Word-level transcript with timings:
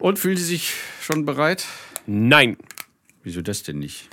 Und 0.00 0.18
fühlen 0.18 0.36
Sie 0.36 0.44
sich 0.44 0.74
schon 1.00 1.24
bereit? 1.24 1.66
Nein. 2.06 2.56
Wieso 3.22 3.42
das 3.42 3.62
denn 3.62 3.78
nicht? 3.78 4.08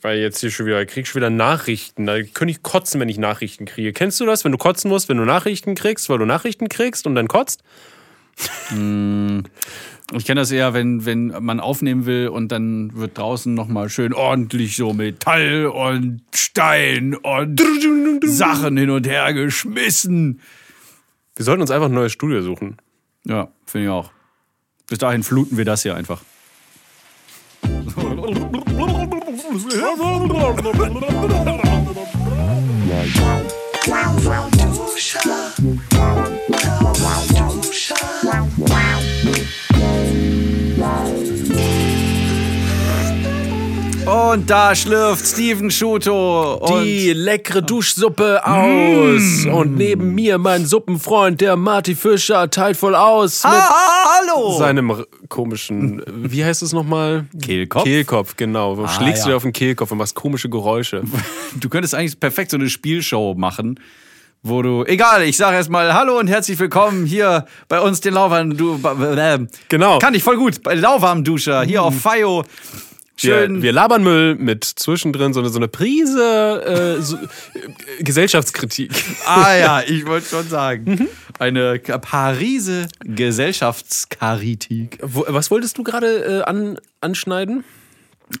Weil 0.00 0.20
jetzt 0.20 0.38
hier 0.40 0.52
schon 0.52 0.66
wieder, 0.66 0.80
ich 0.80 0.88
krieg 0.88 1.08
schon 1.08 1.20
wieder 1.20 1.28
Nachrichten. 1.28 2.06
Da 2.06 2.22
könnte 2.22 2.52
ich 2.52 2.62
kotzen, 2.62 3.00
wenn 3.00 3.08
ich 3.08 3.18
Nachrichten 3.18 3.64
kriege. 3.64 3.92
Kennst 3.92 4.20
du 4.20 4.26
das, 4.26 4.44
wenn 4.44 4.52
du 4.52 4.58
kotzen 4.58 4.88
musst, 4.88 5.08
wenn 5.08 5.16
du 5.16 5.24
Nachrichten 5.24 5.74
kriegst, 5.74 6.08
weil 6.08 6.18
du 6.18 6.24
Nachrichten 6.24 6.68
kriegst 6.68 7.06
und 7.06 7.16
dann 7.16 7.26
kotzt? 7.26 7.64
Ich 8.70 8.76
kenne 10.24 10.40
das 10.40 10.52
eher, 10.52 10.72
wenn, 10.72 11.04
wenn 11.04 11.34
man 11.44 11.58
aufnehmen 11.58 12.06
will 12.06 12.28
und 12.28 12.52
dann 12.52 12.94
wird 12.94 13.18
draußen 13.18 13.52
nochmal 13.52 13.88
schön 13.88 14.14
ordentlich 14.14 14.76
so 14.76 14.92
Metall 14.92 15.66
und 15.66 16.22
Stein 16.32 17.16
und 17.16 17.60
Sachen 18.24 18.76
hin 18.76 18.90
und 18.90 19.08
her 19.08 19.34
geschmissen. 19.34 20.40
Wir 21.34 21.44
sollten 21.44 21.62
uns 21.62 21.72
einfach 21.72 21.88
ein 21.88 21.94
neues 21.94 22.12
Studio 22.12 22.40
suchen. 22.40 22.76
Ja, 23.24 23.50
finde 23.66 23.86
ich 23.86 23.90
auch. 23.90 24.12
Bis 24.88 24.98
dahin 24.98 25.22
fluten 25.22 25.56
wir 25.56 25.64
das 25.64 25.82
hier 25.82 25.94
einfach. 25.94 26.22
Und 44.08 44.48
da 44.48 44.74
schlürft 44.74 45.26
Steven 45.26 45.70
Schuto. 45.70 46.66
Die 46.82 47.12
leckere 47.12 47.60
Duschsuppe 47.60 48.40
aus. 48.42 49.44
Und 49.44 49.76
neben 49.76 50.14
mir 50.14 50.38
mein 50.38 50.64
Suppenfreund, 50.64 51.42
der 51.42 51.56
Marty 51.56 51.94
Fischer, 51.94 52.48
teilt 52.48 52.78
voll 52.78 52.94
aus. 52.94 53.44
Mit 53.44 53.52
Hallo! 53.52 54.56
seinem 54.56 55.04
komischen, 55.28 56.02
wie 56.06 56.42
heißt 56.42 56.62
es 56.62 56.72
nochmal? 56.72 57.26
Kehlkopf? 57.42 57.84
Kehlkopf, 57.84 58.36
genau. 58.36 58.76
Du 58.76 58.88
schlägst 58.88 59.18
ja. 59.18 59.24
du 59.24 59.30
dir 59.32 59.36
auf 59.36 59.42
den 59.42 59.52
Kehlkopf 59.52 59.92
und 59.92 59.98
machst 59.98 60.14
komische 60.14 60.48
Geräusche. 60.48 61.02
Du 61.56 61.68
könntest 61.68 61.94
eigentlich 61.94 62.18
perfekt 62.20 62.50
so 62.50 62.56
eine 62.56 62.68
Spielshow 62.68 63.34
machen, 63.34 63.80
wo 64.42 64.62
du. 64.62 64.84
Egal, 64.84 65.22
ich 65.22 65.36
sage 65.36 65.56
erstmal 65.56 65.92
Hallo 65.94 66.18
und 66.18 66.28
herzlich 66.28 66.58
willkommen 66.58 67.04
hier 67.04 67.46
bei 67.68 67.80
uns, 67.80 68.00
den 68.00 68.14
Lauwarm. 68.14 68.56
Du, 68.56 68.74
äh, 68.76 69.38
Genau. 69.68 69.98
Kann 69.98 70.14
ich 70.14 70.22
voll 70.22 70.36
gut. 70.36 70.62
Bei 70.62 70.74
Lauwarmduscher 70.74 71.62
hier 71.62 71.82
auf 71.82 71.94
FIO. 71.94 72.44
Schön. 73.20 73.56
Wir, 73.56 73.62
wir 73.62 73.72
labern 73.72 74.02
Müll 74.02 74.36
mit 74.36 74.64
zwischendrin 74.64 75.32
so 75.32 75.40
eine, 75.40 75.48
so 75.48 75.58
eine 75.58 75.66
Prise 75.68 76.98
äh, 76.98 77.02
so, 77.02 77.16
äh, 77.16 78.02
Gesellschaftskritik. 78.02 78.92
ah 79.26 79.54
ja, 79.56 79.82
ich 79.82 80.06
wollte 80.06 80.28
schon 80.28 80.48
sagen. 80.48 81.08
Eine 81.38 81.78
Parise 81.78 82.88
Gesellschaftskaritik. 83.00 84.98
Wo, 85.02 85.24
was 85.28 85.50
wolltest 85.50 85.78
du 85.78 85.82
gerade 85.82 86.40
äh, 86.40 86.42
an, 86.42 86.78
anschneiden? 87.00 87.64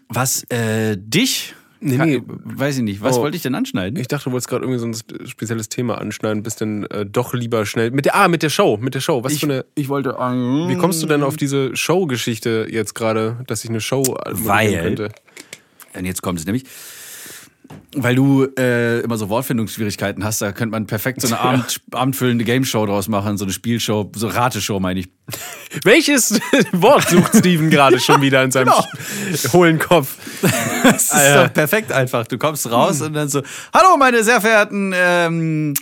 Was, 0.08 0.44
äh, 0.50 0.96
dich? 0.96 1.54
Nee, 1.80 1.96
nee. 1.98 2.22
Weiß 2.26 2.76
ich 2.78 2.82
nicht. 2.82 3.00
Was 3.02 3.18
Oh. 3.18 3.22
wollte 3.22 3.36
ich 3.36 3.42
denn 3.42 3.54
anschneiden? 3.54 3.98
Ich 4.00 4.08
dachte, 4.08 4.24
du 4.24 4.32
wolltest 4.32 4.48
gerade 4.48 4.64
irgendwie 4.64 4.80
so 4.80 4.86
ein 4.86 4.94
spe- 4.94 5.26
spezielles 5.28 5.68
Thema 5.68 5.98
anschneiden, 5.98 6.42
bist 6.42 6.60
denn 6.60 6.84
äh, 6.86 7.06
doch 7.06 7.34
lieber 7.34 7.64
schnell. 7.66 7.90
Mit 7.92 8.04
der, 8.04 8.16
ah, 8.16 8.26
mit 8.28 8.42
der 8.42 8.50
Show, 8.50 8.78
mit 8.80 8.94
der 8.96 9.00
Show. 9.00 9.22
Was 9.22 9.36
für 9.38 9.46
eine. 9.46 9.64
ich 9.76 9.88
wollte. 9.88 10.10
Wie 10.10 10.76
kommst 10.76 11.02
du 11.02 11.06
denn 11.06 11.22
auf 11.22 11.36
diese 11.36 11.76
Show-Geschichte 11.76 12.66
jetzt 12.70 12.94
gerade, 12.94 13.36
dass 13.46 13.62
ich 13.62 13.70
eine 13.70 13.80
Show 13.80 14.02
Weil- 14.30 14.80
könnte? 14.82 15.08
Und 15.94 16.04
jetzt 16.04 16.20
kommt 16.22 16.38
es 16.40 16.46
nämlich. 16.46 16.64
Weil 17.94 18.14
du 18.14 18.46
äh, 18.58 19.00
immer 19.00 19.16
so 19.18 19.28
Wortfindungsschwierigkeiten 19.28 20.24
hast, 20.24 20.40
da 20.40 20.52
könnte 20.52 20.72
man 20.72 20.86
perfekt 20.86 21.20
so 21.20 21.28
eine 21.28 21.38
Abend, 21.40 21.80
abendfüllende 21.90 22.44
Game-Show 22.44 22.86
draus 22.86 23.08
machen, 23.08 23.36
so 23.36 23.44
eine 23.44 23.52
Spielshow, 23.52 24.10
so 24.14 24.28
Rateshow 24.28 24.80
meine 24.80 25.00
ich. 25.00 25.08
Welches 25.84 26.40
Wort 26.72 27.08
sucht 27.08 27.36
Steven 27.36 27.70
gerade 27.70 27.98
schon 28.00 28.20
wieder 28.20 28.42
in 28.42 28.50
seinem 28.50 28.66
Genau. 28.68 28.84
hohlen 29.52 29.78
Kopf? 29.78 30.16
Das 30.82 31.02
ist 31.04 31.12
Ah, 31.14 31.24
ja. 31.24 31.44
doch 31.46 31.52
perfekt 31.52 31.92
einfach. 31.92 32.26
Du 32.26 32.38
kommst 32.38 32.70
raus 32.70 33.00
und 33.02 33.12
dann 33.14 33.28
so, 33.28 33.42
hallo 33.74 33.96
meine 33.98 34.22
sehr 34.24 34.40
verehrten, 34.40 34.92
ähm, 34.96 35.74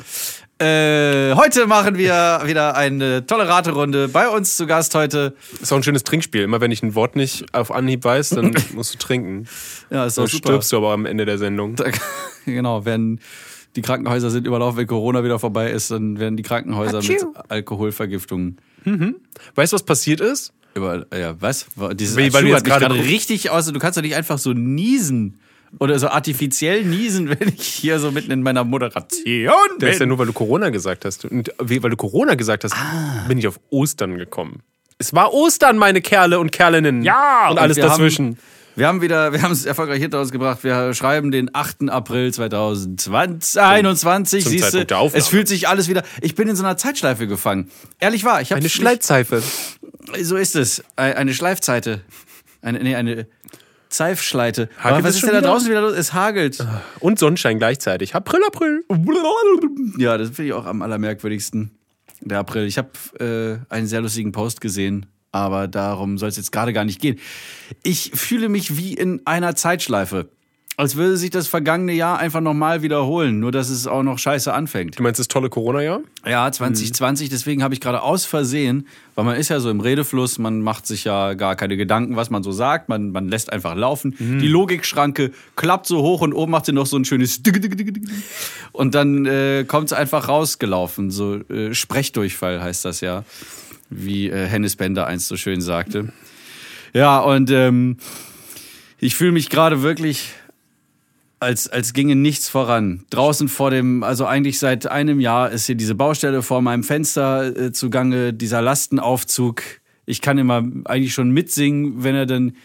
äh, 0.58 1.34
heute 1.34 1.66
machen 1.66 1.98
wir 1.98 2.40
wieder 2.44 2.76
eine 2.76 3.26
tolle 3.26 3.46
Raterunde. 3.46 4.08
Bei 4.08 4.28
uns 4.28 4.56
zu 4.56 4.66
Gast 4.66 4.94
heute, 4.94 5.34
Ist 5.60 5.70
auch 5.72 5.76
ein 5.76 5.82
schönes 5.82 6.02
Trinkspiel. 6.04 6.42
Immer 6.42 6.60
wenn 6.62 6.70
ich 6.70 6.82
ein 6.82 6.94
Wort 6.94 7.14
nicht 7.14 7.44
auf 7.54 7.70
Anhieb 7.70 8.04
weiß, 8.04 8.30
dann 8.30 8.54
musst 8.72 8.94
du 8.94 8.98
trinken. 8.98 9.46
ja, 9.90 10.06
ist 10.06 10.16
Dann 10.16 10.24
doch 10.24 10.30
super. 10.32 10.48
stirbst 10.48 10.72
du 10.72 10.78
aber 10.78 10.92
am 10.92 11.04
Ende 11.04 11.26
der 11.26 11.36
Sendung. 11.38 11.76
genau, 12.46 12.84
wenn 12.86 13.20
die 13.76 13.82
Krankenhäuser 13.82 14.30
sind 14.30 14.46
überlaufen, 14.46 14.78
wenn 14.78 14.86
Corona 14.86 15.22
wieder 15.22 15.38
vorbei 15.38 15.70
ist, 15.70 15.90
dann 15.90 16.18
werden 16.18 16.38
die 16.38 16.42
Krankenhäuser 16.42 17.02
mit 17.02 17.26
Alkoholvergiftungen 17.48 18.56
Weißt 19.54 19.72
du, 19.72 19.74
was 19.74 19.82
passiert 19.82 20.20
ist? 20.20 20.52
Überall, 20.74 21.06
ja, 21.12 21.34
was? 21.40 21.66
Dieses 21.94 22.16
weil 22.16 22.26
Achtung 22.28 22.42
du 22.42 22.48
jetzt 22.48 22.64
gerade 22.64 22.94
richtig 22.94 23.50
aus. 23.50 23.66
Du 23.66 23.78
kannst 23.78 23.96
doch 23.96 24.02
nicht 24.02 24.14
einfach 24.14 24.38
so 24.38 24.52
niesen. 24.52 25.40
Oder 25.80 25.98
so 25.98 26.08
artifiziell 26.08 26.84
niesen, 26.84 27.28
wenn 27.40 27.48
ich 27.48 27.66
hier 27.66 27.98
so 27.98 28.10
mitten 28.12 28.30
in 28.30 28.42
meiner 28.42 28.62
Moderation 28.64 29.58
Das 29.78 29.90
ist 29.90 29.94
ja 29.96 29.98
bin. 30.00 30.08
nur, 30.10 30.18
weil 30.18 30.26
du 30.26 30.32
Corona 30.32 30.70
gesagt 30.70 31.04
hast. 31.04 31.24
Und 31.24 31.52
weil 31.58 31.90
du 31.90 31.96
Corona 31.96 32.34
gesagt 32.34 32.64
hast, 32.64 32.74
Ah. 32.74 33.24
bin 33.26 33.38
ich 33.38 33.48
auf 33.48 33.58
Ostern 33.70 34.16
gekommen. 34.16 34.60
Es 34.98 35.12
war 35.12 35.34
Ostern, 35.34 35.76
meine 35.76 36.00
Kerle 36.00 36.38
und 36.38 36.52
Kerlinnen. 36.52 37.02
Ja, 37.02 37.48
Und 37.50 37.58
alles 37.58 37.76
wir 37.76 37.84
dazwischen. 37.84 38.26
Haben, 38.28 38.38
wir 38.76 38.86
haben 38.86 39.00
wieder, 39.02 39.32
wir 39.32 39.42
haben 39.42 39.52
es 39.52 39.64
erfolgreich 39.64 40.00
hinter 40.00 40.20
uns 40.20 40.30
gebracht. 40.30 40.62
Wir 40.62 40.94
schreiben 40.94 41.30
den 41.32 41.52
8. 41.54 41.90
April 41.90 42.32
2021. 42.32 44.42
Zum 44.44 44.52
Siehste, 44.52 44.66
Zeitpunkt 44.68 44.90
der 44.90 44.98
Aufnahme. 44.98 45.20
es 45.20 45.28
fühlt 45.28 45.48
sich 45.48 45.68
alles 45.68 45.88
wieder. 45.88 46.02
Ich 46.20 46.34
bin 46.34 46.48
in 46.48 46.56
so 46.56 46.64
einer 46.64 46.76
Zeitschleife 46.76 47.26
gefangen. 47.26 47.70
Ehrlich 47.98 48.24
wahr, 48.24 48.40
ich 48.40 48.50
habe 48.52 48.60
Eine 48.60 48.68
Schleitzeife. 48.68 49.42
So 50.22 50.36
ist 50.36 50.56
es. 50.56 50.82
Ei- 50.96 51.16
Eine 51.16 51.34
Schleifzeite. 51.34 52.02
Eine, 52.62 52.80
nee, 52.82 52.94
eine 52.94 53.26
Zeifschleite. 53.88 54.68
Hagelt 54.82 55.04
was 55.04 55.14
ist 55.16 55.22
denn 55.22 55.30
da 55.30 55.38
wieder? 55.38 55.48
draußen 55.48 55.68
wieder 55.68 55.80
los? 55.80 55.94
Es 55.96 56.12
hagelt. 56.12 56.64
Und 57.00 57.18
Sonnenschein 57.18 57.58
gleichzeitig. 57.58 58.14
April, 58.14 58.40
April. 58.46 58.84
Ja, 59.98 60.18
das 60.18 60.28
finde 60.30 60.48
ich 60.48 60.52
auch 60.52 60.66
am 60.66 60.82
allermerkwürdigsten. 60.82 61.70
Der 62.20 62.38
April. 62.40 62.66
Ich 62.66 62.78
habe 62.78 63.60
äh, 63.70 63.72
einen 63.72 63.86
sehr 63.86 64.00
lustigen 64.00 64.32
Post 64.32 64.60
gesehen, 64.60 65.06
aber 65.32 65.68
darum 65.68 66.18
soll 66.18 66.28
es 66.28 66.36
jetzt 66.36 66.52
gerade 66.52 66.72
gar 66.72 66.84
nicht 66.84 67.00
gehen. 67.00 67.18
Ich 67.82 68.12
fühle 68.14 68.48
mich 68.48 68.76
wie 68.76 68.94
in 68.94 69.22
einer 69.26 69.54
Zeitschleife. 69.54 70.30
Als 70.78 70.94
würde 70.94 71.16
sich 71.16 71.30
das 71.30 71.48
vergangene 71.48 71.94
Jahr 71.94 72.18
einfach 72.18 72.42
nochmal 72.42 72.82
wiederholen, 72.82 73.40
nur 73.40 73.50
dass 73.50 73.70
es 73.70 73.86
auch 73.86 74.02
noch 74.02 74.18
scheiße 74.18 74.52
anfängt. 74.52 74.98
Du 74.98 75.02
meinst 75.02 75.18
das 75.18 75.26
tolle 75.26 75.48
Corona-Jahr? 75.48 76.00
Ja, 76.26 76.52
2020, 76.52 77.30
deswegen 77.30 77.62
habe 77.62 77.72
ich 77.72 77.80
gerade 77.80 78.02
aus 78.02 78.26
Versehen, 78.26 78.86
weil 79.14 79.24
man 79.24 79.36
ist 79.36 79.48
ja 79.48 79.58
so 79.58 79.70
im 79.70 79.80
Redefluss, 79.80 80.38
man 80.38 80.60
macht 80.60 80.86
sich 80.86 81.04
ja 81.04 81.32
gar 81.32 81.56
keine 81.56 81.78
Gedanken, 81.78 82.16
was 82.16 82.28
man 82.28 82.42
so 82.42 82.52
sagt, 82.52 82.90
man, 82.90 83.10
man 83.10 83.26
lässt 83.28 83.50
einfach 83.54 83.74
laufen. 83.74 84.16
Die 84.18 84.48
Logikschranke 84.48 85.30
klappt 85.56 85.86
so 85.86 86.02
hoch 86.02 86.20
und 86.20 86.34
oben 86.34 86.52
macht 86.52 86.66
sie 86.66 86.72
noch 86.72 86.84
so 86.84 86.98
ein 86.98 87.06
schönes 87.06 87.40
und 88.72 88.94
dann 88.94 89.24
äh, 89.24 89.64
kommt 89.66 89.86
es 89.86 89.92
einfach 89.94 90.28
rausgelaufen. 90.28 91.10
So 91.10 91.36
äh, 91.36 91.72
Sprechdurchfall 91.72 92.62
heißt 92.62 92.84
das 92.84 93.00
ja, 93.00 93.24
wie 93.90 94.28
äh, 94.28 94.46
Hennes 94.46 94.76
Bender 94.76 95.06
einst 95.06 95.28
so 95.28 95.36
schön 95.36 95.60
sagte. 95.60 96.12
Ja, 96.92 97.20
und 97.20 97.50
ähm, 97.50 97.98
ich 98.98 99.14
fühle 99.16 99.32
mich 99.32 99.50
gerade 99.50 99.82
wirklich 99.82 100.32
als, 101.40 101.68
als 101.68 101.92
ginge 101.92 102.16
nichts 102.16 102.48
voran. 102.48 103.04
Draußen 103.10 103.48
vor 103.48 103.70
dem, 103.70 104.02
also 104.02 104.26
eigentlich 104.26 104.58
seit 104.58 104.86
einem 104.86 105.20
Jahr 105.20 105.50
ist 105.50 105.66
hier 105.66 105.74
diese 105.74 105.94
Baustelle 105.94 106.42
vor 106.42 106.62
meinem 106.62 106.82
Fenster 106.82 107.56
äh, 107.56 107.72
zugange, 107.72 108.32
dieser 108.32 108.62
Lastenaufzug. 108.62 109.62
Ich 110.06 110.20
kann 110.20 110.38
immer 110.38 110.64
eigentlich 110.84 111.14
schon 111.14 111.30
mitsingen, 111.30 112.02
wenn 112.02 112.14
er 112.14 112.26
dann. 112.26 112.56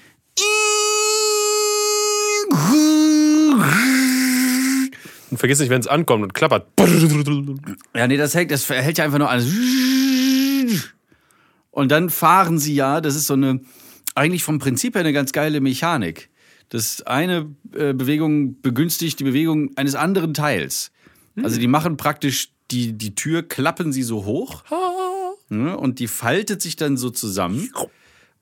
Und 5.29 5.37
vergiss 5.37 5.59
nicht, 5.59 5.69
wenn 5.69 5.81
es 5.81 5.87
ankommt 5.87 6.23
und 6.23 6.33
klappert. 6.33 6.67
Ja, 7.95 8.07
nee, 8.07 8.17
das 8.17 8.35
hält, 8.35 8.51
das 8.51 8.69
hält 8.69 8.97
ja 8.97 9.05
einfach 9.05 9.17
nur 9.17 9.29
an. 9.29 9.41
Und 11.71 11.91
dann 11.91 12.09
fahren 12.09 12.59
sie 12.59 12.75
ja, 12.75 13.01
das 13.01 13.15
ist 13.15 13.27
so 13.27 13.33
eine, 13.33 13.61
eigentlich 14.13 14.43
vom 14.43 14.59
Prinzip 14.59 14.95
her 14.95 15.01
eine 15.01 15.13
ganz 15.13 15.31
geile 15.31 15.61
Mechanik. 15.61 16.29
Das 16.69 17.01
eine 17.01 17.53
äh, 17.73 17.93
Bewegung 17.93 18.61
begünstigt 18.61 19.19
die 19.19 19.23
Bewegung 19.25 19.71
eines 19.75 19.95
anderen 19.95 20.33
Teils. 20.33 20.91
Also 21.43 21.59
die 21.59 21.67
machen 21.67 21.97
praktisch 21.97 22.51
die, 22.71 22.93
die 22.93 23.15
Tür, 23.15 23.43
klappen 23.43 23.91
sie 23.91 24.03
so 24.03 24.25
hoch 24.25 24.63
ne, 25.49 25.77
und 25.77 25.99
die 25.99 26.07
faltet 26.07 26.61
sich 26.61 26.75
dann 26.75 26.97
so 26.97 27.09
zusammen 27.09 27.71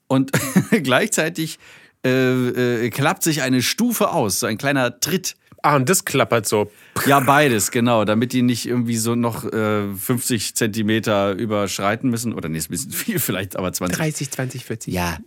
und 0.08 0.32
gleichzeitig 0.72 1.60
äh, 2.06 2.86
äh, 2.86 2.90
klappt 2.90 3.24
sich 3.24 3.42
eine 3.42 3.62
Stufe 3.62 4.12
aus, 4.12 4.40
so 4.40 4.48
ein 4.48 4.58
kleiner 4.58 5.00
Tritt. 5.00 5.36
Ah, 5.62 5.76
und 5.76 5.90
das 5.90 6.06
klappert 6.06 6.48
so. 6.48 6.72
Ja, 7.06 7.20
beides, 7.20 7.72
genau, 7.72 8.06
damit 8.06 8.34
die 8.34 8.42
nicht 8.42 8.66
irgendwie 8.66 8.98
so 8.98 9.16
noch 9.16 9.44
äh, 9.52 9.94
50 9.94 10.56
Zentimeter 10.56 11.34
überschreiten 11.34 12.10
müssen. 12.10 12.34
Oder 12.34 12.50
nee, 12.50 12.58
ist 12.58 12.70
ein 12.70 12.72
bisschen 12.72 12.92
viel, 12.92 13.20
vielleicht 13.20 13.58
aber 13.58 13.72
20. 13.72 13.98
30, 13.98 14.32
20, 14.32 14.66
40. 14.66 14.94
Ja, 14.94 15.18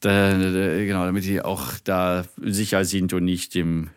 da, 0.00 0.32
da, 0.32 0.84
genau, 0.84 1.04
damit 1.04 1.24
die 1.24 1.40
auch 1.42 1.72
da 1.84 2.24
sicher 2.40 2.84
sind 2.84 3.12
und 3.12 3.24
nicht 3.24 3.54
dem 3.54 3.90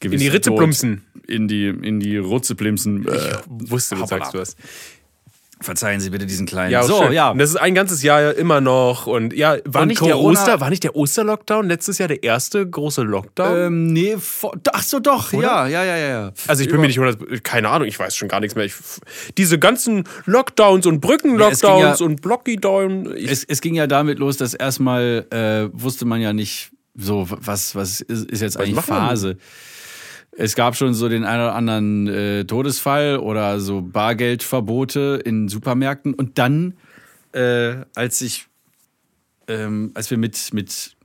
In 0.00 0.18
die 0.18 0.28
Ritze 0.28 0.52
plumpsen. 0.52 1.04
In 1.26 1.48
die, 1.48 1.66
in 1.66 2.00
die 2.00 2.16
Rutze 2.16 2.54
plumpsen. 2.54 3.06
Äh, 3.06 3.38
Wusste, 3.48 3.96
du 3.96 4.02
hoppala. 4.02 4.24
sagst 4.24 4.34
du 4.34 4.38
was. 4.38 4.56
Verzeihen 5.62 6.00
Sie 6.00 6.08
bitte 6.08 6.24
diesen 6.24 6.46
kleinen. 6.46 6.70
Ja, 6.72 6.82
so, 6.82 7.02
schön. 7.02 7.12
ja. 7.12 7.30
Und 7.30 7.38
das 7.38 7.50
ist 7.50 7.56
ein 7.56 7.74
ganzes 7.74 8.02
Jahr 8.02 8.22
ja 8.22 8.30
immer 8.30 8.62
noch. 8.62 9.06
Und 9.06 9.34
ja, 9.34 9.58
war, 9.66 9.84
nicht, 9.84 10.00
der 10.04 10.14
Corona- 10.14 10.40
Oster, 10.40 10.60
war 10.60 10.70
nicht 10.70 10.84
der 10.84 10.96
Osterlockdown 10.96 11.68
letztes 11.68 11.98
Jahr 11.98 12.08
der 12.08 12.22
erste 12.22 12.66
große 12.66 13.02
Lockdown? 13.02 13.56
Ähm, 13.58 13.86
nee, 13.92 14.16
vor, 14.16 14.54
ach 14.72 14.82
so, 14.82 15.00
doch, 15.00 15.32
ja, 15.34 15.66
ja, 15.66 15.84
ja, 15.84 15.96
ja, 15.96 16.08
ja. 16.08 16.32
Also 16.46 16.62
ich 16.62 16.70
bin 16.70 16.80
mir 16.80 16.86
nicht 16.86 16.98
100, 16.98 17.44
keine 17.44 17.68
Ahnung, 17.68 17.86
ich 17.86 17.98
weiß 17.98 18.16
schon 18.16 18.28
gar 18.28 18.40
nichts 18.40 18.54
mehr. 18.54 18.64
Ich, 18.64 18.74
diese 19.36 19.58
ganzen 19.58 20.04
Lockdowns 20.24 20.86
und 20.86 20.94
Ja, 20.94 21.00
Brückenlockdowns 21.00 21.60
ging 21.60 21.78
ja- 21.78 21.94
und 22.06 22.22
Blockydown. 22.22 23.14
Es, 23.14 23.44
es 23.44 23.60
ging 23.60 23.74
ja 23.74 23.86
damit 23.86 24.18
los, 24.18 24.38
dass 24.38 24.54
erstmal 24.54 25.26
äh, 25.30 25.68
wusste 25.78 26.06
man 26.06 26.20
ja 26.22 26.32
nicht 26.32 26.70
so, 26.96 27.26
was, 27.28 27.74
was 27.74 28.00
ist, 28.00 28.30
ist 28.30 28.40
jetzt 28.40 28.56
eigentlich 28.58 28.74
macht 28.76 28.88
man? 28.88 29.36
Es 30.32 30.54
gab 30.54 30.76
schon 30.76 30.94
so 30.94 31.08
den 31.08 31.24
einen 31.24 31.42
oder 31.42 31.54
anderen 31.54 32.06
äh, 32.08 32.44
Todesfall 32.44 33.18
oder 33.18 33.60
so 33.60 33.82
Bargeldverbote 33.82 35.20
in 35.24 35.48
Supermärkten. 35.48 36.14
Und 36.14 36.38
dann, 36.38 36.74
äh, 37.32 37.76
als 37.94 38.20
ich, 38.20 38.46
ähm, 39.48 39.90
als 39.94 40.10
wir 40.10 40.18
mit, 40.18 40.54
mit 40.54 40.96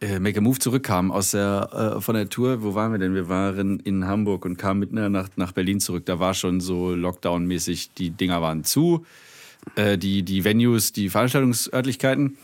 äh, 0.00 0.18
Make 0.18 0.38
a 0.38 0.40
Move 0.42 0.58
zurückkamen 0.58 1.10
aus 1.10 1.30
der, 1.30 1.96
äh, 1.96 2.00
von 2.00 2.14
der 2.14 2.28
Tour, 2.28 2.62
wo 2.62 2.74
waren 2.74 2.92
wir 2.92 2.98
denn? 2.98 3.14
Wir 3.14 3.30
waren 3.30 3.80
in 3.80 4.06
Hamburg 4.06 4.44
und 4.44 4.58
kamen 4.58 4.80
mitten 4.80 4.98
in 4.98 5.02
der 5.02 5.10
Nacht 5.10 5.38
nach 5.38 5.52
Berlin 5.52 5.80
zurück. 5.80 6.04
Da 6.04 6.18
war 6.18 6.34
schon 6.34 6.60
so 6.60 6.94
Lockdown-mäßig, 6.94 7.94
die 7.96 8.10
Dinger 8.10 8.42
waren 8.42 8.62
zu, 8.62 9.06
äh, 9.74 9.96
die, 9.96 10.22
die 10.22 10.44
Venues, 10.44 10.92
die 10.92 11.08
Veranstaltungsörtlichkeiten. 11.08 12.36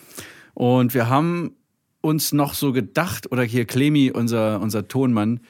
Und 0.54 0.94
wir 0.94 1.10
haben 1.10 1.54
uns 2.00 2.32
noch 2.32 2.54
so 2.54 2.72
gedacht, 2.72 3.30
oder 3.30 3.42
hier 3.42 3.66
Clemi, 3.66 4.10
unser, 4.10 4.60
unser 4.60 4.88
Tonmann, 4.88 5.40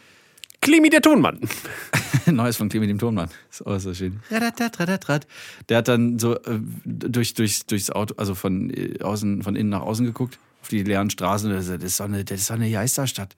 Klimi 0.62 0.90
der 0.90 1.02
Tonmann. 1.02 1.40
Neues 2.26 2.56
von 2.56 2.68
Clemi 2.68 2.86
dem 2.86 2.98
Tonmann. 2.98 3.28
Ist 3.50 3.66
auch 3.66 3.78
so 3.80 3.92
schön. 3.92 4.20
Der 5.68 5.78
hat 5.78 5.88
dann 5.88 6.18
so 6.18 6.36
äh, 6.36 6.60
durch, 6.84 7.34
durch, 7.34 7.66
durchs 7.66 7.90
Auto, 7.90 8.14
also 8.16 8.34
von, 8.34 8.70
äh, 8.70 9.02
außen, 9.02 9.42
von 9.42 9.56
innen 9.56 9.70
nach 9.70 9.82
außen 9.82 10.06
geguckt, 10.06 10.38
auf 10.62 10.68
die 10.68 10.84
leeren 10.84 11.10
Straßen. 11.10 11.50
Das 11.50 11.66
ist 11.68 12.00
doch 12.00 12.04
eine, 12.04 12.24
das 12.24 12.40
ist 12.40 12.50
doch 12.50 12.54
eine 12.54 12.70
Geisterstadt. 12.70 13.36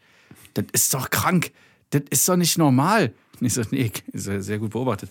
Das 0.52 0.66
ist 0.72 0.92
doch 0.92 1.08
krank. 1.08 1.50
Das 1.90 2.02
ist 2.10 2.28
doch 2.28 2.36
nicht 2.36 2.58
normal. 2.58 3.12
Und 3.40 3.46
ich 3.46 3.54
so, 3.54 3.62
nee, 3.70 3.90
ist 4.12 4.26
ja 4.26 4.40
sehr 4.40 4.58
gut 4.58 4.70
beobachtet. 4.70 5.10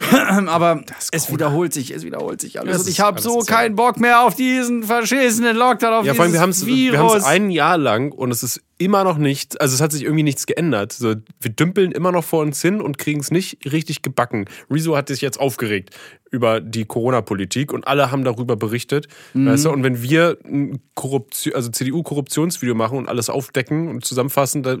Aber 0.10 0.82
es 1.12 1.32
wiederholt 1.32 1.72
sich, 1.72 1.92
es 1.92 2.04
wiederholt 2.04 2.40
sich 2.40 2.60
alles. 2.60 2.80
Und 2.80 2.88
ich 2.88 3.00
habe 3.00 3.20
so 3.20 3.40
keinen 3.40 3.74
Bock 3.74 3.98
mehr 3.98 4.22
auf 4.22 4.34
diesen 4.34 4.82
verschissenen 4.84 5.56
Lockdown, 5.56 5.94
auf 5.94 6.06
Ja, 6.06 6.14
vor 6.14 6.24
allem, 6.24 6.32
wir 6.32 6.40
haben 6.40 6.50
es 6.50 6.66
wir 6.66 6.92
Virus. 6.92 7.12
haben's 7.12 7.24
ein 7.24 7.50
Jahr 7.50 7.78
lang 7.78 8.12
und 8.12 8.30
es 8.30 8.42
ist 8.42 8.62
immer 8.78 9.02
noch 9.02 9.18
nicht, 9.18 9.60
also 9.60 9.74
es 9.74 9.80
hat 9.80 9.92
sich 9.92 10.04
irgendwie 10.04 10.22
nichts 10.22 10.46
geändert. 10.46 10.92
So, 10.92 11.14
wir 11.40 11.50
dümpeln 11.50 11.90
immer 11.92 12.12
noch 12.12 12.24
vor 12.24 12.42
uns 12.42 12.62
hin 12.62 12.80
und 12.80 12.96
kriegen 12.96 13.20
es 13.20 13.30
nicht 13.30 13.58
richtig 13.70 14.02
gebacken. 14.02 14.44
Rezo 14.70 14.96
hat 14.96 15.08
sich 15.08 15.20
jetzt 15.20 15.40
aufgeregt 15.40 15.90
über 16.30 16.60
die 16.60 16.84
Corona-Politik 16.84 17.72
und 17.72 17.86
alle 17.86 18.10
haben 18.10 18.22
darüber 18.22 18.56
berichtet. 18.56 19.08
Weißt 19.32 19.64
du? 19.64 19.70
Und 19.70 19.82
wenn 19.82 20.02
wir 20.02 20.36
ein 20.44 20.78
Korruption, 20.94 21.54
also 21.54 21.70
CDU-Korruptionsvideo 21.70 22.74
machen 22.74 22.98
und 22.98 23.08
alles 23.08 23.30
aufdecken 23.30 23.88
und 23.88 24.04
zusammenfassen, 24.04 24.62
da 24.62 24.76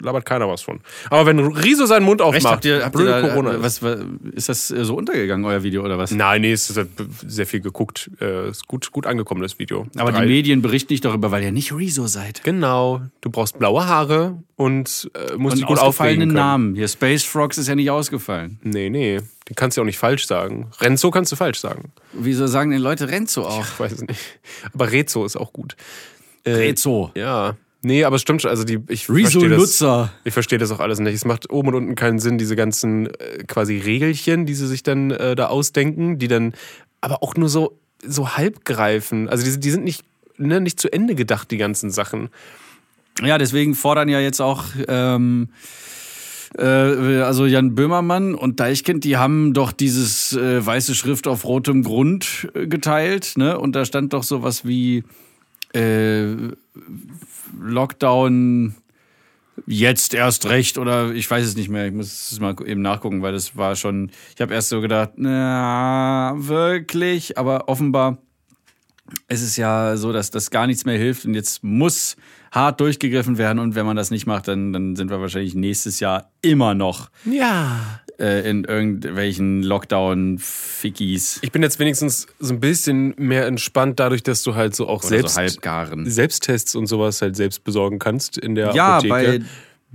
labert 0.00 0.26
keiner 0.26 0.48
was 0.48 0.62
von. 0.62 0.80
Aber 1.10 1.26
wenn 1.26 1.38
Rezo 1.38 1.86
seinen 1.94 2.04
Mund 2.04 2.20
aufmacht, 2.22 2.36
Echt, 2.36 2.46
habt 2.52 2.64
ihr, 2.64 2.84
habt 2.84 2.98
ihr 2.98 3.04
da, 3.06 3.20
Corona 3.20 3.50
ist. 3.52 3.62
was, 3.62 3.82
was, 3.82 3.98
ist 4.32 4.48
das 4.48 4.70
äh, 4.70 4.84
so 4.84 4.94
untergegangen, 4.96 5.44
euer 5.46 5.62
Video, 5.62 5.84
oder 5.84 5.96
was? 5.98 6.10
Nein, 6.10 6.42
nee, 6.42 6.52
es 6.52 6.68
ist 6.70 6.76
halt 6.76 6.88
sehr 7.26 7.46
viel 7.46 7.60
geguckt. 7.60 8.10
Äh, 8.20 8.50
ist 8.50 8.66
gut, 8.66 8.90
gut 8.92 9.06
angekommen, 9.06 9.40
das 9.42 9.58
Video. 9.58 9.86
Aber 9.96 10.12
Drei- 10.12 10.22
die 10.22 10.26
Medien 10.32 10.62
berichten 10.62 10.92
nicht 10.92 11.04
darüber, 11.04 11.30
weil 11.30 11.42
ihr 11.42 11.52
nicht 11.52 11.72
Rezo 11.72 12.06
seid. 12.06 12.42
Genau. 12.44 13.00
Du 13.20 13.30
brauchst 13.30 13.58
blaue 13.58 13.86
Haare 13.86 14.42
und 14.56 15.10
äh, 15.14 15.36
musst 15.36 15.54
Und 15.54 15.60
dich 15.60 15.66
gut 15.66 15.78
ausgefallenen. 15.78 16.32
Namen. 16.32 16.74
Hier, 16.74 16.88
Space 16.88 17.24
Frogs 17.24 17.58
ist 17.58 17.68
ja 17.68 17.74
nicht 17.74 17.90
ausgefallen. 17.90 18.58
Nee, 18.62 18.90
nee. 18.90 19.20
Den 19.48 19.56
kannst 19.56 19.76
du 19.76 19.82
auch 19.82 19.86
nicht 19.86 19.98
falsch 19.98 20.26
sagen. 20.26 20.70
Renzo 20.80 21.10
kannst 21.10 21.30
du 21.32 21.36
falsch 21.36 21.58
sagen. 21.58 21.92
Wieso 22.12 22.46
sagen 22.46 22.70
denn 22.70 22.80
Leute 22.80 23.08
Renzo 23.08 23.42
auch? 23.46 23.60
Ich 23.64 23.78
weiß 23.80 23.92
es 23.92 24.00
nicht. 24.02 24.20
Aber 24.72 24.90
Rezo 24.90 25.24
ist 25.26 25.36
auch 25.36 25.52
gut. 25.52 25.76
Äh, 26.44 26.52
Rezo. 26.52 27.10
Ja. 27.14 27.56
Nee, 27.84 28.04
aber 28.04 28.16
es 28.16 28.22
stimmt 28.22 28.42
schon. 28.42 28.50
Also 28.50 28.64
die, 28.64 28.80
ich 28.88 29.06
verstehe 29.06 29.48
das, 29.50 29.84
ich 30.24 30.32
verstehe 30.32 30.58
das 30.58 30.70
auch 30.70 30.80
alles 30.80 31.00
nicht. 31.00 31.14
Es 31.14 31.26
macht 31.26 31.50
oben 31.50 31.68
und 31.68 31.74
unten 31.74 31.94
keinen 31.94 32.18
Sinn, 32.18 32.38
diese 32.38 32.56
ganzen 32.56 33.06
äh, 33.06 33.44
quasi 33.46 33.78
Regelchen, 33.78 34.46
die 34.46 34.54
sie 34.54 34.66
sich 34.66 34.82
dann 34.82 35.10
äh, 35.10 35.36
da 35.36 35.48
ausdenken, 35.48 36.18
die 36.18 36.28
dann 36.28 36.54
aber 37.02 37.22
auch 37.22 37.34
nur 37.36 37.50
so, 37.50 37.78
so 38.02 38.36
halb 38.36 38.64
greifen. 38.64 39.28
Also 39.28 39.44
die, 39.44 39.60
die 39.60 39.70
sind 39.70 39.84
nicht, 39.84 40.02
ne, 40.38 40.60
nicht 40.60 40.80
zu 40.80 40.90
Ende 40.90 41.14
gedacht, 41.14 41.50
die 41.50 41.58
ganzen 41.58 41.90
Sachen. 41.90 42.30
Ja, 43.22 43.36
deswegen 43.36 43.74
fordern 43.74 44.08
ja 44.08 44.18
jetzt 44.18 44.40
auch 44.40 44.64
ähm, 44.88 45.48
äh, 46.56 46.62
also 46.62 47.44
Jan 47.44 47.74
Böhmermann 47.74 48.34
und 48.34 48.60
Deichkind, 48.60 49.04
die 49.04 49.18
haben 49.18 49.52
doch 49.52 49.72
dieses 49.72 50.32
äh, 50.32 50.64
weiße 50.64 50.94
Schrift 50.94 51.26
auf 51.28 51.44
rotem 51.44 51.82
Grund 51.82 52.48
äh, 52.54 52.66
geteilt, 52.66 53.34
ne? 53.36 53.58
Und 53.58 53.76
da 53.76 53.84
stand 53.84 54.14
doch 54.14 54.22
sowas 54.22 54.66
wie 54.66 55.04
äh, 55.74 56.34
Lockdown 57.60 58.74
jetzt 59.66 60.14
erst 60.14 60.46
recht 60.46 60.78
oder 60.78 61.12
ich 61.12 61.30
weiß 61.30 61.44
es 61.44 61.56
nicht 61.56 61.68
mehr. 61.68 61.86
Ich 61.86 61.92
muss 61.92 62.32
es 62.32 62.40
mal 62.40 62.56
eben 62.66 62.82
nachgucken, 62.82 63.22
weil 63.22 63.32
das 63.32 63.56
war 63.56 63.76
schon. 63.76 64.10
Ich 64.34 64.40
habe 64.40 64.52
erst 64.52 64.68
so 64.68 64.80
gedacht, 64.80 65.12
na 65.16 66.34
wirklich, 66.36 67.38
aber 67.38 67.68
offenbar 67.68 68.18
es 69.28 69.42
ist 69.42 69.56
ja 69.56 69.96
so, 69.96 70.12
dass 70.12 70.30
das 70.30 70.50
gar 70.50 70.66
nichts 70.66 70.84
mehr 70.84 70.98
hilft 70.98 71.24
und 71.24 71.34
jetzt 71.34 71.62
muss 71.62 72.16
hart 72.50 72.80
durchgegriffen 72.80 73.38
werden 73.38 73.58
und 73.58 73.74
wenn 73.74 73.84
man 73.86 73.96
das 73.96 74.10
nicht 74.10 74.26
macht, 74.26 74.48
dann, 74.48 74.72
dann 74.72 74.96
sind 74.96 75.10
wir 75.10 75.20
wahrscheinlich 75.20 75.54
nächstes 75.54 76.00
Jahr 76.00 76.30
immer 76.40 76.74
noch 76.74 77.10
Ja. 77.24 78.00
Äh, 78.18 78.48
in 78.48 78.64
irgendwelchen 78.64 79.62
Lockdown-Fickies 79.62 81.38
Ich 81.42 81.52
bin 81.52 81.62
jetzt 81.62 81.78
wenigstens 81.78 82.26
so 82.38 82.54
ein 82.54 82.60
bisschen 82.60 83.14
mehr 83.16 83.46
entspannt, 83.46 84.00
dadurch, 84.00 84.22
dass 84.22 84.42
du 84.42 84.54
halt 84.54 84.74
so 84.74 84.88
auch 84.88 85.00
oder 85.00 85.08
selbst, 85.08 85.36
so. 85.36 85.40
Selbsttests 86.06 86.74
und 86.74 86.86
sowas 86.86 87.22
halt 87.22 87.36
selbst 87.36 87.64
besorgen 87.64 87.98
kannst 87.98 88.38
in 88.38 88.54
der 88.54 88.74
Ja, 88.74 88.98
Apotheke. 88.98 89.08
bei 89.40 89.40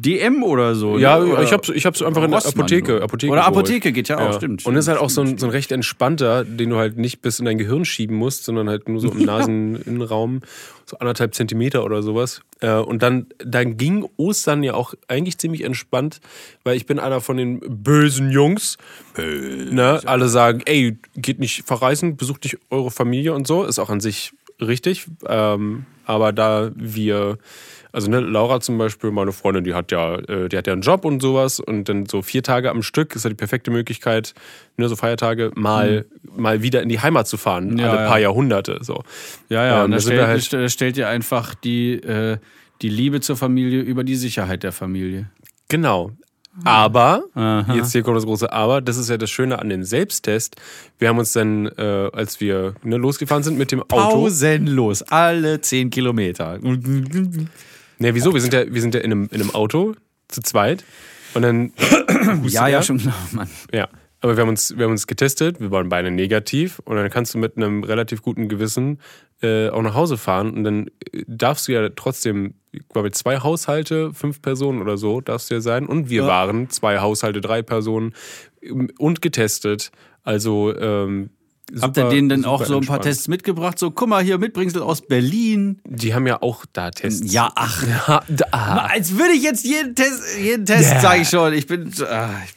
DM 0.01 0.43
oder 0.43 0.75
so. 0.75 0.97
ja, 0.97 1.19
ne? 1.19 1.25
Oder 1.33 1.43
ich 1.43 1.51
hab's, 1.51 1.67
ich 1.69 1.85
hab's 1.85 2.01
einfach 2.01 2.23
in 2.23 2.31
der 2.31 2.45
Apotheke, 2.45 2.95
oder- 2.95 3.03
Apotheke 3.03 3.31
Oder 3.33 3.41
geholt. 3.41 3.57
Apotheke 3.57 3.91
geht 3.91 4.07
ja 4.07 4.17
auch, 4.17 4.33
stimmt. 4.33 4.65
Und 4.65 4.75
ist 4.77 4.87
halt 4.87 4.97
auch 4.97 5.09
so 5.09 5.21
ein, 5.21 5.37
so 5.37 5.45
ein 5.47 5.49
recht 5.51 5.71
entspannter, 5.73 6.45
den 6.45 6.69
du 6.69 6.77
halt 6.77 6.97
nicht 6.97 7.21
bis 7.21 7.39
in 7.39 7.45
dein 7.45 7.57
Gehirn 7.57 7.83
schieben 7.83 8.15
musst, 8.15 8.45
sondern 8.45 8.69
halt 8.69 8.87
nur 8.87 9.01
so 9.01 9.11
im 9.11 9.19
Naseninnenraum, 9.25 10.39
so 10.85 10.97
anderthalb 10.99 11.35
Zentimeter 11.35 11.83
oder 11.83 12.01
sowas. 12.01 12.41
Äh, 12.61 12.75
Und 12.75 13.03
dann, 13.03 13.27
dann 13.39 13.75
ging 13.75 14.07
Ostern 14.15 14.63
ja 14.63 14.73
auch 14.73 14.93
eigentlich 15.09 15.37
ziemlich 15.37 15.63
entspannt, 15.65 16.21
weil 16.63 16.77
ich 16.77 16.85
bin 16.85 16.97
einer 16.97 17.19
von 17.19 17.35
den 17.35 17.59
bösen 17.59 18.31
Jungs. 18.31 18.77
Ne? 19.17 19.99
Alle 20.05 20.29
sagen, 20.29 20.61
ey, 20.65 20.97
geht 21.15 21.39
nicht 21.39 21.65
verreisen, 21.67 22.15
besucht 22.15 22.43
nicht 22.45 22.57
eure 22.69 22.89
Familie 22.91 23.33
und 23.33 23.47
so. 23.47 23.65
Ist 23.65 23.79
auch 23.79 23.89
an 23.89 23.99
sich 23.99 24.31
richtig. 24.61 25.07
Ähm, 25.27 25.85
aber 26.05 26.31
da 26.33 26.71
wir, 26.75 27.37
also 27.91 28.09
ne, 28.09 28.19
Laura 28.19 28.59
zum 28.59 28.77
Beispiel, 28.77 29.11
meine 29.11 29.31
Freundin, 29.31 29.63
die 29.63 29.73
hat 29.73 29.91
ja, 29.91 30.15
äh, 30.15 30.49
die 30.49 30.57
hat 30.57 30.67
ja 30.67 30.73
einen 30.73 30.81
Job 30.81 31.05
und 31.05 31.21
sowas 31.21 31.59
und 31.59 31.89
dann 31.89 32.05
so 32.05 32.21
vier 32.21 32.43
Tage 32.43 32.69
am 32.69 32.83
Stück 32.83 33.15
ist 33.15 33.23
ja 33.23 33.29
die 33.29 33.35
perfekte 33.35 33.71
Möglichkeit, 33.71 34.33
ne, 34.77 34.87
so 34.89 34.95
Feiertage 34.95 35.51
mal, 35.55 36.05
mal 36.35 36.61
wieder 36.61 36.81
in 36.83 36.89
die 36.89 36.99
Heimat 36.99 37.27
zu 37.27 37.37
fahren, 37.37 37.77
Ja, 37.77 37.89
alle 37.91 38.01
ja. 38.01 38.07
paar 38.07 38.19
Jahrhunderte. 38.19 38.79
So. 38.81 39.03
Ja, 39.49 39.65
ja, 39.65 39.79
Ähm, 39.79 39.85
und 39.85 39.91
da 39.91 39.99
stellt, 39.99 40.27
halt- 40.27 40.41
st- 40.41 40.69
stellt 40.69 40.97
ihr 40.97 41.07
einfach 41.09 41.55
die, 41.55 41.93
äh, 41.93 42.37
die 42.81 42.89
Liebe 42.89 43.19
zur 43.21 43.35
Familie 43.37 43.81
über 43.81 44.03
die 44.03 44.15
Sicherheit 44.15 44.63
der 44.63 44.71
Familie. 44.71 45.29
Genau. 45.67 46.11
Aber, 46.65 47.23
Aha. 47.35 47.73
jetzt 47.75 47.91
hier 47.93 48.01
kommt 48.03 48.17
das 48.17 48.25
große 48.25 48.51
Aber, 48.51 48.81
das 48.81 48.97
ist 48.97 49.09
ja 49.09 49.15
das 49.17 49.29
Schöne 49.29 49.59
an 49.59 49.69
dem 49.69 49.83
Selbsttest. 49.83 50.55
Wir 50.97 51.07
haben 51.07 51.17
uns 51.17 51.31
dann, 51.31 51.67
äh, 51.67 52.09
als 52.11 52.41
wir 52.41 52.73
ne, 52.83 52.97
losgefahren 52.97 53.43
sind 53.43 53.57
mit 53.57 53.71
dem 53.71 53.81
Auto. 53.83 54.23
Pausenlos, 54.23 55.03
alle 55.03 55.61
zehn 55.61 55.89
Kilometer. 55.89 56.59
Ne, 57.99 58.15
wieso? 58.15 58.33
Wir 58.33 58.41
sind 58.41 58.53
ja, 58.53 58.63
wir 58.71 58.81
sind 58.81 58.95
ja 58.95 59.01
in 59.01 59.11
einem, 59.11 59.29
in 59.31 59.41
einem 59.41 59.51
Auto 59.51 59.93
zu 60.27 60.41
zweit. 60.41 60.83
Und 61.33 61.41
dann. 61.43 61.73
Ja, 62.43 62.67
ja, 62.67 62.83
schon 62.83 62.97
klar, 62.97 63.15
Mann. 63.31 63.49
Ja. 63.73 63.87
Aber 64.21 64.35
wir 64.35 64.41
haben, 64.41 64.49
uns, 64.49 64.75
wir 64.77 64.83
haben 64.83 64.91
uns 64.91 65.07
getestet, 65.07 65.61
wir 65.61 65.71
waren 65.71 65.87
beide 65.87 66.11
negativ 66.11 66.79
und 66.83 66.97
dann 66.97 67.09
kannst 67.09 67.33
du 67.33 67.37
mit 67.37 67.55
einem 67.55 67.83
relativ 67.85 68.21
guten 68.21 68.49
Gewissen 68.49 68.99
äh, 69.41 69.69
auch 69.69 69.81
nach 69.81 69.93
Hause 69.93 70.17
fahren 70.17 70.51
und 70.51 70.63
dann 70.65 70.87
äh, 71.13 71.23
darfst 71.27 71.67
du 71.67 71.71
ja 71.71 71.87
trotzdem, 71.95 72.55
ich 72.73 72.85
glaube, 72.89 73.11
zwei 73.11 73.39
Haushalte, 73.39 74.13
fünf 74.13 74.41
Personen 74.41 74.81
oder 74.81 74.97
so 74.97 75.21
darfst 75.21 75.49
du 75.49 75.55
ja 75.55 75.61
sein 75.61 75.85
und 75.85 76.09
wir 76.09 76.23
Ja. 76.23 76.27
waren 76.27 76.69
zwei 76.69 76.99
Haushalte, 76.99 77.39
drei 77.39 77.61
Personen 77.61 78.13
ähm, 78.61 78.89
und 78.99 79.21
getestet. 79.21 79.91
Also 80.23 80.75
ähm, 80.77 81.29
Habt 81.81 81.97
ihr 81.97 82.03
super- 82.03 82.09
denen 82.15 82.37
super 82.43 82.49
auch 82.49 82.59
so 82.59 82.63
ein 82.65 82.67
paar 82.67 82.77
entspannt. 82.97 83.01
Tests 83.03 83.27
mitgebracht? 83.27 83.77
So, 83.79 83.91
guck 83.91 84.09
mal, 84.09 84.23
hier 84.23 84.37
Mitbringsel 84.37 84.81
aus 84.81 85.01
Berlin. 85.01 85.79
Die 85.85 86.13
haben 86.13 86.25
ja 86.27 86.41
auch 86.41 86.65
da 86.73 86.91
Tests. 86.91 87.31
Ja, 87.31 87.51
ach. 87.55 87.83
Ja, 88.07 88.23
da. 88.27 88.87
Als 88.91 89.17
würde 89.17 89.33
ich 89.33 89.43
jetzt 89.43 89.65
jeden 89.65 89.95
Test, 89.95 90.21
jeden 90.41 90.65
Test 90.65 90.91
Ja. 90.91 90.99
sage 91.01 91.21
ich 91.21 91.29
schon. 91.29 91.53
Ich 91.53 91.67
bin. 91.67 91.91
Ah, 92.09 92.29
ich, 92.45 92.53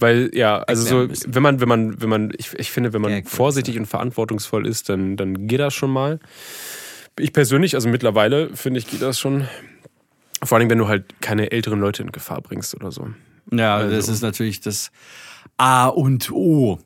Weil, 0.00 0.30
ja, 0.34 0.58
also 0.60 0.82
so, 1.08 1.14
wenn 1.26 1.42
man, 1.42 1.60
wenn 1.60 1.68
man, 1.68 2.00
wenn 2.00 2.08
man, 2.08 2.32
ich, 2.38 2.52
ich 2.58 2.70
finde, 2.70 2.92
wenn 2.92 3.02
man 3.02 3.10
Ja, 3.10 3.20
vorsichtig 3.24 3.78
und 3.78 3.86
verantwortungsvoll 3.86 4.66
ist, 4.66 4.88
dann, 4.88 5.16
dann 5.16 5.46
geht 5.48 5.58
das 5.60 5.74
schon 5.74 5.90
mal. 5.90 6.20
Ich 7.18 7.32
persönlich, 7.32 7.74
also 7.74 7.88
mittlerweile, 7.88 8.54
finde 8.54 8.78
ich, 8.78 8.86
geht 8.86 9.02
das 9.02 9.18
schon. 9.18 9.48
Vor 10.44 10.56
allem, 10.58 10.70
wenn 10.70 10.78
du 10.78 10.86
halt 10.86 11.20
keine 11.20 11.50
älteren 11.50 11.80
Leute 11.80 12.02
in 12.04 12.12
Gefahr 12.12 12.40
bringst 12.40 12.76
oder 12.76 12.92
so. 12.92 13.08
ja, 13.50 13.76
Also. 13.78 13.96
das 13.96 14.08
ist 14.08 14.22
natürlich 14.22 14.60
das 14.60 14.92
A 15.56 15.88
und 15.88 16.30
O. 16.30 16.78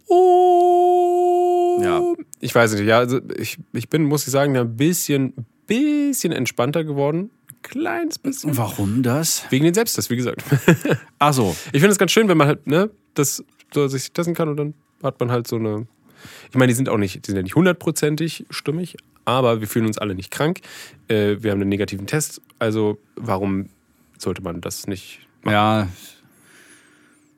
Ja. 1.83 2.03
Ich 2.41 2.55
weiß 2.55 2.75
nicht, 2.75 2.85
ja, 2.87 2.99
also 2.99 3.21
ich, 3.37 3.59
ich 3.73 3.89
bin, 3.89 4.05
muss 4.05 4.27
ich 4.27 4.33
sagen, 4.33 4.57
ein 4.57 4.77
bisschen, 4.77 5.35
bisschen 5.67 6.33
entspannter 6.33 6.85
geworden. 6.85 7.31
Ein 7.51 7.63
kleines 7.63 8.19
bisschen. 8.19 8.57
Warum 8.57 9.03
das? 9.03 9.45
Wegen 9.51 9.65
den 9.65 9.75
Selbsttest, 9.75 10.11
wie 10.11 10.17
gesagt. 10.17 10.43
Ach 11.19 11.33
so. 11.33 11.57
Ich 11.67 11.81
finde 11.81 11.89
es 11.89 11.99
ganz 11.99 12.11
schön, 12.11 12.29
wenn 12.29 12.37
man 12.37 12.49
halt, 12.49 12.67
ne, 12.67 12.91
das 13.15 13.45
so 13.73 13.89
sich 13.89 14.13
testen 14.13 14.35
kann 14.35 14.49
und 14.49 14.57
dann 14.57 14.75
hat 15.03 15.19
man 15.21 15.31
halt 15.31 15.47
so 15.47 15.57
eine. 15.57 15.87
Ich 16.51 16.57
meine, 16.57 16.69
die 16.69 16.75
sind 16.75 16.89
auch 16.89 16.99
nicht, 16.99 17.27
die 17.27 17.31
sind 17.31 17.37
ja 17.37 17.43
nicht 17.43 17.57
hundertprozentig 17.57 18.47
stimmig, 18.51 18.97
aber 19.25 19.61
wir 19.61 19.67
fühlen 19.67 19.87
uns 19.87 19.99
alle 19.99 20.15
nicht 20.15 20.31
krank. 20.31 20.61
Äh, 21.09 21.37
wir 21.41 21.51
haben 21.51 21.61
einen 21.61 21.69
negativen 21.69 22.07
Test, 22.07 22.41
also 22.59 22.99
warum 23.17 23.69
sollte 24.19 24.43
man 24.43 24.61
das 24.61 24.87
nicht 24.87 25.21
machen? 25.43 25.55
Ja. 25.55 25.89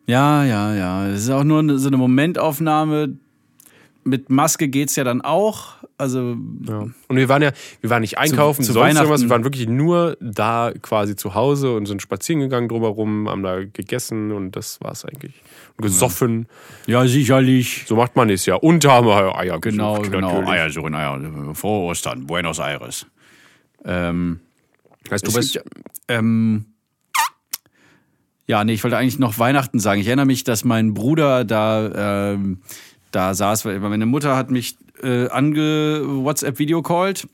Ja, 0.07 0.45
ja, 0.45 0.75
ja. 0.75 1.09
Es 1.09 1.23
ist 1.23 1.31
auch 1.31 1.45
nur 1.45 1.79
so 1.79 1.89
eine 1.89 1.97
Momentaufnahme. 1.97 3.17
Mit 4.04 4.28
Maske 4.30 4.68
geht's 4.68 4.96
ja 4.96 5.04
dann 5.04 5.20
auch. 5.23 5.75
Also, 5.96 6.37
Ja. 6.68 6.87
Und 7.08 7.16
wir 7.16 7.28
waren 7.28 7.42
ja, 7.42 7.52
wir 7.80 7.88
waren 7.90 8.00
nicht 8.02 8.18
einkaufen, 8.18 8.62
zu 8.64 8.73
sonst 8.73 8.87
irgendwas, 8.87 9.08
Weihnachten- 9.08 9.23
wir 9.23 9.30
waren 9.30 9.44
wirklich 9.44 9.68
nur 9.68 10.16
da 10.20 10.73
quasi 10.82 11.16
zu 11.16 11.34
Hause 11.34 11.75
und 11.75 11.87
sind 11.87 12.02
spazieren 12.02 12.40
gegangen 12.40 12.68
drumherum, 12.68 13.28
haben 13.28 13.42
da 13.42 13.64
gegessen 13.64 14.32
und 14.32 14.52
das 14.56 14.80
war's 14.80 15.04
eigentlich. 15.04 15.42
Und 15.76 15.82
gesoffen. 15.82 16.46
ja, 16.87 17.06
sicherlich. 17.06 17.84
So 17.87 17.96
macht 17.96 18.14
man 18.16 18.28
es 18.30 18.44
ja. 18.46 18.56
Und 18.56 18.84
da 18.84 18.92
haben 18.92 19.06
wir 19.06 19.37
Eier 19.38 19.58
Genau, 19.61 19.94
gesucht, 19.99 20.12
genau. 20.12 20.28
natürlich. 20.32 20.49
Eier 20.50 20.70
suchen, 20.70 20.94
Eier. 20.94 21.54
Frohe 21.54 21.84
Ostern, 21.90 22.26
Buenos 22.26 22.58
Aires. 22.58 23.06
Ähm, 23.84 24.40
Heißt, 25.11 25.25
du 25.26 25.28
es 25.30 25.34
bist 25.37 25.61
ähm, 26.08 26.66
ja, 28.46 28.62
nee, 28.64 28.75
ich 28.75 28.84
wollte 28.84 28.99
eigentlich 28.99 29.18
noch 29.18 29.38
Weihnachten 29.38 29.78
sagen. 29.78 30.00
Ich 30.00 30.06
erinnere 30.06 30.26
mich, 30.26 30.44
dass 30.44 30.64
mein 30.64 30.92
Bruder 30.92 31.44
da, 31.44 32.32
ähm, 32.32 32.58
da 33.14 33.35
saß, 33.35 33.64
weil 33.64 33.78
meine 33.80 34.06
Mutter 34.06 34.37
hat 34.37 34.50
mich 34.50 34.76
äh, 35.02 35.28
ange 35.28 36.02
WhatsApp-Video-callt 36.04 37.28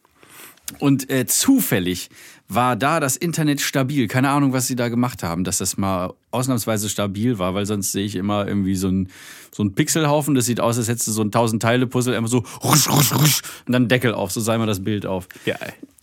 und 0.79 1.11
äh, 1.11 1.27
zufällig 1.27 2.11
war 2.49 2.75
da 2.75 2.99
das 2.99 3.17
Internet 3.17 3.61
stabil. 3.61 4.09
Keine 4.09 4.31
Ahnung, 4.31 4.53
was 4.53 4.67
sie 4.67 4.75
da 4.77 4.89
gemacht 4.89 5.23
haben, 5.23 5.45
dass 5.45 5.59
das 5.59 5.77
mal 5.77 6.13
ausnahmsweise 6.33 6.89
stabil 6.89 7.39
war, 7.39 7.55
weil 7.55 7.65
sonst 7.65 7.93
sehe 7.93 8.05
ich 8.05 8.17
immer 8.17 8.47
irgendwie 8.47 8.75
so 8.75 8.89
ein 8.89 9.09
so 9.53 9.63
ein 9.63 9.75
Pixelhaufen. 9.75 10.35
Das 10.35 10.47
sieht 10.47 10.61
aus, 10.61 10.77
als 10.77 10.89
hättest 10.89 11.09
du 11.09 11.13
so 11.13 11.23
ein 11.23 11.27
1000 11.29 11.63
Teile 11.63 11.87
Puzzle 11.87 12.15
immer 12.15 12.29
so 12.29 12.45
rusch, 12.63 12.91
rusch, 12.91 13.15
rusch, 13.15 13.43
und 13.67 13.73
dann 13.73 13.89
Deckel 13.89 14.15
auf. 14.15 14.33
So 14.33 14.41
sei 14.41 14.59
mal 14.59 14.67
das 14.67 14.83
Bild 14.83 15.07
auf. 15.07 15.29
ja. 15.45 15.57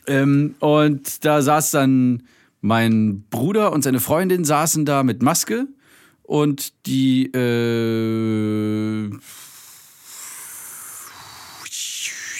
Ähm, 0.07 0.55
und 0.59 1.25
da 1.25 1.41
saß 1.41 1.71
dann 1.71 2.23
mein 2.61 3.25
Bruder 3.29 3.73
und 3.73 3.83
seine 3.83 3.99
Freundin 3.99 4.45
saßen 4.45 4.85
da 4.85 5.03
mit 5.03 5.21
Maske 5.21 5.67
und 6.23 6.71
die 6.85 7.25
äh, 7.25 9.09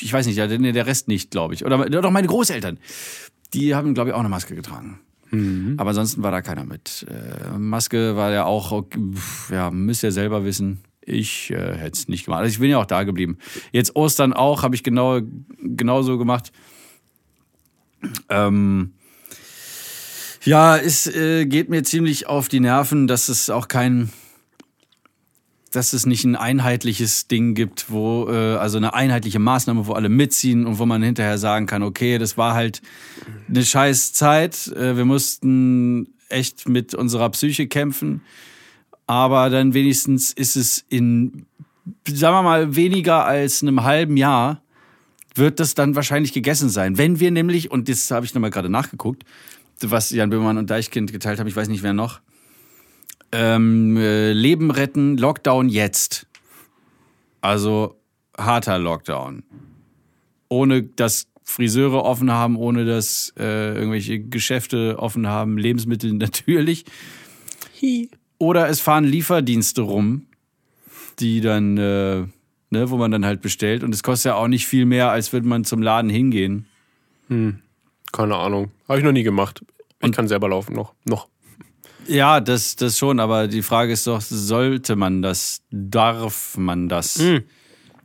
ich 0.01 0.11
weiß 0.11 0.25
nicht, 0.25 0.37
ja, 0.37 0.47
der 0.47 0.57
der 0.57 0.85
Rest 0.85 1.07
nicht, 1.07 1.31
glaube 1.31 1.53
ich. 1.53 1.65
Oder 1.65 1.89
doch 1.89 2.11
meine 2.11 2.27
Großeltern. 2.27 2.79
Die 3.53 3.75
haben, 3.75 3.93
glaube 3.93 4.09
ich, 4.09 4.15
auch 4.15 4.19
eine 4.19 4.29
Maske 4.29 4.55
getragen. 4.55 4.99
Aber 5.77 5.89
ansonsten 5.89 6.23
war 6.23 6.31
da 6.31 6.41
keiner 6.41 6.65
mit. 6.65 7.05
Äh, 7.09 7.57
Maske 7.57 8.15
war 8.15 8.31
ja 8.31 8.45
auch, 8.45 8.85
ja, 9.51 9.71
müsst 9.71 10.03
ihr 10.03 10.11
selber 10.11 10.45
wissen. 10.45 10.79
Ich 11.01 11.51
äh, 11.51 11.77
hätte 11.77 11.97
es 11.97 12.07
nicht 12.07 12.25
gemacht. 12.25 12.41
Also 12.41 12.51
ich 12.51 12.59
bin 12.59 12.69
ja 12.69 12.79
auch 12.79 12.85
da 12.85 13.03
geblieben. 13.03 13.37
Jetzt 13.71 13.95
Ostern 13.95 14.33
auch, 14.33 14.63
habe 14.63 14.75
ich 14.75 14.83
genau 14.83 15.21
genauso 15.61 16.17
gemacht. 16.17 16.51
Ähm, 18.29 18.93
ja, 20.43 20.77
es 20.77 21.07
äh, 21.07 21.45
geht 21.45 21.69
mir 21.69 21.83
ziemlich 21.83 22.27
auf 22.27 22.47
die 22.47 22.59
Nerven, 22.59 23.07
dass 23.07 23.27
es 23.27 23.49
auch 23.49 23.67
kein, 23.67 24.09
dass 25.69 25.93
es 25.93 26.05
nicht 26.05 26.23
ein 26.23 26.35
einheitliches 26.35 27.27
Ding 27.27 27.53
gibt, 27.53 27.91
wo, 27.91 28.27
äh, 28.29 28.55
also 28.55 28.77
eine 28.77 28.93
einheitliche 28.93 29.39
Maßnahme, 29.39 29.87
wo 29.87 29.93
alle 29.93 30.09
mitziehen 30.09 30.65
und 30.65 30.79
wo 30.79 30.85
man 30.85 31.03
hinterher 31.03 31.37
sagen 31.37 31.65
kann, 31.65 31.83
okay, 31.83 32.17
das 32.17 32.37
war 32.37 32.53
halt 32.53 32.81
eine 33.49 33.63
scheiß 33.63 34.13
Zeit, 34.13 34.67
äh, 34.67 34.97
wir 34.97 35.05
mussten 35.05 36.13
echt 36.29 36.67
mit 36.67 36.93
unserer 36.93 37.29
Psyche 37.29 37.67
kämpfen, 37.67 38.21
aber 39.05 39.49
dann 39.49 39.73
wenigstens 39.73 40.31
ist 40.31 40.55
es 40.55 40.85
in, 40.89 41.45
sagen 42.05 42.35
wir 42.35 42.43
mal, 42.43 42.75
weniger 42.75 43.25
als 43.25 43.61
einem 43.61 43.83
halben 43.83 44.17
Jahr 44.17 44.61
wird 45.35 45.59
das 45.59 45.75
dann 45.75 45.95
wahrscheinlich 45.95 46.33
gegessen 46.33 46.69
sein. 46.69 46.97
Wenn 46.97 47.19
wir 47.19 47.31
nämlich, 47.31 47.71
und 47.71 47.89
das 47.89 48.11
habe 48.11 48.25
ich 48.25 48.33
nochmal 48.33 48.49
gerade 48.49 48.69
nachgeguckt, 48.69 49.23
was 49.81 50.09
Jan 50.09 50.29
Böhmermann 50.29 50.57
und 50.57 50.69
Deichkind 50.69 51.11
geteilt 51.11 51.39
haben, 51.39 51.47
ich 51.47 51.55
weiß 51.55 51.67
nicht 51.69 51.83
wer 51.83 51.93
noch, 51.93 52.21
ähm, 53.31 53.97
äh, 53.97 54.31
Leben 54.33 54.71
retten, 54.71 55.17
Lockdown 55.17 55.69
jetzt. 55.69 56.27
Also 57.41 57.97
harter 58.37 58.79
Lockdown. 58.79 59.43
Ohne 60.49 60.83
dass 60.83 61.27
Friseure 61.43 62.03
offen 62.03 62.31
haben, 62.31 62.57
ohne 62.57 62.85
dass 62.85 63.33
äh, 63.37 63.73
irgendwelche 63.75 64.19
Geschäfte 64.19 64.97
offen 64.99 65.27
haben, 65.27 65.57
Lebensmittel 65.57 66.13
natürlich. 66.13 66.85
Oder 68.37 68.69
es 68.69 68.79
fahren 68.79 69.05
Lieferdienste 69.05 69.81
rum, 69.81 70.27
die 71.19 71.41
dann, 71.41 71.77
äh, 71.77 72.25
ne, 72.69 72.89
wo 72.89 72.97
man 72.97 73.11
dann 73.11 73.25
halt 73.25 73.41
bestellt. 73.41 73.83
Und 73.83 73.93
es 73.93 74.03
kostet 74.03 74.31
ja 74.31 74.35
auch 74.35 74.47
nicht 74.47 74.67
viel 74.67 74.85
mehr, 74.85 75.09
als 75.09 75.33
würde 75.33 75.47
man 75.47 75.63
zum 75.63 75.81
Laden 75.81 76.09
hingehen. 76.09 76.65
Keine 78.11 78.35
Ahnung. 78.35 78.71
Habe 78.87 78.99
ich 78.99 79.05
noch 79.05 79.11
nie 79.11 79.23
gemacht. 79.23 79.63
Ich 80.03 80.11
kann 80.11 80.27
selber 80.27 80.49
laufen 80.49 80.75
noch. 80.75 80.93
Noch. 81.05 81.27
Ja, 82.07 82.39
das, 82.39 82.75
das 82.75 82.97
schon, 82.97 83.19
aber 83.19 83.47
die 83.47 83.61
Frage 83.61 83.93
ist 83.93 84.07
doch, 84.07 84.21
sollte 84.21 84.95
man 84.95 85.21
das? 85.21 85.61
Darf 85.71 86.57
man 86.57 86.87
das? 86.89 87.21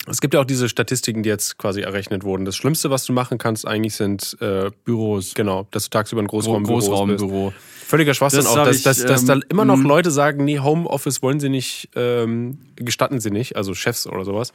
Es 0.09 0.21
gibt 0.21 0.35
ja 0.35 0.41
auch 0.41 0.45
diese 0.45 0.69
Statistiken, 0.69 1.23
die 1.23 1.29
jetzt 1.29 1.59
quasi 1.59 1.83
errechnet 1.83 2.25
wurden. 2.25 2.45
Das 2.45 2.57
Schlimmste, 2.57 2.91
was 2.91 3.05
du 3.05 3.13
machen 3.13 3.39
kannst, 3.39 3.67
eigentlich 3.67 3.95
sind 3.95 4.37
äh, 4.41 4.71
Büros. 4.85 5.35
genau, 5.35 5.69
dass 5.71 5.85
du 5.85 5.91
tagsüber 5.91 6.21
in 6.21 6.27
Großraumbüros 6.27 6.87
bist. 6.87 6.91
Großraumbüro. 6.91 7.53
Völliger 7.87 8.15
Schwachsinn 8.15 8.41
Das 8.41 8.49
auch, 8.49 8.65
dass, 8.65 8.79
ich, 8.79 8.83
dass, 8.83 9.05
dass 9.05 9.25
da 9.25 9.35
ähm, 9.35 9.45
immer 9.49 9.65
noch 9.65 9.77
mhm. 9.77 9.87
Leute 9.87 10.11
sagen, 10.11 10.45
nee, 10.45 10.59
Homeoffice 10.59 11.23
wollen 11.23 11.39
sie 11.39 11.51
nicht, 11.51 11.91
ähm, 11.95 12.59
gestatten 12.77 13.21
sie 13.21 13.31
nicht, 13.31 13.55
also 13.57 13.75
Chefs 13.75 14.07
oder 14.09 14.25
sowas. 14.25 14.53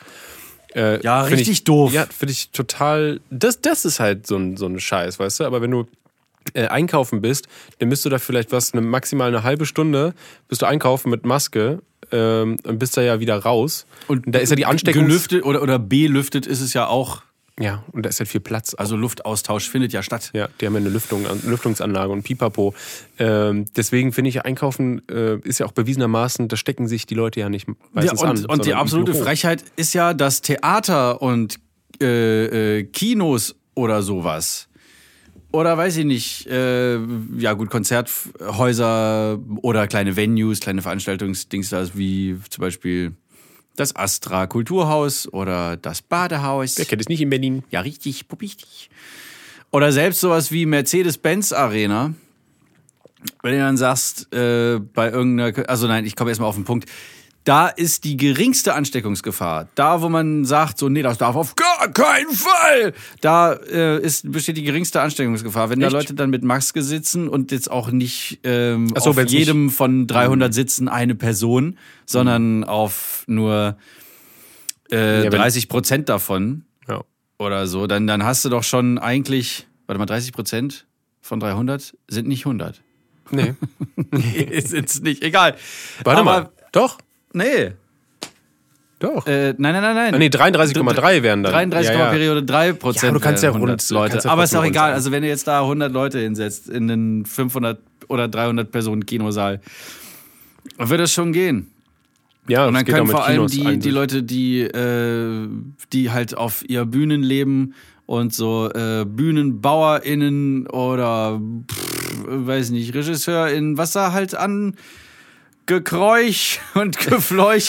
Äh, 0.75 1.01
Ja, 1.01 1.21
richtig 1.21 1.49
ich, 1.49 1.63
doof. 1.63 1.93
Ja, 1.93 2.07
finde 2.07 2.33
ich 2.33 2.49
total. 2.49 3.21
Das, 3.29 3.61
das 3.61 3.85
ist 3.85 4.01
halt 4.01 4.27
so 4.27 4.35
ein, 4.35 4.57
so 4.57 4.65
ein 4.65 4.79
Scheiß, 4.79 5.17
weißt 5.17 5.39
du? 5.39 5.43
Aber 5.45 5.61
wenn 5.61 5.71
du 5.71 5.85
äh, 6.53 6.67
einkaufen 6.67 7.21
bist, 7.21 7.47
dann 7.79 7.89
bist 7.89 8.05
du 8.05 8.09
da 8.09 8.19
vielleicht 8.19 8.51
was, 8.51 8.73
eine, 8.73 8.81
maximal 8.81 9.27
eine 9.27 9.43
halbe 9.43 9.65
Stunde, 9.65 10.13
bist 10.47 10.61
du 10.61 10.65
einkaufen 10.65 11.09
mit 11.09 11.25
Maske 11.25 11.81
ähm, 12.11 12.57
und 12.63 12.79
bist 12.79 12.97
da 12.97 13.01
ja 13.01 13.19
wieder 13.19 13.37
raus. 13.37 13.85
Und 14.07 14.23
da 14.27 14.39
ist 14.39 14.49
ja 14.49 14.55
die 14.55 14.65
Ansteckung. 14.65 15.05
Gelüftet 15.05 15.43
oder, 15.43 15.61
oder 15.61 15.79
belüftet 15.79 16.45
ist 16.45 16.61
es 16.61 16.73
ja 16.73 16.87
auch. 16.87 17.21
Ja, 17.59 17.83
und 17.91 18.05
da 18.05 18.09
ist 18.09 18.19
halt 18.19 18.29
viel 18.29 18.41
Platz. 18.41 18.75
Also 18.77 18.95
Luftaustausch 18.95 19.67
findet 19.67 19.91
ja 19.91 20.03
statt. 20.03 20.29
Ja, 20.33 20.47
die 20.61 20.67
haben 20.67 20.73
ja 20.73 20.79
eine 20.79 20.89
Lüftung, 20.89 21.25
Lüftungsanlage 21.43 22.11
und 22.11 22.21
Pipapo. 22.21 22.75
Ähm, 23.17 23.65
deswegen 23.75 24.13
finde 24.13 24.29
ich, 24.29 24.35
ja, 24.35 24.43
Einkaufen 24.43 25.01
äh, 25.09 25.39
ist 25.39 25.59
ja 25.59 25.65
auch 25.65 25.71
bewiesenermaßen, 25.71 26.49
da 26.49 26.55
stecken 26.55 26.87
sich 26.87 27.07
die 27.07 27.15
Leute 27.15 27.39
ja 27.39 27.49
nicht 27.49 27.67
Ja, 27.67 27.73
meistens 27.93 28.21
und, 28.21 28.29
an. 28.29 28.45
und 28.45 28.65
die 28.65 28.75
absolute. 28.75 29.15
Frechheit 29.15 29.63
ist 29.75 29.93
ja, 29.93 30.13
dass 30.13 30.41
Theater 30.41 31.19
und 31.19 31.55
äh, 31.99 32.79
äh, 32.79 32.83
Kinos 32.83 33.55
oder 33.73 34.03
sowas 34.03 34.67
oder 35.57 35.75
weiß 35.75 35.97
ich 35.97 36.05
nicht, 36.05 36.45
äh, 36.45 36.99
ja 37.39 37.53
gut, 37.53 37.71
Konzerthäuser 37.71 39.39
oder 39.63 39.87
kleine 39.87 40.15
Venues, 40.15 40.59
kleine 40.59 40.83
Veranstaltungsdings, 40.83 41.73
wie 41.95 42.37
zum 42.47 42.61
Beispiel 42.61 43.13
das 43.75 43.95
Astra 43.95 44.45
Kulturhaus 44.45 45.27
oder 45.33 45.75
das 45.75 46.03
Badehaus. 46.03 46.77
Wer 46.77 46.85
kennt 46.85 47.01
es 47.01 47.09
nicht 47.09 47.21
in 47.21 47.31
Berlin? 47.31 47.63
Ja, 47.71 47.81
richtig, 47.81 48.25
richtig. 48.39 48.91
Oder 49.71 49.91
selbst 49.91 50.19
sowas 50.19 50.51
wie 50.51 50.67
Mercedes-Benz 50.67 51.53
Arena. 51.53 52.13
Wenn 53.41 53.53
du 53.53 53.57
dann 53.57 53.77
sagst, 53.77 54.31
äh, 54.35 54.77
bei 54.77 55.09
irgendeiner, 55.09 55.67
also 55.67 55.87
nein, 55.87 56.05
ich 56.05 56.15
komme 56.15 56.29
erstmal 56.29 56.49
auf 56.49 56.55
den 56.55 56.65
Punkt. 56.65 56.87
Da 57.47 57.69
ist 57.69 58.03
die 58.03 58.17
geringste 58.17 58.73
Ansteckungsgefahr. 58.73 59.69
Da, 59.75 60.01
wo 60.01 60.09
man 60.09 60.43
sagt, 60.43 60.77
so, 60.77 60.89
nee, 60.89 61.01
das 61.01 61.17
darf 61.17 61.37
auf 61.37 61.55
gar 61.55 61.87
keinen 61.93 62.31
Fall. 62.31 62.93
Da 63.21 63.53
äh, 63.53 64.01
ist, 64.01 64.29
besteht 64.29 64.57
die 64.57 64.63
geringste 64.63 64.99
Ansteckungsgefahr. 65.01 65.69
Wenn 65.69 65.79
da 65.79 65.87
Echt? 65.87 65.93
Leute 65.93 66.13
dann 66.13 66.29
mit 66.29 66.43
Maske 66.43 66.81
sitzen 66.83 67.29
und 67.29 67.53
jetzt 67.53 67.71
auch 67.71 67.89
nicht 67.89 68.41
ähm, 68.43 68.91
so, 68.97 69.11
auf 69.11 69.29
jedem 69.29 69.69
von 69.69 70.07
300 70.07 70.53
Sitzen 70.53 70.89
eine 70.89 71.15
Person, 71.15 71.77
sondern 72.05 72.65
auf 72.65 73.23
nur 73.27 73.77
äh, 74.91 75.23
Ja, 75.23 75.31
wenn- 75.31 75.39
30 75.39 75.69
Prozent 75.69 76.09
davon 76.09 76.65
Ja. 76.89 77.05
oder 77.39 77.65
so, 77.65 77.87
dann, 77.87 78.07
dann 78.07 78.25
hast 78.25 78.43
du 78.43 78.49
doch 78.49 78.63
schon 78.63 78.97
eigentlich, 78.97 79.67
warte 79.85 79.99
mal, 79.99 80.05
30 80.05 80.33
Prozent 80.33 80.85
von 81.21 81.39
300 81.39 81.95
sind 82.09 82.27
nicht 82.27 82.45
100. 82.45 82.81
Nee. 83.31 83.53
Sind's 84.65 84.99
nicht, 84.99 85.23
egal. 85.23 85.55
Warte 86.03 86.19
Aber, 86.19 86.23
mal. 86.23 86.49
Doch. 86.73 86.97
Nee, 87.37 87.71
Doch. 88.99 89.27
äh, 89.27 89.53
nein, 89.57 89.73
nein, 89.73 89.81
nein, 89.81 89.95
nein. 89.95 90.15
Ah, 90.15 90.17
nee, 90.17 90.27
33,3 90.27 91.21
wären 91.23 91.43
dann. 91.43 91.53
33, 91.53 91.93
ja, 91.93 91.99
ja. 91.99 92.09
Periode 92.09 92.43
3 92.43 92.73
Prozent. 92.73 93.03
Ja, 93.03 93.11
du 93.11 93.19
kannst 93.19 93.43
ja 93.43 93.49
wären 93.53 93.61
rund- 93.61 93.69
100 93.71 93.89
du 93.89 93.93
Leute. 93.93 94.11
kannst 94.13 94.25
ja 94.25 94.31
Aber 94.31 94.43
ist 94.43 94.55
auch 94.55 94.59
rund 94.61 94.69
egal. 94.71 94.93
Also 94.93 95.11
wenn 95.11 95.21
du 95.21 95.27
jetzt 95.27 95.47
da 95.47 95.61
100 95.61 95.91
Leute 95.93 96.19
hinsetzt 96.19 96.67
in 96.69 96.89
einen 96.89 97.25
500 97.25 97.79
oder 98.07 98.27
300 98.27 98.71
Personen 98.71 99.05
Kinosaal, 99.05 99.61
dann 100.77 100.89
wird 100.89 100.99
das 100.99 101.11
schon 101.13 101.31
gehen. 101.31 101.67
Ja, 102.47 102.65
und 102.65 102.73
das 102.73 102.85
dann 102.85 102.93
können 102.95 103.07
vor 103.07 103.25
allem 103.25 103.45
Kinos 103.47 103.51
die, 103.51 103.77
die. 103.79 103.89
Leute, 103.91 104.23
die, 104.23 104.61
äh, 104.61 105.47
die 105.93 106.11
halt 106.11 106.35
auf 106.37 106.63
ihr 106.67 106.85
Bühnen 106.85 107.21
leben 107.21 107.73
und 108.05 108.33
so 108.33 108.71
äh, 108.73 109.05
BühnenbauerInnen 109.05 110.67
oder 110.67 111.41
pff, 111.69 112.23
weiß 112.25 112.69
nicht, 112.71 112.95
RegisseurInnen, 112.95 113.77
was 113.77 113.91
da 113.91 114.13
halt 114.13 114.33
an 114.33 114.75
Gekräuch 115.67 116.59
und 116.73 116.97
Gefleuch, 117.07 117.67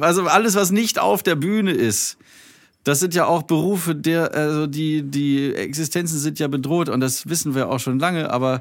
also 0.00 0.26
alles, 0.26 0.54
was 0.54 0.70
nicht 0.70 0.98
auf 0.98 1.22
der 1.22 1.34
Bühne 1.36 1.72
ist. 1.72 2.18
Das 2.84 3.00
sind 3.00 3.14
ja 3.14 3.26
auch 3.26 3.44
Berufe, 3.44 3.94
der, 3.94 4.34
also 4.34 4.66
die, 4.66 5.02
die 5.02 5.54
Existenzen 5.54 6.18
sind 6.18 6.38
ja 6.40 6.48
bedroht 6.48 6.88
und 6.88 7.00
das 7.00 7.28
wissen 7.28 7.54
wir 7.54 7.70
auch 7.70 7.78
schon 7.78 7.98
lange, 7.98 8.30
aber 8.30 8.60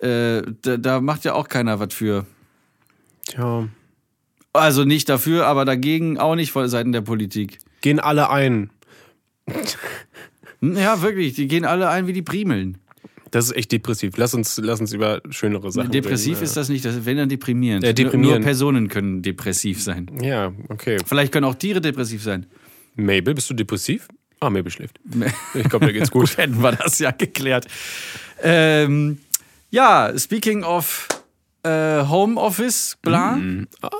äh, 0.00 0.42
da, 0.62 0.76
da 0.78 1.00
macht 1.00 1.24
ja 1.24 1.34
auch 1.34 1.48
keiner 1.48 1.78
was 1.78 1.92
für. 1.94 2.26
Tja. 3.26 3.68
Also 4.54 4.84
nicht 4.84 5.08
dafür, 5.08 5.46
aber 5.46 5.64
dagegen 5.64 6.18
auch 6.18 6.34
nicht 6.34 6.50
von 6.50 6.68
Seiten 6.68 6.92
der 6.92 7.02
Politik. 7.02 7.58
Gehen 7.82 8.00
alle 8.00 8.30
ein. 8.30 8.70
Hm, 10.60 10.76
Ja, 10.76 11.02
wirklich, 11.02 11.34
die 11.34 11.46
gehen 11.46 11.64
alle 11.64 11.88
ein 11.88 12.06
wie 12.06 12.12
die 12.12 12.22
Primeln. 12.22 12.78
Das 13.30 13.46
ist 13.46 13.56
echt 13.56 13.72
depressiv. 13.72 14.16
Lass 14.16 14.34
uns, 14.34 14.58
lass 14.62 14.80
uns 14.80 14.92
über 14.92 15.20
schönere 15.30 15.70
Sachen 15.70 15.90
Depressiv 15.90 16.34
reden. 16.36 16.44
ist 16.44 16.56
das 16.56 16.68
nicht, 16.68 16.84
das 16.84 17.04
wenn 17.04 17.16
dann 17.16 17.28
deprimierend. 17.28 17.82
Ja, 17.84 17.90
Nur, 17.90 17.94
deprimierend. 17.94 18.38
nur 18.40 18.44
Personen 18.44 18.88
können 18.88 19.22
depressiv 19.22 19.82
sein. 19.82 20.10
Ja, 20.22 20.52
okay. 20.68 20.98
Vielleicht 21.04 21.32
können 21.32 21.44
auch 21.44 21.54
Tiere 21.54 21.80
depressiv 21.80 22.22
sein. 22.22 22.46
Mabel, 22.96 23.34
bist 23.34 23.48
du 23.50 23.54
depressiv? 23.54 24.08
Ah, 24.40 24.50
Mabel 24.50 24.70
schläft. 24.70 24.98
Ich 25.54 25.68
glaube, 25.68 25.86
mir 25.86 25.92
geht's 25.92 26.10
gut. 26.10 26.36
Hätten 26.36 26.62
wir 26.62 26.72
das 26.72 26.98
ja 26.98 27.10
geklärt. 27.10 27.66
Ähm, 28.42 29.18
ja, 29.70 30.12
speaking 30.16 30.62
of 30.64 31.08
äh, 31.64 32.04
Homeoffice, 32.06 32.96
bla. 33.02 33.38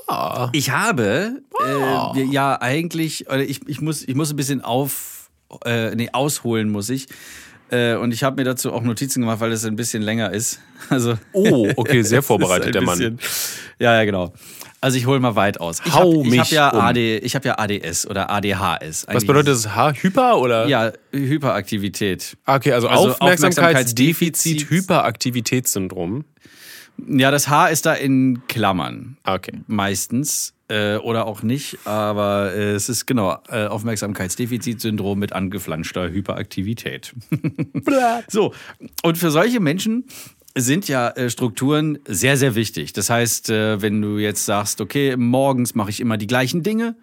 Ah. 0.06 0.48
Ich 0.52 0.70
habe 0.70 1.42
äh, 2.16 2.22
ja 2.24 2.60
eigentlich, 2.60 3.26
oder 3.28 3.42
ich, 3.42 3.60
ich, 3.66 3.80
muss, 3.80 4.02
ich 4.06 4.14
muss 4.14 4.30
ein 4.30 4.36
bisschen 4.36 4.62
auf, 4.62 5.28
äh, 5.64 5.94
nee, 5.94 6.08
ausholen 6.12 6.70
muss 6.70 6.88
ich. 6.88 7.06
Äh, 7.70 7.96
und 7.96 8.12
ich 8.14 8.22
habe 8.24 8.36
mir 8.36 8.44
dazu 8.44 8.72
auch 8.72 8.82
Notizen 8.82 9.20
gemacht, 9.20 9.40
weil 9.40 9.52
es 9.52 9.64
ein 9.64 9.76
bisschen 9.76 10.02
länger 10.02 10.32
ist. 10.32 10.60
Also, 10.90 11.18
Oh, 11.32 11.68
okay, 11.76 12.00
sehr 12.02 12.22
vorbereitet, 12.30 12.74
der 12.74 12.80
ein 12.82 12.86
Mann. 12.86 12.98
bisschen- 12.98 13.18
Ja, 13.78 13.94
ja, 13.96 14.04
genau. 14.04 14.32
Also 14.80 14.96
ich 14.96 15.06
hole 15.06 15.18
mal 15.20 15.34
weit 15.34 15.60
aus. 15.60 15.82
Ich 15.84 15.92
Hau 15.92 16.18
habe 16.24 16.28
ich 16.28 16.38
hab 16.38 16.46
mich 16.46 16.50
ja, 16.52 16.68
um. 16.70 16.80
AD, 16.80 17.18
ich 17.18 17.34
hab 17.34 17.44
ja 17.44 17.58
ADS 17.58 18.06
oder 18.06 18.30
ADHS. 18.30 19.06
Was 19.12 19.24
bedeutet 19.26 19.48
das 19.54 19.74
H? 19.74 19.92
Hyper 19.92 20.38
oder? 20.38 20.66
Ja, 20.68 20.92
Hyperaktivität. 21.12 22.36
Ah, 22.44 22.56
Okay, 22.56 22.72
also, 22.72 22.88
Also 22.88 23.10
Aufmerksamkeitsdefizit, 23.18 24.62
Aufmerksamkeitsdefizit- 24.68 24.70
Hyperaktivitätssyndrom. 24.70 26.24
Ja, 27.08 27.30
das 27.30 27.48
H 27.48 27.68
ist 27.68 27.86
da 27.86 27.94
in 27.94 28.42
Klammern. 28.48 29.16
Ah, 29.24 29.34
Okay. 29.34 29.52
meistens 29.66 30.54
äh, 30.68 30.96
oder 30.96 31.26
auch 31.26 31.42
nicht, 31.42 31.78
aber 31.84 32.52
äh, 32.54 32.72
es 32.72 32.88
ist 32.88 33.06
genau 33.06 33.38
äh, 33.48 33.66
Aufmerksamkeitsdefizitsyndrom 33.66 35.18
mit 35.18 35.32
angeflanschter 35.32 36.10
Hyperaktivität. 36.10 37.14
so, 38.28 38.52
und 39.02 39.18
für 39.18 39.30
solche 39.30 39.60
Menschen 39.60 40.04
sind 40.54 40.88
ja 40.88 41.10
äh, 41.10 41.30
Strukturen 41.30 41.98
sehr, 42.06 42.36
sehr 42.36 42.54
wichtig. 42.54 42.92
Das 42.92 43.10
heißt, 43.10 43.50
äh, 43.50 43.80
wenn 43.80 44.02
du 44.02 44.18
jetzt 44.18 44.44
sagst, 44.44 44.80
okay, 44.80 45.16
morgens 45.16 45.74
mache 45.74 45.90
ich 45.90 46.00
immer 46.00 46.16
die 46.16 46.26
gleichen 46.26 46.62
Dinge 46.62 46.96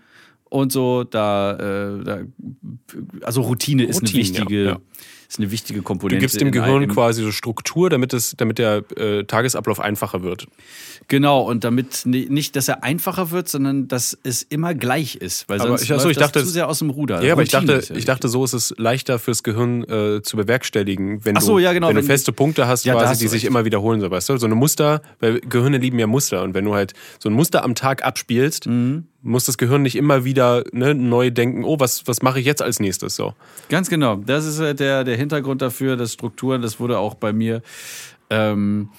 und 0.46 0.72
so, 0.72 1.04
da, 1.04 1.54
äh, 1.54 2.04
da 2.04 2.20
also 3.22 3.42
Routine, 3.42 3.84
ist 3.84 3.98
eine 3.98 4.10
Routine, 4.10 4.20
wichtige, 4.20 4.64
ja, 4.64 4.72
ja. 4.72 4.80
Ist 5.36 5.40
eine 5.42 5.52
wichtige 5.52 5.80
Du 5.80 5.84
Komponente. 5.84 6.20
gibst 6.22 6.40
dem 6.42 6.52
Gehirn 6.52 6.88
quasi 6.88 7.22
so 7.24 7.32
Struktur, 7.32 7.90
damit, 7.90 8.14
es, 8.14 8.36
damit 8.38 8.58
der 8.58 8.84
äh, 8.98 9.24
Tagesablauf 9.26 9.80
einfacher 9.80 10.24
wird. 10.24 10.48
Genau, 11.08 11.42
und 11.42 11.64
damit 11.64 12.02
ni- 12.06 12.28
nicht, 12.30 12.56
dass 12.56 12.68
er 12.68 12.84
einfacher 12.84 13.32
wird, 13.32 13.48
sondern 13.48 13.88
dass 13.88 14.18
es 14.24 14.42
immer 14.44 14.74
gleich 14.74 15.16
ist. 15.16 15.48
Weil 15.50 15.60
Aber 15.60 15.70
sonst 15.70 15.84
ich- 15.84 15.92
ach 15.94 16.00
so, 16.00 16.08
läuft 16.08 16.12
ich 16.18 16.24
dachte, 16.24 16.40
das 16.40 16.48
zu 16.48 16.54
sehr 16.54 16.68
aus 16.68 16.80
dem 16.80 16.90
Ruder. 16.90 17.22
Ja, 17.24 17.34
aber 17.34 17.44
ich 17.44 17.50
dachte, 17.50 17.82
ja 17.88 17.96
ich 17.96 18.06
dachte, 18.06 18.28
so 18.28 18.44
ist 18.44 18.54
es 18.54 18.74
leichter 18.78 19.20
fürs 19.20 19.44
Gehirn 19.44 19.84
äh, 19.84 20.22
zu 20.24 20.38
bewerkstelligen, 20.38 21.24
wenn, 21.26 21.36
so, 21.40 21.54
du, 21.54 21.60
ja, 21.60 21.74
genau, 21.74 21.90
wenn 21.90 21.96
du 21.96 22.02
wenn- 22.02 22.08
feste 22.08 22.32
Punkte 22.32 22.68
hast, 22.68 22.86
Ja, 22.86 22.94
quasi, 22.94 23.08
hast 23.08 23.22
die 23.22 23.26
du 23.26 23.32
sich 23.32 23.44
recht. 23.44 23.50
immer 23.50 23.66
wiederholen, 23.66 24.02
so 24.02 24.10
weißt 24.10 24.30
du? 24.30 24.38
So 24.38 24.46
eine 24.46 24.56
Muster, 24.56 25.02
weil 25.20 25.40
Gehirne 25.42 25.78
lieben 25.78 26.00
ja 26.00 26.08
Muster. 26.08 26.42
Und 26.44 26.54
wenn 26.54 26.66
du 26.66 26.74
halt 26.74 26.94
so 27.20 27.30
ein 27.30 27.34
Muster 27.34 27.64
am 27.64 27.76
Tag 27.76 28.04
abspielst, 28.04 28.68
Mhm. 28.68 29.06
Muss 29.26 29.46
das 29.46 29.58
Gehirn 29.58 29.82
nicht 29.82 29.96
immer 29.96 30.24
wieder 30.24 30.64
ne, 30.72 30.94
neu 30.94 31.32
denken, 31.32 31.64
oh, 31.64 31.80
was, 31.80 32.08
was 32.08 32.22
mache 32.22 32.40
ich 32.40 32.46
jetzt 32.46 32.62
als 32.62 32.80
nächstes? 32.80 33.16
So. 33.16 33.34
Ganz 33.70 33.90
genau. 33.90 34.18
Das 34.18 34.46
ist 34.46 34.60
äh, 34.60 34.76
der, 34.76 35.04
der 35.04 35.18
Hintergrund 35.18 35.62
dafür, 35.62 35.98
dass 35.98 36.14
Strukturen, 36.14 36.62
das 36.62 36.80
wurde 36.80 37.00
auch 37.00 37.16
bei 37.16 37.34
mir, 37.34 37.64
ähm, 38.30 38.90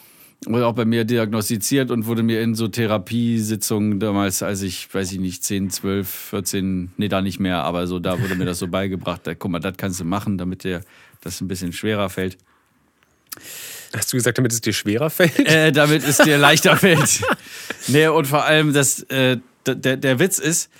wurde 0.44 0.66
auch 0.66 0.74
bei 0.74 0.84
mir 0.84 1.04
diagnostiziert 1.04 1.92
und 1.92 2.06
wurde 2.06 2.24
mir 2.24 2.42
in 2.42 2.56
so 2.56 2.66
Therapiesitzungen 2.66 4.00
damals, 4.00 4.42
als 4.42 4.62
ich, 4.62 4.92
weiß 4.92 5.12
ich 5.12 5.20
nicht, 5.20 5.44
10, 5.44 5.70
12, 5.70 6.08
14, 6.08 6.90
nee, 6.96 7.08
da 7.08 7.22
nicht 7.22 7.38
mehr, 7.38 7.62
aber 7.62 7.86
so, 7.86 8.00
da 8.00 8.20
wurde 8.20 8.34
mir 8.34 8.44
das 8.44 8.58
so 8.58 8.66
beigebracht, 8.68 9.20
da, 9.24 9.34
guck 9.34 9.50
mal, 9.52 9.60
das 9.60 9.76
kannst 9.76 10.00
du 10.00 10.04
machen, 10.04 10.38
damit 10.38 10.64
dir 10.64 10.82
das 11.20 11.40
ein 11.40 11.48
bisschen 11.48 11.72
schwerer 11.72 12.10
fällt. 12.10 12.36
Hast 13.94 14.12
du 14.12 14.16
gesagt, 14.16 14.38
damit 14.38 14.52
es 14.52 14.60
dir 14.60 14.72
schwerer 14.72 15.08
fällt? 15.08 15.38
äh, 15.38 15.70
damit 15.70 16.04
es 16.04 16.18
dir 16.18 16.36
leichter 16.36 16.76
fällt. 16.76 17.22
Nee, 17.86 18.08
und 18.08 18.26
vor 18.26 18.44
allem, 18.44 18.72
das, 18.72 19.04
äh, 19.04 19.38
der, 19.74 19.96
der 19.96 20.18
Witz 20.18 20.38
ist, 20.38 20.70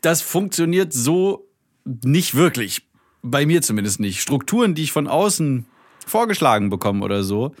das 0.00 0.22
funktioniert 0.22 0.92
so 0.92 1.48
nicht 1.84 2.34
wirklich. 2.34 2.82
Bei 3.22 3.44
mir 3.46 3.62
zumindest 3.62 4.00
nicht. 4.00 4.20
Strukturen, 4.20 4.74
die 4.74 4.82
ich 4.84 4.92
von 4.92 5.06
außen 5.06 5.66
vorgeschlagen 6.06 6.70
bekomme 6.70 7.04
oder 7.04 7.22
so, 7.22 7.54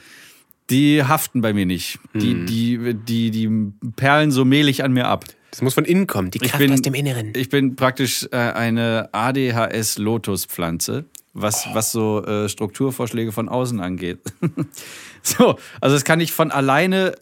die 0.70 1.04
haften 1.04 1.40
bei 1.40 1.52
mir 1.52 1.66
nicht. 1.66 1.98
Die, 2.14 2.44
die, 2.46 2.94
die, 2.94 3.30
die 3.30 3.50
perlen 3.96 4.30
so 4.30 4.44
mehlig 4.44 4.84
an 4.84 4.92
mir 4.92 5.06
ab. 5.08 5.24
Das 5.50 5.62
muss 5.62 5.74
von 5.74 5.84
innen 5.84 6.06
kommen, 6.06 6.30
die 6.30 6.38
Ich 6.40 6.50
Kraft 6.50 6.60
bin, 6.60 6.72
aus 6.72 6.80
dem 6.80 6.94
Inneren. 6.94 7.32
ich 7.34 7.48
bin 7.48 7.74
praktisch 7.74 8.28
äh, 8.30 8.36
eine 8.36 9.08
ADHS-Lotuspflanze, 9.12 11.06
was, 11.32 11.66
was 11.72 11.90
so 11.90 12.24
äh, 12.24 12.48
Strukturvorschläge 12.48 13.32
von 13.32 13.48
außen 13.48 13.80
angeht. 13.80 14.20
so, 15.22 15.58
also 15.80 15.96
das 15.96 16.04
kann 16.04 16.20
ich 16.20 16.32
von 16.32 16.52
alleine 16.52 17.14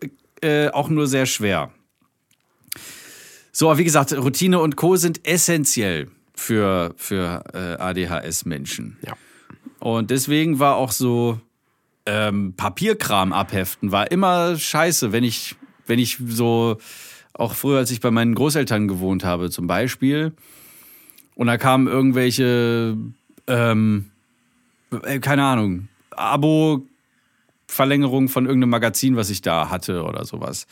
äh, 0.43 0.69
auch 0.69 0.91
nur 0.91 1.07
sehr 1.07 1.25
schwer. 1.25 1.73
So, 3.59 3.69
aber 3.69 3.79
wie 3.79 3.85
gesagt, 3.85 4.13
Routine 4.13 4.61
und 4.61 4.77
Co. 4.77 4.95
sind 4.95 5.27
essentiell 5.27 6.07
für, 6.33 6.95
für 6.97 7.43
äh, 7.53 7.75
ADHS-Menschen. 7.83 8.97
Ja. 9.05 9.17
Und 9.81 10.13
deswegen 10.13 10.61
war 10.61 10.77
auch 10.77 10.93
so 10.93 11.41
ähm, 12.07 12.55
Papierkram 12.57 13.33
abheften 13.33 13.91
war 13.91 14.13
immer 14.13 14.57
scheiße, 14.57 15.11
wenn 15.11 15.25
ich, 15.25 15.57
wenn 15.89 15.99
ich 15.99 16.19
so, 16.25 16.79
auch 17.33 17.55
früher, 17.55 17.79
als 17.79 17.91
ich 17.91 17.99
bei 17.99 18.13
meinen 18.13 18.37
Großeltern 18.37 18.87
gewohnt 18.87 19.25
habe, 19.25 19.51
zum 19.51 19.67
Beispiel. 19.67 20.35
Und 21.35 21.49
da 21.49 21.59
kamen 21.59 21.89
irgendwelche, 21.89 22.97
ähm, 23.49 24.13
äh, 25.03 25.19
keine 25.19 25.43
Ahnung, 25.43 25.89
Abo-Verlängerung 26.11 28.29
von 28.29 28.47
irgendeinem 28.47 28.71
Magazin, 28.71 29.17
was 29.17 29.31
ich 29.31 29.43
da 29.43 29.69
hatte 29.69 30.05
oder 30.05 30.25
sowas. 30.25 30.69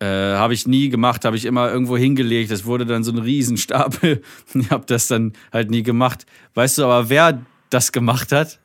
Äh, 0.00 0.06
habe 0.06 0.54
ich 0.54 0.66
nie 0.66 0.88
gemacht, 0.90 1.24
habe 1.24 1.36
ich 1.36 1.44
immer 1.44 1.70
irgendwo 1.70 1.96
hingelegt. 1.96 2.50
Das 2.50 2.64
wurde 2.64 2.86
dann 2.86 3.02
so 3.02 3.12
ein 3.12 3.18
Riesenstapel. 3.18 4.22
Ich 4.54 4.70
habe 4.70 4.84
das 4.86 5.08
dann 5.08 5.32
halt 5.52 5.70
nie 5.70 5.82
gemacht. 5.82 6.26
Weißt 6.54 6.78
du 6.78 6.84
aber, 6.84 7.08
wer 7.08 7.40
das 7.70 7.90
gemacht 7.92 8.32
hat? 8.32 8.58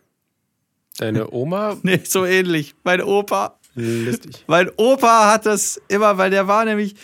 Deine 0.97 1.31
Oma? 1.31 1.77
Nee, 1.83 2.01
so 2.03 2.25
ähnlich. 2.25 2.75
Mein 2.83 3.01
Opa. 3.01 3.57
Lustig. 3.75 4.43
Mein 4.47 4.69
Opa 4.77 5.31
hat 5.31 5.47
das 5.47 5.81
immer, 5.87 6.17
weil 6.19 6.29
der 6.29 6.47
war 6.47 6.65
nämlich, 6.65 6.95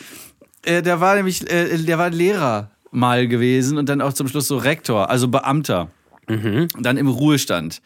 äh, 0.63 0.83
der 0.83 1.01
war 1.01 1.15
nämlich, 1.15 1.49
äh, 1.51 1.77
der 1.77 1.97
war 1.97 2.11
Lehrer 2.11 2.69
mal 2.91 3.27
gewesen 3.27 3.77
und 3.77 3.89
dann 3.89 4.01
auch 4.01 4.13
zum 4.13 4.27
Schluss 4.27 4.47
so 4.47 4.57
Rektor, 4.57 5.09
also 5.09 5.27
Beamter. 5.27 5.89
Dann 6.79 6.97
im 6.97 7.07
Ruhestand. 7.07 7.81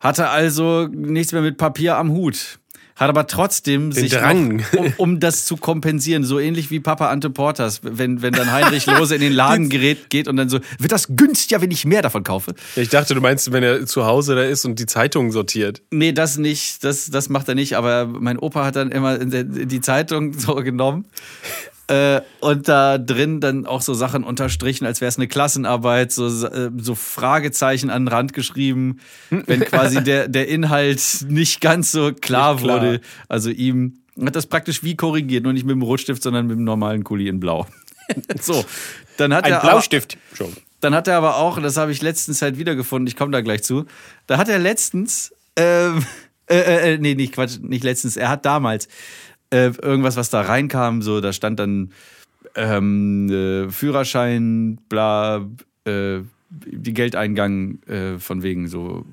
Hatte 0.00 0.28
also 0.28 0.86
nichts 0.86 1.32
mehr 1.32 1.42
mit 1.42 1.56
Papier 1.56 1.96
am 1.96 2.12
Hut. 2.12 2.60
Hat 2.98 3.08
aber 3.08 3.28
trotzdem 3.28 3.92
sich 3.92 4.10
Drang. 4.10 4.56
Noch, 4.56 4.80
um, 4.80 4.92
um 4.96 5.20
das 5.20 5.44
zu 5.44 5.56
kompensieren, 5.56 6.24
so 6.24 6.40
ähnlich 6.40 6.70
wie 6.70 6.80
Papa 6.80 7.10
Ante 7.10 7.30
Portas, 7.30 7.80
wenn, 7.82 8.22
wenn 8.22 8.32
dann 8.32 8.50
Heinrich 8.50 8.86
Lose 8.86 9.14
in 9.14 9.20
den 9.20 9.32
Laden 9.32 9.68
gerät, 9.68 10.10
geht 10.10 10.26
und 10.26 10.36
dann 10.36 10.48
so, 10.48 10.58
wird 10.78 10.90
das 10.90 11.06
günstiger, 11.16 11.60
wenn 11.60 11.70
ich 11.70 11.84
mehr 11.84 12.02
davon 12.02 12.24
kaufe? 12.24 12.54
Ich 12.74 12.88
dachte, 12.88 13.14
du 13.14 13.20
meinst, 13.20 13.52
wenn 13.52 13.62
er 13.62 13.86
zu 13.86 14.04
Hause 14.04 14.34
da 14.34 14.42
ist 14.42 14.64
und 14.64 14.80
die 14.80 14.86
Zeitung 14.86 15.30
sortiert. 15.30 15.80
Nee, 15.90 16.12
das 16.12 16.38
nicht, 16.38 16.82
das, 16.82 17.08
das 17.10 17.28
macht 17.28 17.48
er 17.48 17.54
nicht, 17.54 17.76
aber 17.76 18.06
mein 18.06 18.38
Opa 18.38 18.64
hat 18.64 18.74
dann 18.74 18.90
immer 18.90 19.18
die 19.18 19.80
Zeitung 19.80 20.32
so 20.36 20.56
genommen 20.56 21.04
äh, 21.88 22.20
und 22.40 22.68
da 22.68 22.98
drin 22.98 23.40
dann 23.40 23.66
auch 23.66 23.80
so 23.82 23.94
Sachen 23.94 24.22
unterstrichen, 24.22 24.84
als 24.86 25.00
wäre 25.00 25.08
es 25.08 25.16
eine 25.16 25.26
Klassenarbeit, 25.26 26.12
so, 26.12 26.26
äh, 26.46 26.70
so 26.76 26.94
Fragezeichen 26.94 27.90
an 27.90 28.02
den 28.04 28.08
Rand 28.08 28.32
geschrieben, 28.34 29.00
wenn 29.30 29.60
quasi 29.60 30.04
der, 30.04 30.28
der 30.28 30.48
Inhalt 30.48 31.00
nicht 31.28 31.60
ganz 31.60 31.90
so 31.90 32.12
klar, 32.12 32.56
klar. 32.56 32.82
wurde. 32.82 33.00
Also 33.28 33.50
ihm 33.50 34.00
hat 34.22 34.36
das 34.36 34.46
praktisch 34.46 34.82
wie 34.82 34.96
korrigiert, 34.96 35.44
nur 35.44 35.52
nicht 35.52 35.64
mit 35.64 35.72
dem 35.74 35.82
Rotstift, 35.82 36.22
sondern 36.22 36.46
mit 36.46 36.58
dem 36.58 36.64
normalen 36.64 37.04
Kuli 37.04 37.28
in 37.28 37.40
Blau. 37.40 37.66
so, 38.40 38.64
dann 39.16 39.32
hat 39.34 39.44
Ein 39.44 39.52
er 39.52 39.62
aber- 39.62 39.70
Blaustift. 39.70 40.18
Schon. 40.34 40.52
dann 40.80 40.94
hat 40.94 41.08
er 41.08 41.16
aber 41.16 41.36
auch, 41.36 41.60
das 41.60 41.76
habe 41.76 41.92
ich 41.92 42.02
letztens 42.02 42.42
halt 42.42 42.58
wiedergefunden, 42.58 43.06
ich 43.06 43.16
komme 43.16 43.32
da 43.32 43.40
gleich 43.40 43.62
zu, 43.62 43.86
da 44.26 44.36
hat 44.38 44.48
er 44.48 44.58
letztens, 44.58 45.32
ähm, 45.56 46.04
äh, 46.50 46.94
äh, 46.94 46.98
nee, 46.98 47.14
nicht 47.14 47.32
Quatsch, 47.32 47.58
nicht 47.62 47.84
letztens, 47.84 48.16
er 48.16 48.28
hat 48.28 48.44
damals 48.44 48.88
äh, 49.50 49.72
irgendwas, 49.82 50.16
was 50.16 50.30
da 50.30 50.42
reinkam, 50.42 51.02
so, 51.02 51.20
da 51.20 51.32
stand 51.32 51.58
dann 51.58 51.92
ähm, 52.54 53.30
äh, 53.30 53.70
Führerschein, 53.70 54.78
bla, 54.88 55.46
äh, 55.84 56.20
die 56.50 56.94
Geldeingang 56.94 57.82
äh, 57.84 58.18
von 58.18 58.42
wegen 58.42 58.68
so, 58.68 59.04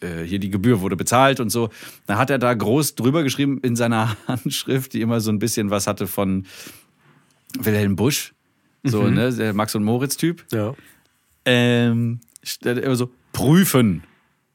äh, 0.00 0.22
hier 0.22 0.38
die 0.38 0.50
Gebühr 0.50 0.80
wurde 0.80 0.96
bezahlt 0.96 1.40
und 1.40 1.50
so. 1.50 1.70
Da 2.06 2.18
hat 2.18 2.30
er 2.30 2.38
da 2.38 2.52
groß 2.54 2.94
drüber 2.94 3.22
geschrieben 3.22 3.60
in 3.62 3.76
seiner 3.76 4.16
Handschrift, 4.26 4.92
die 4.92 5.00
immer 5.00 5.20
so 5.20 5.30
ein 5.30 5.38
bisschen 5.38 5.70
was 5.70 5.86
hatte 5.86 6.06
von 6.06 6.46
Wilhelm 7.58 7.96
Busch, 7.96 8.34
so, 8.82 9.08
ne, 9.08 9.32
der 9.32 9.54
Max 9.54 9.74
und 9.74 9.84
Moritz-Typ. 9.84 10.44
Ja. 10.52 10.74
Ähm, 11.44 12.20
immer 12.64 12.96
so, 12.96 13.10
prüfen, 13.32 14.02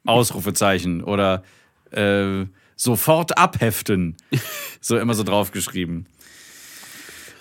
Ausrufezeichen 0.06 1.04
oder 1.04 1.44
äh, 1.92 2.46
sofort 2.82 3.38
abheften. 3.38 4.16
So 4.84 4.98
immer 4.98 5.14
so 5.14 5.22
draufgeschrieben. 5.22 6.08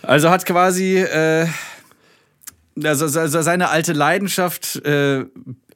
Also 0.03 0.29
hat 0.29 0.45
quasi 0.45 0.99
äh, 0.99 1.47
also, 2.85 3.07
also 3.19 3.41
seine 3.41 3.71
alte 3.71 3.95
Leidenschaft 3.95 4.77
äh, 4.85 5.25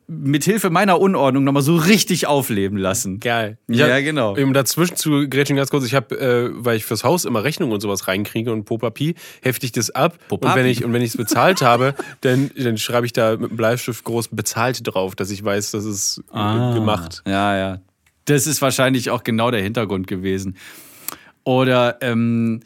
mit 0.07 0.44
Hilfe 0.44 0.68
meiner 0.68 1.00
Unordnung 1.00 1.44
nochmal 1.44 1.62
so 1.62 1.77
richtig 1.77 2.27
aufleben 2.27 2.77
lassen. 2.77 3.18
Geil. 3.20 3.57
Ja, 3.66 3.98
genau. 4.00 4.35
Um 4.37 4.53
dazwischen 4.53 4.96
zu 4.96 5.27
grätschen 5.27 5.57
ganz 5.57 5.70
kurz, 5.70 5.87
ich 5.87 5.94
habe, 5.94 6.14
äh, 6.20 6.50
weil 6.53 6.77
ich 6.77 6.85
fürs 6.85 7.03
Haus 7.03 7.24
immer 7.24 7.42
Rechnungen 7.44 7.72
und 7.72 7.81
sowas 7.81 8.07
reinkriege 8.07 8.53
und 8.53 8.64
Popapi, 8.66 9.14
hefte 9.40 9.64
ich 9.64 9.72
das 9.72 9.88
ab. 9.90 10.18
Popapi. 10.29 10.53
Und 10.53 10.59
wenn 10.59 10.70
ich 10.70 10.85
und 10.85 10.92
wenn 10.92 11.00
ich 11.00 11.12
es 11.12 11.16
bezahlt 11.16 11.62
habe, 11.62 11.94
dann, 12.20 12.50
dann 12.57 12.77
schreibe 12.77 13.07
ich 13.07 13.14
da 13.14 13.38
mit 13.38 13.50
dem 13.53 13.57
Bleistift 13.57 14.05
groß 14.05 14.29
bezahlt 14.29 14.81
drauf, 14.87 15.16
dass 15.16 15.31
ich 15.31 15.42
weiß, 15.42 15.70
das 15.70 15.87
ist 15.87 16.22
äh, 16.31 16.37
Ah. 16.37 16.74
gemacht. 16.74 17.22
Ja, 17.27 17.57
ja. 17.57 17.79
Das 18.26 18.46
ist 18.46 18.62
wahrscheinlich 18.62 19.10
auch 19.10 19.24
genau 19.24 19.50
der 19.50 19.62
Hintergrund 19.62 20.06
gewesen. 20.06 20.56
Oder 21.44 21.98
ähm, 22.00 22.60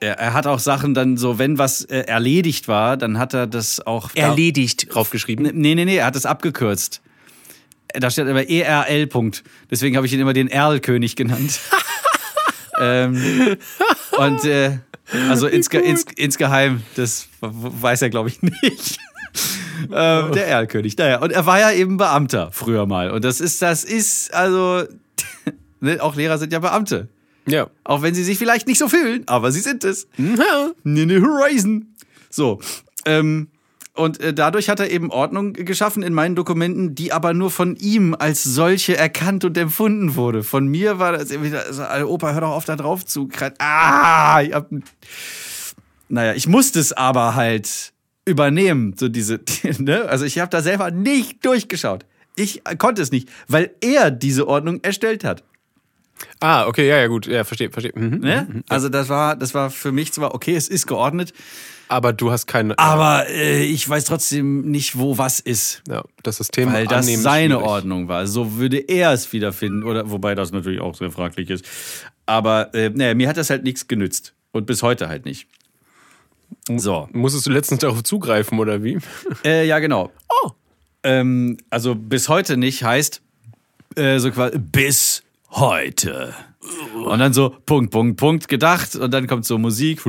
er, 0.00 0.18
er 0.18 0.32
hat 0.32 0.46
auch 0.46 0.58
Sachen 0.58 0.94
dann 0.94 1.16
so, 1.16 1.38
wenn 1.38 1.58
was 1.58 1.84
äh, 1.84 2.00
erledigt 2.00 2.66
war, 2.68 2.96
dann 2.96 3.18
hat 3.18 3.34
er 3.34 3.46
das 3.46 3.86
auch. 3.86 4.10
da- 4.12 4.22
Erledigt 4.22 4.94
draufgeschrieben. 4.94 5.50
Nee, 5.54 5.74
nee, 5.74 5.84
nee, 5.84 5.96
er 5.96 6.06
hat 6.06 6.16
es 6.16 6.24
abgekürzt. 6.26 7.02
Da 7.94 8.10
steht 8.10 8.26
aber 8.26 8.48
ERL. 8.48 9.06
Punkt. 9.06 9.44
Deswegen 9.70 9.96
habe 9.96 10.06
ich 10.06 10.12
ihn 10.14 10.20
immer 10.20 10.32
den 10.32 10.48
Erlkönig 10.48 11.14
genannt. 11.14 11.60
ähm, 12.80 13.56
und 14.16 14.44
äh, 14.46 14.78
also 15.28 15.46
insge 15.46 15.78
ins, 15.78 16.06
insgeheim, 16.16 16.82
das 16.96 17.28
weiß 17.42 18.00
er, 18.00 18.08
glaube 18.08 18.30
ich, 18.30 18.40
nicht. 18.40 18.98
ähm, 19.92 20.32
der 20.32 20.46
Erlkönig. 20.46 20.96
Naja, 20.96 21.20
und 21.20 21.32
er 21.32 21.46
war 21.46 21.58
ja 21.60 21.72
eben 21.72 21.96
Beamter 21.96 22.50
früher 22.52 22.86
mal. 22.86 23.10
Und 23.10 23.24
das 23.24 23.40
ist, 23.40 23.62
das 23.62 23.84
ist, 23.84 24.32
also, 24.34 24.84
ne, 25.80 26.02
auch 26.02 26.16
Lehrer 26.16 26.38
sind 26.38 26.52
ja 26.52 26.58
Beamte. 26.58 27.08
Ja. 27.46 27.68
Auch 27.84 28.02
wenn 28.02 28.14
sie 28.14 28.24
sich 28.24 28.38
vielleicht 28.38 28.66
nicht 28.66 28.78
so 28.78 28.88
fühlen, 28.88 29.24
aber 29.26 29.50
sie 29.50 29.60
sind 29.60 29.84
es. 29.84 30.06
Ne, 30.16 30.74
ne, 30.84 31.20
Horizon. 31.20 31.94
So. 32.30 32.60
Ähm, 33.04 33.48
und 33.94 34.20
äh, 34.20 34.32
dadurch 34.32 34.70
hat 34.70 34.80
er 34.80 34.90
eben 34.90 35.10
Ordnung 35.10 35.52
geschaffen 35.52 36.02
in 36.02 36.14
meinen 36.14 36.34
Dokumenten, 36.34 36.94
die 36.94 37.12
aber 37.12 37.34
nur 37.34 37.50
von 37.50 37.76
ihm 37.76 38.16
als 38.18 38.42
solche 38.42 38.96
erkannt 38.96 39.44
und 39.44 39.58
empfunden 39.58 40.14
wurde. 40.14 40.42
Von 40.42 40.66
mir 40.66 40.98
war 40.98 41.12
das 41.12 41.30
irgendwie, 41.30 41.54
so, 41.70 41.82
Alter, 41.82 42.08
Opa, 42.08 42.32
hör 42.32 42.40
doch 42.40 42.52
auf, 42.52 42.64
da 42.64 42.76
drauf 42.76 43.04
zu. 43.04 43.28
Ah, 43.58 44.40
ich 44.42 44.54
hab, 44.54 44.70
naja, 46.08 46.32
ich 46.32 46.46
musste 46.46 46.80
es 46.80 46.92
aber 46.92 47.34
halt 47.34 47.92
übernehmen, 48.24 48.94
so 48.96 49.08
diese, 49.08 49.40
ne? 49.78 50.08
Also 50.08 50.24
ich 50.24 50.38
habe 50.38 50.50
da 50.50 50.62
selber 50.62 50.90
nicht 50.90 51.44
durchgeschaut. 51.44 52.04
Ich 52.36 52.62
äh, 52.66 52.76
konnte 52.76 53.02
es 53.02 53.10
nicht, 53.10 53.28
weil 53.48 53.70
er 53.80 54.10
diese 54.10 54.48
Ordnung 54.48 54.80
erstellt 54.82 55.24
hat. 55.24 55.42
Ah, 56.40 56.66
okay, 56.66 56.88
ja, 56.88 56.98
ja, 56.98 57.08
gut. 57.08 57.26
Ja, 57.26 57.42
verstehe, 57.44 57.70
verstehe. 57.70 57.92
Mhm. 57.94 58.20
Ne? 58.20 58.62
Also 58.68 58.88
das 58.88 59.08
war, 59.08 59.34
das 59.34 59.54
war 59.54 59.70
für 59.70 59.90
mich 59.90 60.12
zwar 60.12 60.34
okay, 60.34 60.54
es 60.54 60.68
ist 60.68 60.86
geordnet, 60.86 61.32
Aber 61.88 62.12
du 62.12 62.30
hast 62.30 62.46
keine. 62.46 62.78
aber 62.78 63.28
äh, 63.28 63.64
ich 63.64 63.88
weiß 63.88 64.04
trotzdem 64.04 64.70
nicht, 64.70 64.96
wo 64.96 65.18
was 65.18 65.40
ist. 65.40 65.82
ja, 65.88 66.04
das 66.22 66.36
System 66.36 66.72
Weil 66.72 66.86
das 66.86 67.06
seine 67.06 67.54
schwierig. 67.54 67.66
Ordnung 67.68 68.06
war. 68.08 68.26
So 68.28 68.54
würde 68.56 68.78
er 68.78 69.12
es 69.12 69.32
wiederfinden. 69.32 69.82
Oder 69.82 70.10
wobei 70.10 70.36
das 70.36 70.52
natürlich 70.52 70.80
auch 70.80 70.94
sehr 70.94 71.10
fraglich 71.10 71.50
ist. 71.50 71.64
Aber 72.24 72.72
äh, 72.72 72.90
naja, 72.90 73.14
mir 73.14 73.28
hat 73.28 73.36
das 73.36 73.50
halt 73.50 73.64
nichts 73.64 73.88
genützt. 73.88 74.32
Und 74.52 74.66
bis 74.66 74.82
heute 74.82 75.08
halt 75.08 75.24
nicht. 75.24 75.48
So. 76.76 77.08
Musstest 77.12 77.46
du 77.46 77.50
letztens 77.50 77.80
darauf 77.80 78.02
zugreifen, 78.02 78.58
oder 78.58 78.82
wie? 78.82 78.98
Äh, 79.44 79.66
ja, 79.66 79.78
genau. 79.78 80.10
Oh. 80.44 80.50
Ähm, 81.02 81.56
also 81.70 81.94
bis 81.94 82.28
heute 82.28 82.56
nicht 82.56 82.84
heißt 82.84 83.20
äh, 83.96 84.18
so 84.18 84.30
quasi 84.30 84.58
bis 84.58 85.22
heute. 85.50 86.34
Und 87.04 87.18
dann 87.18 87.32
so 87.32 87.56
Punkt, 87.66 87.90
Punkt, 87.90 88.16
Punkt 88.18 88.48
gedacht 88.48 88.94
und 88.94 89.12
dann 89.12 89.26
kommt 89.26 89.44
so 89.44 89.58
Musik. 89.58 90.00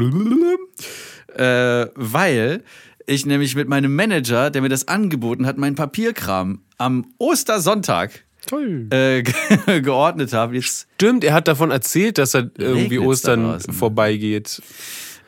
Äh, 1.36 1.88
weil 1.96 2.64
ich 3.08 3.26
nämlich 3.26 3.56
mit 3.56 3.68
meinem 3.68 3.96
Manager, 3.96 4.50
der 4.52 4.62
mir 4.62 4.70
das 4.70 4.88
angeboten 4.88 5.46
hat, 5.46 5.58
meinen 5.58 5.76
Papierkram 5.76 6.62
am 6.78 7.06
Ostersonntag 7.18 8.24
Toll. 8.46 8.88
äh, 8.92 9.24
ge- 9.66 9.82
geordnet 9.82 10.32
habe. 10.34 10.56
Jetzt, 10.56 10.88
Stimmt, 10.96 11.24
er 11.24 11.34
hat 11.34 11.48
davon 11.48 11.72
erzählt, 11.72 12.18
dass 12.20 12.34
er 12.36 12.52
irgendwie 12.58 13.00
Ostern 13.00 13.60
vorbeigeht. 13.60 14.62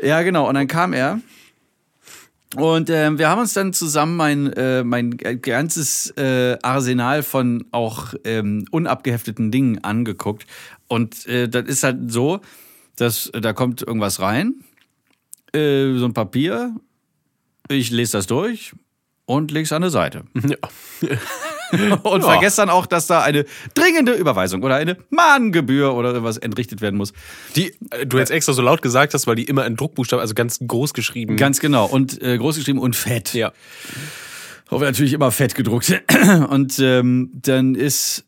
Ja, 0.01 0.21
genau. 0.21 0.47
Und 0.47 0.55
dann 0.55 0.67
kam 0.67 0.93
er. 0.93 1.19
Und 2.55 2.89
ähm, 2.89 3.17
wir 3.17 3.27
haben 3.29 3.41
uns 3.41 3.53
dann 3.53 3.73
zusammen 3.73 4.15
mein, 4.15 4.53
äh, 4.53 4.83
mein 4.83 5.17
ganzes 5.17 6.11
äh, 6.17 6.57
Arsenal 6.61 7.21
von 7.21 7.65
auch 7.71 8.13
ähm, 8.23 8.65
unabgehefteten 8.71 9.51
Dingen 9.51 9.83
angeguckt. 9.83 10.45
Und 10.87 11.27
äh, 11.27 11.49
das 11.49 11.65
ist 11.65 11.83
halt 11.83 12.11
so, 12.11 12.39
dass 12.95 13.27
äh, 13.27 13.41
da 13.41 13.51
kommt 13.51 13.81
irgendwas 13.81 14.21
rein, 14.21 14.55
äh, 15.53 15.97
so 15.97 16.05
ein 16.05 16.13
Papier. 16.13 16.73
Ich 17.67 17.91
lese 17.91 18.13
das 18.13 18.27
durch 18.27 18.73
und 19.25 19.51
leg's 19.51 19.71
an 19.71 19.83
eine 19.83 19.89
Seite. 19.89 20.23
Ja. 21.01 21.09
Und 22.03 22.21
Ja. 22.21 22.31
vergesse 22.31 22.57
dann 22.57 22.69
auch, 22.69 22.85
dass 22.85 23.07
da 23.07 23.21
eine 23.21 23.45
dringende 23.73 24.13
Überweisung 24.13 24.63
oder 24.63 24.75
eine 24.75 24.97
Mahngebühr 25.09 25.93
oder 25.93 26.09
irgendwas 26.09 26.37
entrichtet 26.37 26.81
werden 26.81 26.97
muss. 26.97 27.13
Die, 27.55 27.73
äh, 27.91 28.05
du 28.05 28.17
jetzt 28.17 28.31
extra 28.31 28.53
so 28.53 28.61
laut 28.61 28.81
gesagt 28.81 29.13
hast, 29.13 29.27
weil 29.27 29.35
die 29.35 29.45
immer 29.45 29.65
in 29.65 29.75
Druckbuchstaben, 29.75 30.21
also 30.21 30.33
ganz 30.33 30.59
groß 30.65 30.93
geschrieben. 30.93 31.37
Ganz 31.37 31.59
genau. 31.59 31.85
Und 31.85 32.21
äh, 32.21 32.37
groß 32.37 32.57
geschrieben 32.57 32.79
und 32.79 32.95
fett. 32.95 33.33
ja. 33.33 33.51
Auch 34.69 34.81
natürlich 34.81 35.13
immer 35.13 35.31
fett 35.31 35.53
gedruckt. 35.53 35.93
Und 36.49 36.79
ähm, 36.79 37.29
dann 37.35 37.75
ist 37.75 38.25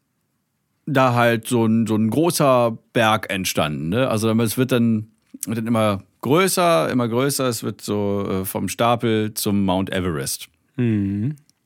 da 0.85 1.15
halt 1.15 1.47
so 1.47 1.65
ein, 1.65 1.87
so 1.87 1.95
ein 1.95 2.11
großer 2.11 2.77
Berg 2.93 3.31
entstanden. 3.31 3.89
Ne? 3.89 4.07
Also 4.07 4.29
es 4.39 4.55
wird 4.55 4.71
dann, 4.71 5.07
wird 5.47 5.57
dann 5.57 5.65
immer 5.65 6.03
größer, 6.21 6.89
immer 6.91 7.07
größer. 7.07 7.47
Es 7.47 7.63
wird 7.63 7.81
so 7.81 8.27
äh, 8.29 8.45
vom 8.45 8.69
Stapel 8.69 9.33
zum 9.33 9.65
Mount 9.65 9.91
Everest. 9.91 10.47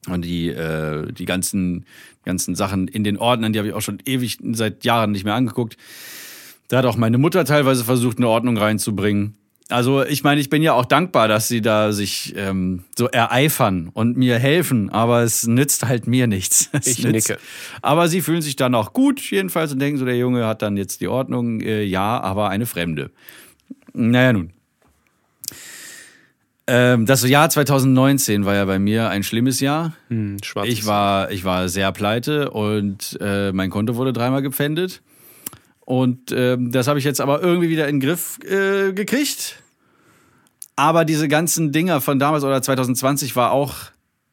Und 0.08 0.26
die, 0.26 0.50
äh, 0.50 1.12
die 1.12 1.26
ganzen, 1.26 1.86
ganzen 2.26 2.56
Sachen 2.56 2.88
in 2.88 3.04
den 3.04 3.18
Ordnern, 3.18 3.54
die 3.54 3.60
habe 3.60 3.68
ich 3.70 3.74
auch 3.76 3.82
schon 3.82 4.00
ewig 4.06 4.40
seit 4.54 4.84
Jahren 4.84 5.12
nicht 5.12 5.26
mehr 5.26 5.36
angeguckt. 5.36 5.78
Da 6.70 6.78
hat 6.78 6.86
auch 6.86 6.96
meine 6.98 7.18
Mutter 7.18 7.46
teilweise 7.46 7.84
versucht, 7.84 8.18
eine 8.18 8.28
Ordnung 8.28 8.58
reinzubringen. 8.58 9.36
Also 9.70 10.04
ich 10.04 10.24
meine, 10.24 10.42
ich 10.42 10.50
bin 10.50 10.62
ja 10.62 10.74
auch 10.74 10.86
dankbar, 10.86 11.28
dass 11.30 11.48
sie 11.48 11.62
da 11.62 11.94
sich 11.94 12.34
ähm, 12.36 12.84
so 12.98 13.08
ereifern 13.08 13.90
und 13.94 14.18
mir 14.18 14.38
helfen, 14.38 14.90
aber 14.90 15.22
es 15.22 15.48
nützt 15.48 15.86
halt 15.86 16.08
mir 16.08 16.28
nichts. 16.28 16.70
Es 16.74 16.88
Ich 16.88 17.04
nützt. 17.04 17.30
nicke. 17.30 17.42
Aber 17.82 18.08
sie 18.10 18.22
fühlen 18.22 18.42
sich 18.42 18.58
dann 18.58 18.76
auch 18.76 18.92
gut 18.92 19.22
jedenfalls 19.22 19.72
und 19.72 19.80
denken 19.80 19.98
so, 19.98 20.06
der 20.06 20.18
Junge 20.18 20.46
hat 20.46 20.62
dann 20.62 20.76
jetzt 20.78 21.00
die 21.00 21.08
Ordnung, 21.08 21.62
äh, 21.62 21.84
ja, 21.84 22.20
aber 22.20 22.50
eine 22.50 22.66
Fremde. 22.66 23.12
Naja 23.94 24.34
nun. 24.34 24.52
Ähm, 26.68 27.06
das 27.06 27.28
Jahr 27.28 27.50
2019 27.50 28.46
war 28.46 28.56
ja 28.56 28.66
bei 28.66 28.80
mir 28.80 29.10
ein 29.10 29.24
schlimmes 29.24 29.60
Jahr. 29.60 29.94
Hm. 30.10 30.38
Ich 30.64 30.86
war, 30.86 31.32
ich 31.32 31.44
war 31.44 31.70
sehr 31.70 31.92
pleite 31.92 32.52
und 32.52 33.18
äh, 33.20 33.52
mein 33.52 33.70
Konto 33.70 33.96
wurde 33.96 34.14
dreimal 34.14 34.42
gepfändet. 34.42 35.02
Und 35.82 36.32
ähm, 36.32 36.72
das 36.72 36.88
habe 36.88 37.00
ich 37.00 37.06
jetzt 37.06 37.20
aber 37.20 37.42
irgendwie 37.42 37.70
wieder 37.70 37.88
in 37.88 38.00
den 38.00 38.08
Griff 38.08 38.40
äh, 38.44 38.94
gekriegt. 38.94 39.62
Aber 40.76 41.04
diese 41.04 41.28
ganzen 41.28 41.72
Dinger 41.72 42.00
von 42.00 42.20
damals 42.20 42.44
oder 42.44 42.62
2020 42.62 43.36
war 43.36 43.52
auch 43.52 43.76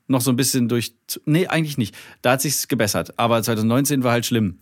noch 0.07 0.21
so 0.21 0.31
ein 0.31 0.37
bisschen 0.37 0.69
durch. 0.69 0.95
Nee, 1.25 1.47
eigentlich 1.47 1.79
nicht. 1.79 1.95
Da 2.23 2.33
hat 2.33 2.43
sich's 2.43 2.69
gebessert. 2.69 3.15
Aber 3.19 3.43
2019 3.43 4.05
war 4.05 4.13
halt 4.13 4.27
schlimm. 4.27 4.59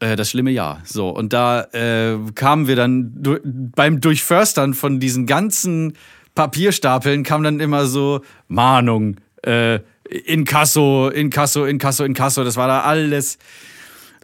Äh, 0.00 0.16
das 0.16 0.30
schlimme 0.30 0.50
Jahr. 0.50 0.80
So. 0.84 1.10
Und 1.10 1.32
da 1.32 1.62
äh, 1.72 2.18
kamen 2.34 2.66
wir 2.66 2.76
dann 2.76 3.12
du 3.14 3.38
beim 3.44 4.00
Durchförstern 4.00 4.74
von 4.74 4.98
diesen 4.98 5.26
ganzen 5.26 5.94
Papierstapeln 6.34 7.22
kam 7.22 7.42
dann 7.42 7.60
immer 7.60 7.86
so 7.86 8.20
Mahnung, 8.48 9.16
äh, 9.42 9.80
Inkasso, 10.26 11.08
Inkasso, 11.08 11.64
Inkasso, 11.64 12.04
Inkasso. 12.04 12.44
Das 12.44 12.56
war 12.56 12.68
da 12.68 12.80
alles. 12.82 13.38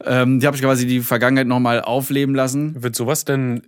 Ähm, 0.04 0.38
die 0.40 0.46
habe 0.46 0.56
ich 0.56 0.62
quasi 0.62 0.86
die 0.86 1.00
Vergangenheit 1.00 1.46
nochmal 1.46 1.80
aufleben 1.80 2.34
lassen. 2.34 2.82
Wird 2.82 2.94
sowas 2.94 3.24
denn 3.24 3.62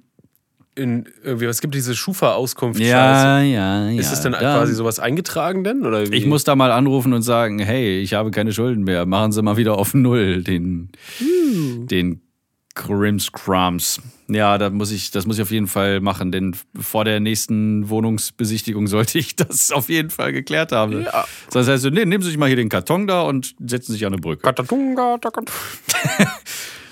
in 0.77 1.07
irgendwie, 1.25 1.47
es 1.47 1.61
gibt 1.61 1.75
diese 1.75 1.97
Schufa-Auskunft. 1.97 2.79
Ja, 2.81 3.41
ja, 3.43 3.89
ja. 3.91 4.01
Ist 4.01 4.13
es 4.13 4.21
denn 4.21 4.33
Da- 4.33 4.39
quasi 4.39 4.73
sowas 4.75 5.01
eingetragen 5.01 5.65
denn? 5.65 5.85
Oder 5.85 6.11
wie? 6.11 6.15
Ich 6.17 6.27
muss 6.27 6.45
da 6.45 6.55
mal 6.55 6.71
anrufen 6.71 7.13
und 7.13 7.23
sagen, 7.23 7.59
hey, 7.59 7.99
ich 8.01 8.15
habe 8.15 8.31
keine 8.31 8.53
Schulden 8.53 8.85
mehr. 8.85 9.05
Machen 9.05 9.33
Sie 9.33 9.43
mal 9.43 9.57
wieder 9.57 9.77
auf 9.77 9.95
Null 9.95 10.45
den, 10.45 10.91
den 11.91 12.21
Crimscrums. 12.75 14.01
Ja, 14.29 14.59
da 14.59 14.71
muss 14.71 14.91
ich, 14.93 15.11
das 15.11 15.27
muss 15.27 15.37
ich 15.37 15.43
auf 15.43 15.51
jeden 15.51 15.67
Fall 15.67 16.01
machen, 16.01 16.31
denn 16.33 16.55
vor 16.79 17.05
der 17.05 17.19
nächsten 17.21 17.89
Wohnungsbesichtigung 17.89 18.87
sollte 18.87 19.19
ich 19.19 19.35
das 19.37 19.73
auf 19.73 19.89
jeden 19.89 20.11
Fall 20.11 20.33
geklärt 20.33 20.73
haben. 20.73 21.03
Ja. 21.03 21.25
Das 21.53 21.67
heißt, 21.69 21.85
nee, 21.87 22.05
nehmen 22.05 22.23
Sie 22.23 22.29
sich 22.29 22.39
mal 22.39 22.47
hier 22.47 22.57
den 22.57 22.69
Karton 22.69 23.07
da 23.07 23.23
und 23.23 23.55
setzen 23.65 23.93
sich 23.93 24.07
an 24.07 24.13
eine 24.13 24.21
Brücke. 24.21 24.43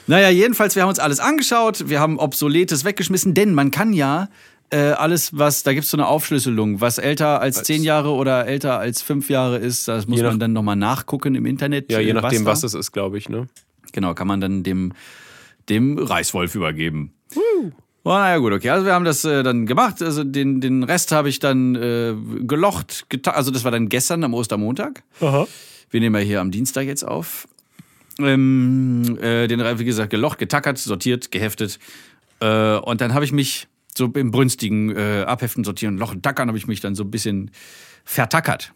Naja, 0.07 0.31
jedenfalls, 0.31 0.75
wir 0.75 0.83
haben 0.83 0.89
uns 0.89 0.99
alles 1.01 1.21
angeschaut, 1.21 1.91
wir 1.91 2.01
haben 2.01 2.19
Obsoletes 2.19 2.85
weggeschmissen, 2.87 3.35
denn 3.35 3.53
man 3.53 3.71
kann 3.71 3.93
ja 3.93 4.31
äh, 4.71 4.79
alles, 4.93 5.37
was, 5.37 5.65
da 5.65 5.75
gibt 5.75 5.85
es 5.85 5.91
so 5.91 5.99
eine 5.99 6.07
Aufschlüsselung, 6.07 6.81
was 6.81 6.97
älter 6.97 7.43
als, 7.43 7.63
zehn 7.63 7.83
Jahre 7.83 8.13
oder 8.13 8.47
älter 8.47 8.79
als 8.79 9.03
fünf 9.03 9.29
Jahre 9.29 9.59
ist, 9.59 9.87
das 9.87 10.07
muss 10.07 10.21
nach- 10.23 10.31
man 10.31 10.41
dann 10.41 10.55
nochmal 10.55 10.77
nachgucken 10.77 11.35
im 11.35 11.45
Internet. 11.45 11.93
Ja, 11.93 12.01
je 12.01 12.09
äh, 12.11 12.15
nachdem, 12.15 12.47
da- 12.47 12.51
was 12.53 12.63
es 12.65 12.73
ist, 12.73 12.93
glaube 12.93 13.19
ich, 13.19 13.29
ne? 13.29 13.49
Genau, 13.93 14.15
kann 14.15 14.27
man 14.27 14.41
dann 14.41 14.63
dem, 14.63 14.93
dem 15.69 15.99
Reichswolf 15.99 16.55
übergeben. 16.55 17.13
Oh, 18.05 18.11
naja, 18.11 18.39
gut, 18.39 18.53
okay. 18.53 18.71
Also 18.71 18.87
wir 18.87 18.95
haben 18.95 19.05
das 19.05 19.25
äh, 19.25 19.43
dann 19.43 19.67
gemacht. 19.67 20.01
Also 20.03 20.25
den, 20.25 20.61
den 20.61 20.83
Rest 20.83 21.13
habe 21.13 21.29
ich 21.29 21.41
dann 21.41 21.75
äh, 21.75 22.15
gelocht. 22.41 23.07
Also 23.27 23.51
das 23.51 23.65
war 23.65 23.71
dann 23.71 23.89
gestern 23.89 24.25
am 24.25 24.35
Ostermontag. 24.35 25.03
Aha. 25.21 25.47
Wir 25.91 26.01
nehmen 26.01 26.15
ja 26.17 26.23
hier 26.23 26.41
am 26.41 26.51
Dienstag 26.51 26.87
jetzt 26.87 27.03
auf. 27.03 27.49
Ähm, 28.19 29.19
äh, 29.21 29.47
den, 29.47 29.61
wie 29.79 29.85
gesagt, 29.85 30.11
gelocht, 30.11 30.39
getackert, 30.39 30.79
sortiert, 30.79 31.31
geheftet. 31.31 31.79
Äh, 32.41 32.77
und 32.77 33.01
dann 33.01 33.15
habe 33.15 33.25
ich 33.25 33.33
mich 33.33 33.69
so 33.95 34.07
im 34.07 34.31
brünstigen 34.31 34.97
äh, 34.97 35.25
Abheften, 35.27 35.65
Sortieren, 35.65 35.99
Lochen, 35.99 36.23
Tackern, 36.23 36.49
habe 36.49 36.59
ich 36.59 36.67
mich 36.67 36.81
dann 36.81 36.95
so 36.95 37.05
ein 37.05 37.11
bisschen 37.11 37.51
vertackert. 38.05 38.73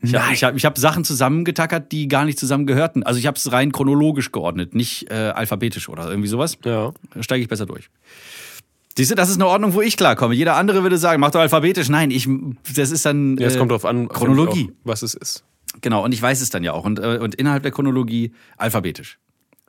Ich 0.00 0.14
habe 0.14 0.32
ich 0.32 0.44
hab, 0.44 0.56
ich 0.56 0.64
hab 0.64 0.78
Sachen 0.78 1.04
zusammengetackert, 1.04 1.90
die 1.90 2.06
gar 2.06 2.24
nicht 2.24 2.38
zusammengehörten. 2.38 3.02
Also 3.02 3.18
ich 3.18 3.26
habe 3.26 3.36
es 3.36 3.50
rein 3.50 3.72
chronologisch 3.72 4.30
geordnet, 4.30 4.74
nicht 4.74 5.10
äh, 5.10 5.14
alphabetisch 5.14 5.88
oder 5.88 6.08
irgendwie 6.08 6.28
sowas. 6.28 6.56
Ja. 6.64 6.92
Da 7.14 7.22
steige 7.22 7.42
ich 7.42 7.48
besser 7.48 7.66
durch. 7.66 7.90
Siehst 8.96 9.10
du, 9.10 9.14
das 9.14 9.28
ist 9.28 9.36
eine 9.36 9.46
Ordnung, 9.46 9.74
wo 9.74 9.80
ich 9.80 9.96
klarkomme. 9.96 10.34
Jeder 10.34 10.56
andere 10.56 10.82
würde 10.82 10.98
sagen, 10.98 11.20
mach 11.20 11.30
doch 11.32 11.40
alphabetisch. 11.40 11.88
Nein, 11.88 12.10
ich, 12.10 12.28
das 12.76 12.90
ist 12.90 13.06
dann. 13.06 13.36
Ja, 13.38 13.46
es 13.48 13.56
äh, 13.56 13.58
kommt 13.58 13.70
drauf 13.72 13.84
an, 13.84 14.08
Chronologie. 14.08 14.70
auch, 14.70 14.88
was 14.88 15.02
es 15.02 15.14
ist. 15.14 15.44
Genau, 15.80 16.04
und 16.04 16.12
ich 16.12 16.22
weiß 16.22 16.40
es 16.40 16.50
dann 16.50 16.64
ja 16.64 16.72
auch. 16.72 16.84
Und, 16.84 16.98
äh, 16.98 17.18
und 17.18 17.34
innerhalb 17.36 17.62
der 17.62 17.72
Chronologie 17.72 18.32
alphabetisch. 18.56 19.18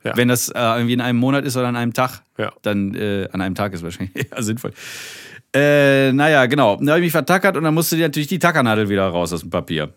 Ja. 0.02 0.16
Wenn 0.16 0.28
das 0.28 0.48
äh, 0.48 0.58
irgendwie 0.58 0.94
in 0.94 1.00
einem 1.00 1.18
Monat 1.18 1.44
ist 1.44 1.56
oder 1.56 1.68
an 1.68 1.76
einem 1.76 1.92
Tag, 1.92 2.22
Ja. 2.38 2.52
dann 2.62 2.94
äh, 2.94 3.28
an 3.32 3.40
einem 3.40 3.54
Tag 3.54 3.72
ist 3.74 3.82
wahrscheinlich 3.82 4.16
eher 4.32 4.42
sinnvoll. 4.42 4.72
Äh, 5.54 6.12
naja, 6.12 6.46
genau. 6.46 6.76
Dann 6.76 6.90
habe 6.90 7.00
ich 7.00 7.06
mich 7.06 7.12
vertackert 7.12 7.56
und 7.56 7.64
dann 7.64 7.74
musste 7.74 7.96
die 7.96 8.02
natürlich 8.02 8.28
die 8.28 8.38
Tackernadel 8.38 8.88
wieder 8.88 9.08
raus 9.08 9.32
aus 9.32 9.40
dem 9.40 9.50
Papier. 9.50 9.92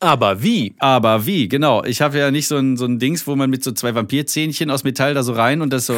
Aber 0.00 0.42
wie? 0.42 0.74
Aber 0.78 1.26
wie? 1.26 1.48
Genau. 1.48 1.82
Ich 1.84 2.00
habe 2.00 2.18
ja 2.18 2.30
nicht 2.30 2.46
so 2.46 2.56
ein, 2.56 2.76
so 2.76 2.84
ein 2.84 2.98
Dings, 2.98 3.26
wo 3.26 3.34
man 3.34 3.50
mit 3.50 3.64
so 3.64 3.72
zwei 3.72 3.94
Vampirzähnchen 3.94 4.70
aus 4.70 4.84
Metall 4.84 5.14
da 5.14 5.22
so 5.24 5.32
rein 5.32 5.60
und 5.60 5.72
das 5.72 5.86
so 5.86 5.96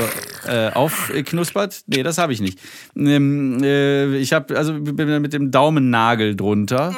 äh, 0.48 0.70
aufknuspert. 0.70 1.82
Nee, 1.86 2.02
das 2.02 2.16
habe 2.16 2.32
ich 2.32 2.40
nicht. 2.40 2.58
Ähm, 2.96 3.62
äh, 3.62 4.16
ich 4.16 4.32
habe 4.32 4.56
also 4.56 4.72
bin 4.80 5.20
mit 5.20 5.32
dem 5.32 5.50
Daumennagel 5.50 6.34
drunter. 6.34 6.94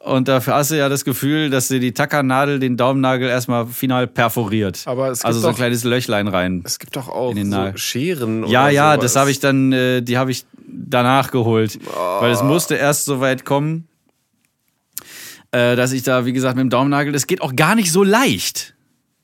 Und 0.00 0.28
dafür 0.28 0.54
hast 0.54 0.70
du 0.70 0.76
ja 0.78 0.88
das 0.88 1.04
Gefühl, 1.04 1.50
dass 1.50 1.68
dir 1.68 1.80
die 1.80 1.92
Tackernadel 1.92 2.60
den 2.60 2.76
Daumennagel 2.76 3.28
erstmal 3.28 3.66
final 3.66 4.06
perforiert. 4.06 4.82
Aber 4.86 5.10
es 5.10 5.18
gibt 5.18 5.26
also 5.26 5.40
so 5.40 5.48
ein 5.48 5.54
kleines 5.54 5.84
Löchlein 5.84 6.28
rein. 6.28 6.62
Es 6.64 6.78
gibt 6.78 6.94
doch 6.96 7.08
auch 7.08 7.34
so. 7.34 7.72
Scheren 7.76 8.44
oder 8.44 8.52
Ja, 8.52 8.68
ja, 8.68 8.92
sowas. 8.92 9.02
das 9.02 9.16
habe 9.16 9.30
ich 9.30 9.40
dann, 9.40 9.72
äh, 9.72 10.00
die 10.00 10.16
habe 10.16 10.30
ich 10.30 10.46
danach 10.66 11.30
geholt. 11.30 11.78
Weil 12.20 12.30
es 12.30 12.42
musste 12.42 12.76
erst 12.76 13.06
so 13.06 13.20
weit 13.20 13.44
kommen, 13.44 13.88
äh, 15.50 15.74
dass 15.76 15.92
ich 15.92 16.04
da, 16.04 16.26
wie 16.26 16.32
gesagt, 16.32 16.56
mit 16.56 16.62
dem 16.62 16.70
Daumennagel, 16.70 17.12
das 17.12 17.26
geht 17.26 17.42
auch 17.42 17.56
gar 17.56 17.74
nicht 17.74 17.90
so 17.92 18.02
leicht. 18.04 18.74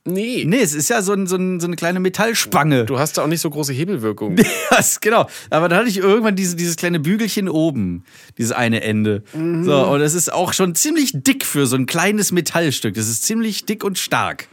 Nee. 0.06 0.44
Nee, 0.46 0.60
es 0.60 0.74
ist 0.74 0.90
ja 0.90 1.00
so, 1.00 1.14
ein, 1.14 1.26
so, 1.26 1.36
ein, 1.36 1.60
so 1.60 1.66
eine 1.66 1.76
kleine 1.76 1.98
Metallspange. 1.98 2.84
Du 2.84 2.98
hast 2.98 3.16
da 3.16 3.22
auch 3.22 3.26
nicht 3.26 3.40
so 3.40 3.48
große 3.48 3.72
Hebelwirkung. 3.72 4.36
Das, 4.70 5.00
genau. 5.00 5.28
Aber 5.50 5.68
dann 5.68 5.78
hatte 5.78 5.88
ich 5.88 5.98
irgendwann 5.98 6.34
diese, 6.34 6.56
dieses 6.56 6.74
kleine 6.76 6.98
Bügelchen 6.98 7.48
oben, 7.48 8.02
dieses 8.38 8.50
eine 8.50 8.82
Ende. 8.82 9.22
So, 9.32 9.86
und 9.86 10.00
das 10.00 10.14
ist 10.14 10.32
auch 10.32 10.52
schon 10.52 10.74
ziemlich 10.74 11.12
dick 11.14 11.44
für 11.44 11.66
so 11.66 11.76
ein 11.76 11.86
kleines 11.86 12.32
Metallstück. 12.32 12.94
Das 12.94 13.08
ist 13.08 13.22
ziemlich 13.22 13.66
dick 13.66 13.84
und 13.84 13.98
stark. 13.98 14.48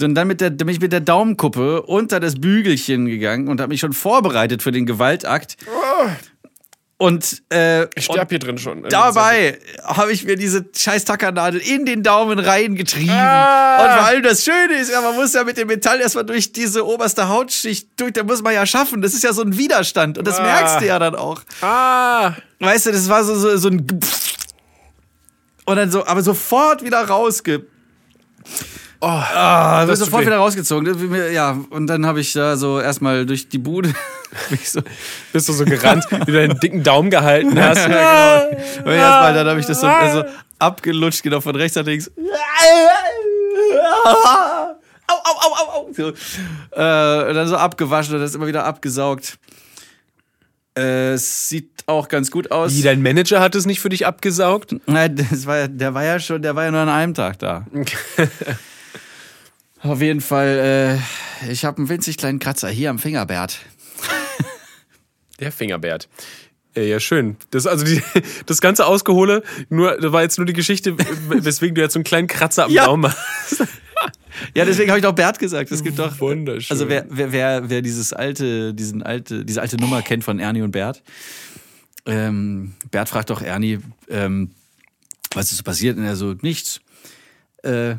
Und 0.00 0.14
dann, 0.14 0.28
mit 0.28 0.40
der, 0.40 0.50
dann 0.50 0.66
bin 0.66 0.74
ich 0.74 0.80
mit 0.80 0.92
der 0.92 1.00
Daumenkuppe 1.00 1.82
unter 1.82 2.20
das 2.20 2.34
Bügelchen 2.36 3.06
gegangen 3.06 3.48
und 3.48 3.60
habe 3.60 3.70
mich 3.70 3.80
schon 3.80 3.94
vorbereitet 3.94 4.62
für 4.62 4.72
den 4.72 4.84
Gewaltakt. 4.84 5.56
Und, 7.00 7.42
äh, 7.52 7.84
Ich 7.96 8.06
sterb 8.06 8.28
hier 8.28 8.40
drin 8.40 8.58
schon. 8.58 8.82
Dabei 8.88 9.60
habe 9.84 10.10
ich 10.12 10.24
mir 10.24 10.34
diese 10.34 10.64
scheiß 10.76 11.04
Tackernadel 11.04 11.60
in 11.60 11.86
den 11.86 12.02
Daumen 12.02 12.40
reingetrieben. 12.40 13.14
Ah. 13.14 13.84
Und 13.84 13.90
vor 13.98 14.06
allem 14.08 14.22
das 14.24 14.44
Schöne 14.44 14.74
ist, 14.80 14.90
ja, 14.90 15.00
man 15.00 15.14
muss 15.14 15.32
ja 15.32 15.44
mit 15.44 15.56
dem 15.58 15.68
Metall 15.68 16.00
erstmal 16.00 16.24
durch 16.26 16.50
diese 16.52 16.84
oberste 16.84 17.28
Hautschicht 17.28 17.88
durch, 18.00 18.14
da 18.14 18.24
muss 18.24 18.42
man 18.42 18.52
ja 18.52 18.66
schaffen. 18.66 19.00
Das 19.00 19.14
ist 19.14 19.22
ja 19.22 19.32
so 19.32 19.42
ein 19.42 19.56
Widerstand 19.56 20.18
und 20.18 20.26
das 20.26 20.40
Ah. 20.40 20.42
merkst 20.42 20.80
du 20.80 20.86
ja 20.86 20.98
dann 20.98 21.14
auch. 21.14 21.40
Ah! 21.60 22.32
Weißt 22.58 22.86
du, 22.86 22.90
das 22.92 23.08
war 23.08 23.22
so, 23.22 23.36
so, 23.36 23.56
so 23.56 23.68
ein 23.68 23.86
und 25.66 25.76
dann 25.76 25.90
so, 25.92 26.04
aber 26.04 26.22
sofort 26.22 26.82
wieder 26.82 27.00
rausge. 27.06 27.64
Oh, 29.00 29.06
Ah, 29.06 29.86
Das 29.86 30.00
sofort 30.00 30.26
wieder 30.26 30.38
rausgezogen. 30.38 31.32
Ja, 31.32 31.56
und 31.70 31.86
dann 31.86 32.04
habe 32.04 32.20
ich 32.20 32.32
da 32.32 32.56
so 32.56 32.80
erstmal 32.80 33.24
durch 33.26 33.48
die 33.48 33.58
Bude. 33.58 33.94
so, 34.64 34.80
bist 35.32 35.48
du 35.48 35.52
so 35.52 35.64
gerannt, 35.64 36.04
wie 36.10 36.18
du 36.18 36.32
deinen 36.32 36.58
dicken 36.58 36.82
Daumen 36.82 37.08
gehalten 37.10 37.60
hast. 37.62 37.84
Und 37.86 37.92
erstmal 37.92 39.34
dann 39.34 39.46
habe 39.46 39.60
ich 39.60 39.66
das 39.66 39.80
so 39.80 39.86
also 39.86 40.24
abgelutscht, 40.58 41.22
genau 41.22 41.40
von 41.40 41.54
rechts 41.54 41.76
nach 41.76 41.84
links. 41.84 42.10
Au, 44.04 44.10
au, 45.06 45.14
au, 45.14 45.52
au, 45.52 45.70
au. 45.80 45.92
So. 45.92 46.08
Äh, 46.08 47.28
und 47.30 47.34
dann 47.34 47.46
so 47.48 47.56
abgewaschen 47.56 48.14
und 48.16 48.20
das 48.20 48.34
immer 48.34 48.46
wieder 48.46 48.64
abgesaugt. 48.64 49.38
Äh, 50.76 51.12
es 51.12 51.48
sieht 51.48 51.70
auch 51.86 52.08
ganz 52.08 52.30
gut 52.30 52.50
aus. 52.50 52.72
Wie, 52.74 52.82
dein 52.82 53.00
Manager 53.02 53.40
hat 53.40 53.54
es 53.54 53.64
nicht 53.66 53.80
für 53.80 53.88
dich 53.88 54.06
abgesaugt? 54.06 54.74
Nein, 54.86 55.16
das 55.30 55.46
war, 55.46 55.56
ja- 55.56 55.68
der 55.68 55.94
war 55.94 56.04
ja 56.04 56.18
schon, 56.20 56.42
der 56.42 56.54
war 56.56 56.64
ja 56.64 56.70
nur 56.70 56.80
an 56.80 56.88
einem 56.88 57.14
Tag 57.14 57.38
da. 57.38 57.64
Auf 59.80 60.00
jeden 60.02 60.20
Fall, 60.20 60.98
äh, 61.46 61.50
ich 61.52 61.64
habe 61.64 61.78
einen 61.78 61.88
winzig 61.88 62.16
kleinen 62.16 62.38
Kratzer 62.38 62.68
hier 62.68 62.90
am 62.90 62.98
Fingerbert. 62.98 63.58
Der 65.40 65.52
Fingerbert. 65.52 66.08
Äh, 66.74 66.88
Ja, 66.88 66.98
schön. 67.00 67.36
Das 67.50 67.66
also 67.66 67.84
die, 67.84 68.02
das 68.46 68.60
ganze 68.60 68.86
Ausgehole, 68.86 69.42
nur 69.68 69.96
das 69.98 70.12
war 70.12 70.22
jetzt 70.22 70.38
nur 70.38 70.46
die 70.46 70.52
Geschichte, 70.52 70.96
weswegen 71.28 71.74
du 71.74 71.80
jetzt 71.80 71.92
so 71.92 71.98
einen 71.98 72.04
kleinen 72.04 72.26
Kratzer 72.26 72.64
am 72.64 72.70
Ja. 72.72 72.86
Daumen 72.86 73.12
hast. 73.12 73.64
Ja, 74.54 74.64
deswegen 74.64 74.88
habe 74.90 75.00
ich 75.00 75.04
doch 75.04 75.12
Bert 75.14 75.40
gesagt. 75.40 75.72
Es 75.72 75.82
gibt 75.82 75.98
doch. 75.98 76.20
Wunderschön. 76.20 76.72
Also 76.72 76.88
wer, 76.88 77.04
wer, 77.08 77.32
wer, 77.32 77.68
wer 77.70 77.82
dieses 77.82 78.12
alte, 78.12 78.72
diesen 78.72 79.02
alte, 79.02 79.44
diese 79.44 79.60
alte 79.60 79.76
Nummer 79.76 80.00
kennt 80.00 80.22
von 80.22 80.38
Ernie 80.38 80.62
und 80.62 80.70
Bert, 80.70 81.02
ähm, 82.06 82.74
Bert 82.92 83.08
fragt 83.08 83.30
doch 83.30 83.42
Ernie, 83.42 83.80
ähm, 84.08 84.52
was 85.34 85.50
ist 85.50 85.58
so 85.58 85.64
passiert? 85.64 85.98
Und 85.98 86.04
er 86.04 86.14
so, 86.14 86.34
nichts. 86.40 86.80
Äh, 87.64 87.96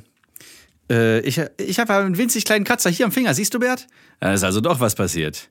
äh, 0.89 1.19
ich 1.21 1.41
ich 1.58 1.80
habe 1.80 1.93
einen 1.93 2.17
winzig 2.17 2.45
kleinen 2.45 2.65
Kratzer 2.65 2.89
hier 2.89 3.06
am 3.06 3.12
Finger, 3.12 3.34
siehst 3.34 3.54
du, 3.54 3.60
Bert? 3.60 3.88
Da 4.19 4.34
ist 4.34 4.43
also 4.43 4.62
doch 4.62 4.80
was 4.80 4.95
passiert. 4.95 5.49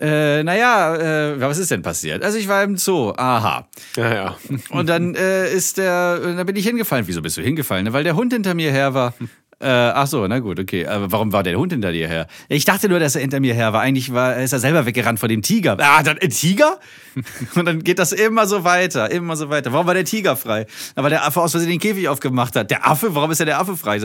Äh, 0.00 0.42
naja, 0.44 0.94
äh, 0.96 1.40
was 1.40 1.58
ist 1.58 1.70
denn 1.70 1.82
passiert? 1.82 2.22
Also 2.22 2.38
ich 2.38 2.48
war 2.48 2.62
im 2.62 2.76
Zoo, 2.76 3.12
aha. 3.16 3.68
Ja, 3.96 4.14
ja. 4.14 4.36
Und 4.70 4.88
dann 4.88 5.14
äh, 5.14 5.52
ist 5.52 5.78
der, 5.78 6.18
da 6.36 6.44
bin 6.44 6.56
ich 6.56 6.66
hingefallen. 6.66 7.06
Wieso 7.06 7.20
bist 7.20 7.36
du 7.36 7.42
hingefallen? 7.42 7.92
Weil 7.92 8.04
der 8.04 8.14
Hund 8.14 8.32
hinter 8.32 8.54
mir 8.54 8.70
her 8.70 8.94
war. 8.94 9.14
Äh, 9.60 9.66
ach 9.66 10.06
so, 10.06 10.24
na 10.28 10.38
gut, 10.38 10.60
okay. 10.60 10.86
Aber 10.86 11.10
warum 11.10 11.32
war 11.32 11.42
der 11.42 11.58
Hund 11.58 11.72
hinter 11.72 11.90
dir 11.90 12.06
her? 12.06 12.28
Ich 12.48 12.64
dachte 12.64 12.88
nur, 12.88 13.00
dass 13.00 13.16
er 13.16 13.22
hinter 13.22 13.40
mir 13.40 13.54
her 13.54 13.72
war. 13.72 13.80
Eigentlich 13.80 14.12
war, 14.12 14.36
ist 14.36 14.52
er 14.52 14.60
selber 14.60 14.86
weggerannt 14.86 15.18
vor 15.18 15.28
dem 15.28 15.42
Tiger. 15.42 15.76
Ah, 15.80 16.02
dann 16.04 16.16
ein 16.18 16.30
Tiger? 16.30 16.78
Und 17.56 17.64
dann 17.64 17.82
geht 17.82 17.98
das 17.98 18.12
immer 18.12 18.46
so 18.46 18.62
weiter, 18.62 19.10
immer 19.10 19.34
so 19.34 19.50
weiter. 19.50 19.72
Warum 19.72 19.88
war 19.88 19.94
der 19.94 20.04
Tiger 20.04 20.36
frei? 20.36 20.66
Na, 20.94 21.02
Weil 21.02 21.10
der 21.10 21.26
Affe 21.26 21.40
aus 21.40 21.50
Versehen 21.50 21.70
den 21.70 21.80
Käfig 21.80 22.08
aufgemacht 22.08 22.54
hat. 22.54 22.70
Der 22.70 22.86
Affe? 22.86 23.16
Warum 23.16 23.32
ist 23.32 23.40
ja 23.40 23.46
der 23.46 23.58
Affe 23.58 23.76
frei? 23.76 24.00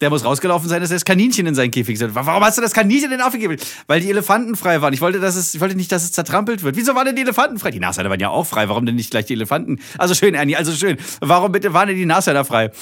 Der 0.00 0.10
muss 0.10 0.24
rausgelaufen 0.24 0.68
sein, 0.68 0.80
dass 0.80 0.90
er 0.90 0.96
das 0.96 1.04
Kaninchen 1.04 1.46
in 1.46 1.54
seinen 1.54 1.70
Käfig 1.70 1.98
setzt. 1.98 2.16
Warum 2.16 2.42
hast 2.42 2.58
du 2.58 2.62
das 2.62 2.72
Kaninchen 2.72 3.12
in 3.12 3.18
den 3.18 3.20
Affe 3.20 3.38
gegeben? 3.38 3.62
Weil 3.86 4.00
die 4.00 4.10
Elefanten 4.10 4.56
frei 4.56 4.82
waren. 4.82 4.92
Ich 4.92 5.00
wollte, 5.00 5.20
dass 5.20 5.36
es, 5.36 5.54
ich 5.54 5.60
wollte 5.60 5.76
nicht, 5.76 5.92
dass 5.92 6.02
es 6.02 6.10
zertrampelt 6.10 6.64
wird. 6.64 6.74
Wieso 6.74 6.96
waren 6.96 7.06
denn 7.06 7.14
die 7.14 7.22
Elefanten 7.22 7.60
frei? 7.60 7.70
Die 7.70 7.78
Nashörner 7.78 8.10
waren 8.10 8.18
ja 8.18 8.30
auch 8.30 8.46
frei. 8.46 8.68
Warum 8.68 8.86
denn 8.86 8.96
nicht 8.96 9.12
gleich 9.12 9.26
die 9.26 9.34
Elefanten? 9.34 9.78
Also 9.98 10.14
schön, 10.14 10.34
Ernie, 10.34 10.56
also 10.56 10.72
schön. 10.72 10.96
Warum 11.20 11.52
bitte 11.52 11.72
waren 11.72 11.86
denn 11.86 11.96
die 11.96 12.06
Nashörner 12.06 12.44
frei? 12.44 12.72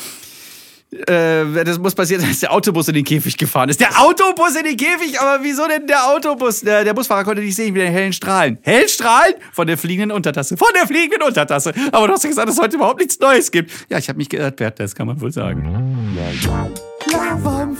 Äh, 1.09 1.65
das 1.65 1.79
muss 1.79 1.95
passieren, 1.95 2.25
dass 2.29 2.41
der 2.41 2.53
Autobus 2.53 2.89
in 2.89 2.95
den 2.95 3.05
Käfig 3.05 3.37
gefahren 3.37 3.69
ist. 3.69 3.81
Der 3.81 4.01
Autobus 4.01 4.57
in 4.57 4.65
den 4.65 4.77
Käfig? 4.77 5.21
Aber 5.21 5.43
wieso 5.43 5.67
denn 5.67 5.87
der 5.87 6.07
Autobus? 6.09 6.61
Der, 6.61 6.85
der 6.85 6.95
Busfahrer 6.95 7.25
konnte 7.25 7.43
nicht 7.43 7.57
sehen, 7.57 7.75
wie 7.75 7.81
den 7.81 7.93
hellen 7.93 8.13
Strahlen. 8.13 8.59
Hellen 8.63 8.89
Strahlen? 8.89 9.35
Von 9.53 9.67
der 9.67 9.79
fliegenden 9.79 10.13
Untertasse. 10.13 10.57
Von 10.57 10.69
der 10.75 10.87
fliegenden 10.87 11.23
Untertasse. 11.23 11.73
Aber 11.93 12.07
du 12.07 12.13
hast 12.15 12.25
ja 12.25 12.31
gesagt, 12.31 12.49
dass 12.49 12.57
es 12.57 12.63
heute 12.63 12.77
überhaupt 12.77 13.01
nichts 13.01 13.19
Neues 13.19 13.51
gibt. 13.51 13.73
Ja, 13.89 13.99
ich 13.99 14.09
habe 14.09 14.19
mich 14.19 14.29
geirrt, 14.29 14.57
Bert, 14.57 14.81
das 14.81 14.95
kann 14.95 15.07
man 15.07 15.21
wohl 15.21 15.33
sagen. 15.33 16.15
Werbung, 16.15 16.71
Werbung, 17.11 17.77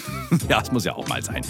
Ja, 0.48 0.60
es 0.62 0.70
muss 0.70 0.84
ja 0.84 0.94
auch 0.94 1.08
mal 1.08 1.22
sein. 1.22 1.42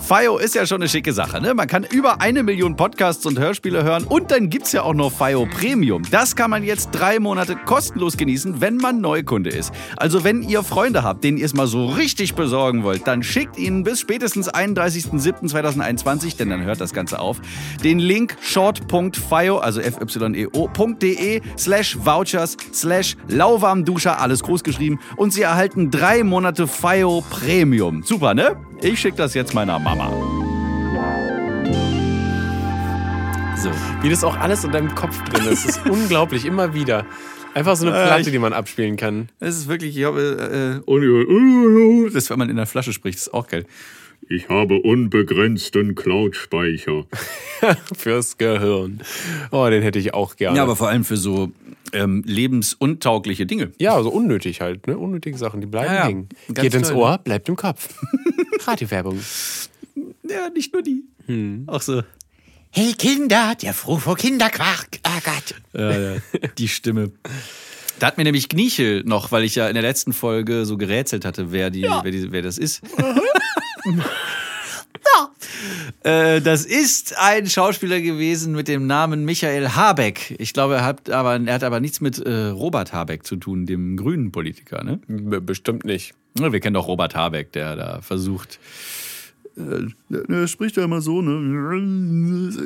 FIO 0.00 0.38
ist 0.38 0.54
ja 0.54 0.66
schon 0.66 0.76
eine 0.76 0.88
schicke 0.88 1.12
Sache. 1.12 1.40
Ne? 1.40 1.54
Man 1.54 1.66
kann 1.66 1.84
über 1.84 2.20
eine 2.20 2.42
Million 2.42 2.76
Podcasts 2.76 3.24
und 3.26 3.38
Hörspiele 3.38 3.82
hören 3.82 4.04
und 4.04 4.30
dann 4.30 4.50
gibt 4.50 4.66
es 4.66 4.72
ja 4.72 4.82
auch 4.82 4.94
noch 4.94 5.12
FIO 5.12 5.46
Premium. 5.46 6.02
Das 6.10 6.36
kann 6.36 6.50
man 6.50 6.62
jetzt 6.62 6.90
drei 6.92 7.18
Monate 7.18 7.56
kostenlos 7.56 8.16
genießen, 8.16 8.60
wenn 8.60 8.76
man 8.76 9.00
Neukunde 9.00 9.50
ist. 9.50 9.72
Also 9.96 10.24
wenn 10.24 10.42
ihr 10.42 10.62
Freunde 10.62 11.02
habt, 11.02 11.24
denen 11.24 11.38
ihr 11.38 11.46
es 11.46 11.54
mal 11.54 11.66
so 11.66 11.86
richtig 11.86 12.34
besorgen 12.34 12.84
wollt, 12.84 13.06
dann 13.06 13.22
schickt 13.22 13.58
ihnen 13.58 13.82
bis 13.82 14.00
spätestens 14.00 14.52
31.07.2021, 14.52 16.36
denn 16.36 16.50
dann 16.50 16.62
hört 16.62 16.80
das 16.80 16.92
Ganze 16.92 17.18
auf, 17.18 17.40
den 17.82 17.98
Link 17.98 18.36
short.fio, 18.40 19.58
also 19.58 19.80
fyeo.de 19.80 21.40
slash 21.58 21.98
vouchers 22.04 22.56
slash 22.72 23.16
lauwarmduscher, 23.28 24.20
alles 24.20 24.42
groß 24.42 24.62
geschrieben 24.64 24.98
und 25.16 25.32
sie 25.32 25.42
erhalten 25.42 25.90
drei 25.90 26.24
Monate 26.24 26.66
FIO 26.66 27.24
Premium. 27.30 27.93
Super, 28.02 28.34
ne? 28.34 28.56
Ich 28.82 29.00
schicke 29.00 29.16
das 29.16 29.34
jetzt 29.34 29.54
meiner 29.54 29.78
Mama. 29.78 30.10
So. 33.56 33.70
Wie 34.02 34.10
das 34.10 34.22
auch 34.24 34.36
alles 34.38 34.64
in 34.64 34.72
deinem 34.72 34.94
Kopf 34.94 35.22
drin 35.24 35.46
ist. 35.50 35.66
Das 35.66 35.76
ist 35.78 35.86
unglaublich, 35.90 36.44
immer 36.44 36.74
wieder. 36.74 37.06
Einfach 37.54 37.76
so 37.76 37.86
eine 37.86 37.96
Äh, 37.96 38.06
Platte, 38.06 38.20
ich- 38.22 38.30
die 38.32 38.38
man 38.38 38.52
abspielen 38.52 38.96
kann. 38.96 39.28
Es 39.40 39.56
ist 39.56 39.68
wirklich, 39.68 39.96
ich 39.96 40.04
habe, 40.04 40.82
äh, 40.86 40.90
äh, 40.90 42.10
das, 42.12 42.28
wenn 42.30 42.38
man 42.38 42.50
in 42.50 42.56
der 42.56 42.66
Flasche 42.66 42.92
spricht, 42.92 43.18
ist 43.18 43.32
auch 43.32 43.46
geil. 43.46 43.64
Ich 44.28 44.48
habe 44.48 44.76
unbegrenzten 44.78 45.94
Cloud-Speicher. 45.94 47.04
Fürs 47.96 48.38
Gehirn. 48.38 49.00
Oh, 49.50 49.68
den 49.68 49.82
hätte 49.82 49.98
ich 49.98 50.14
auch 50.14 50.36
gerne. 50.36 50.56
Ja, 50.56 50.62
aber 50.62 50.76
vor 50.76 50.88
allem 50.88 51.04
für 51.04 51.16
so 51.16 51.52
ähm, 51.92 52.22
lebensuntaugliche 52.26 53.46
Dinge. 53.46 53.72
Ja, 53.78 54.02
so 54.02 54.10
unnötig 54.10 54.60
halt, 54.60 54.86
ne? 54.86 54.96
Unnötige 54.98 55.36
Sachen, 55.36 55.60
die 55.60 55.66
bleiben 55.66 55.88
Ja, 55.92 55.94
ja. 55.94 56.04
hängen. 56.06 56.28
Ganz 56.48 56.60
Geht 56.60 56.74
ins 56.74 56.90
Ohr, 56.92 57.18
bleibt 57.18 57.48
im 57.48 57.56
Kopf. 57.56 57.94
Radiowerbung. 58.66 59.20
Ja, 60.28 60.48
nicht 60.50 60.72
nur 60.72 60.82
die. 60.82 61.04
Auch 61.66 61.82
so. 61.82 62.02
Hey 62.70 62.92
Kinder, 62.94 63.54
der 63.60 63.72
Frufo 63.72 64.14
Kinderquark. 64.14 64.88
Ah 65.04 65.20
Gott. 65.24 65.54
Ja, 65.74 65.98
ja. 66.14 66.16
Die 66.58 66.66
Stimme. 66.66 67.12
Da 68.00 68.08
hat 68.08 68.18
mir 68.18 68.24
nämlich 68.24 68.48
Gniechel 68.48 69.04
noch, 69.04 69.30
weil 69.30 69.44
ich 69.44 69.54
ja 69.54 69.68
in 69.68 69.74
der 69.74 69.82
letzten 69.84 70.12
Folge 70.12 70.64
so 70.66 70.76
gerätselt 70.76 71.24
hatte, 71.24 71.52
wer, 71.52 71.70
die, 71.70 71.82
wer, 71.82 72.10
die, 72.10 72.32
wer 72.32 72.42
das 72.42 72.58
ist. 72.58 72.82
Äh, 76.02 76.40
das 76.42 76.66
ist 76.66 77.16
ein 77.18 77.46
Schauspieler 77.46 78.00
gewesen 78.00 78.54
mit 78.54 78.68
dem 78.68 78.86
Namen 78.86 79.24
Michael 79.24 79.70
Habeck. 79.70 80.34
Ich 80.38 80.52
glaube, 80.52 80.74
er 80.74 80.84
hat 80.84 81.08
aber, 81.08 81.40
er 81.40 81.54
hat 81.54 81.64
aber 81.64 81.80
nichts 81.80 82.00
mit 82.00 82.18
äh, 82.18 82.48
Robert 82.48 82.92
Habeck 82.92 83.24
zu 83.24 83.36
tun, 83.36 83.64
dem 83.64 83.96
grünen 83.96 84.30
Politiker. 84.30 84.84
Ne? 84.84 85.00
Bestimmt 85.40 85.84
nicht. 85.84 86.14
Ja, 86.38 86.52
Wir 86.52 86.60
kennen 86.60 86.74
doch 86.74 86.88
Robert 86.88 87.14
Habeck, 87.14 87.52
der 87.52 87.76
da 87.76 88.00
versucht. 88.02 88.58
Äh, 89.56 89.86
er 90.32 90.48
spricht 90.48 90.76
ja 90.76 90.84
immer 90.84 91.00
so, 91.00 91.22
ne? 91.22 92.52
So, 92.52 92.62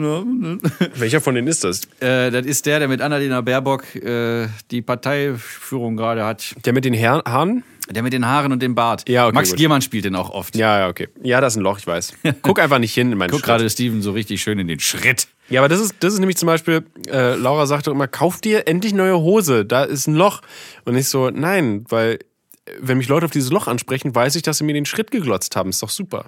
ja, 0.00 0.24
ne? 0.24 0.58
Welcher 0.94 1.20
von 1.20 1.34
denen 1.34 1.48
ist 1.48 1.64
das? 1.64 1.84
Äh, 2.00 2.30
das 2.30 2.46
ist 2.46 2.64
der, 2.66 2.78
der 2.78 2.88
mit 2.88 3.00
Annalena 3.00 3.40
Baerbock 3.40 3.96
äh, 3.96 4.48
die 4.70 4.82
Parteiführung 4.82 5.96
gerade 5.96 6.24
hat. 6.24 6.54
Der 6.64 6.72
mit 6.72 6.84
den 6.84 6.94
Her 6.94 7.22
Haaren? 7.26 7.64
Der 7.90 8.02
mit 8.02 8.12
den 8.12 8.26
Haaren 8.26 8.52
und 8.52 8.60
dem 8.60 8.74
Bart. 8.74 9.08
Ja, 9.08 9.26
okay, 9.26 9.34
Max 9.34 9.50
gut. 9.50 9.58
Giermann 9.58 9.80
spielt 9.80 10.04
den 10.04 10.14
auch 10.14 10.30
oft. 10.30 10.54
Ja, 10.56 10.80
ja, 10.80 10.88
okay. 10.88 11.08
Ja, 11.22 11.40
das 11.40 11.54
ist 11.54 11.56
ein 11.58 11.62
Loch, 11.62 11.78
ich 11.78 11.86
weiß. 11.86 12.12
Guck 12.42 12.58
einfach 12.58 12.78
nicht 12.78 12.92
hin 12.92 13.10
in 13.12 13.18
meinen 13.18 13.30
Guck 13.30 13.40
Schritt. 13.40 13.46
gerade 13.46 13.70
Steven 13.70 14.02
so 14.02 14.12
richtig 14.12 14.42
schön 14.42 14.58
in 14.58 14.68
den 14.68 14.78
Schritt. 14.80 15.28
Ja, 15.48 15.60
aber 15.62 15.68
das 15.68 15.80
ist, 15.80 15.94
das 16.00 16.12
ist 16.12 16.18
nämlich 16.18 16.36
zum 16.36 16.46
Beispiel, 16.46 16.84
äh, 17.10 17.34
Laura 17.34 17.66
sagte 17.66 17.90
immer, 17.90 18.06
kauf 18.06 18.40
dir 18.40 18.68
endlich 18.68 18.92
neue 18.92 19.18
Hose, 19.18 19.64
da 19.64 19.84
ist 19.84 20.06
ein 20.06 20.14
Loch. 20.14 20.42
Und 20.84 20.96
ich 20.96 21.08
so, 21.08 21.30
nein, 21.30 21.86
weil 21.88 22.18
äh, 22.66 22.72
wenn 22.80 22.98
mich 22.98 23.08
Leute 23.08 23.24
auf 23.24 23.32
dieses 23.32 23.50
Loch 23.50 23.66
ansprechen, 23.68 24.14
weiß 24.14 24.36
ich, 24.36 24.42
dass 24.42 24.58
sie 24.58 24.64
mir 24.64 24.74
den 24.74 24.84
Schritt 24.86 25.10
geglotzt 25.10 25.56
haben. 25.56 25.70
Ist 25.70 25.82
doch 25.82 25.90
super. 25.90 26.26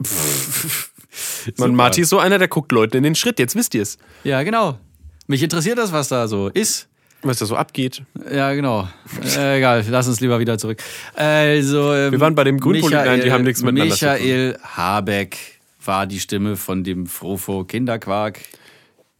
Man, 1.56 1.74
Marty 1.74 2.02
ist 2.02 2.10
so 2.10 2.18
einer, 2.18 2.38
der 2.38 2.48
guckt 2.48 2.72
Leuten 2.72 2.96
in 2.96 3.04
den 3.04 3.14
Schritt, 3.14 3.38
jetzt 3.38 3.54
wisst 3.54 3.74
ihr 3.74 3.82
es. 3.82 3.98
Ja, 4.24 4.42
genau. 4.42 4.78
Mich 5.26 5.42
interessiert 5.42 5.78
das, 5.78 5.92
was 5.92 6.08
da 6.08 6.28
so 6.28 6.48
ist. 6.48 6.88
Was 7.24 7.38
da 7.38 7.46
so 7.46 7.56
abgeht. 7.56 8.02
Ja, 8.30 8.52
genau. 8.52 8.88
Äh, 9.36 9.58
egal, 9.58 9.84
lass 9.88 10.06
uns 10.08 10.20
lieber 10.20 10.38
wieder 10.38 10.58
zurück. 10.58 10.82
Also, 11.14 11.92
ähm, 11.94 12.12
Wir 12.12 12.20
waren 12.20 12.34
bei 12.34 12.44
dem 12.44 12.60
Grünpolitiker, 12.60 13.04
nein, 13.04 13.22
die 13.22 13.32
haben 13.32 13.44
nichts 13.44 13.62
miteinander. 13.62 13.94
Michael 13.94 14.58
Habeck 14.62 15.38
war 15.84 16.06
die 16.06 16.20
Stimme 16.20 16.56
von 16.56 16.84
dem 16.84 17.06
Frofo 17.06 17.64
Kinderquark 17.64 18.40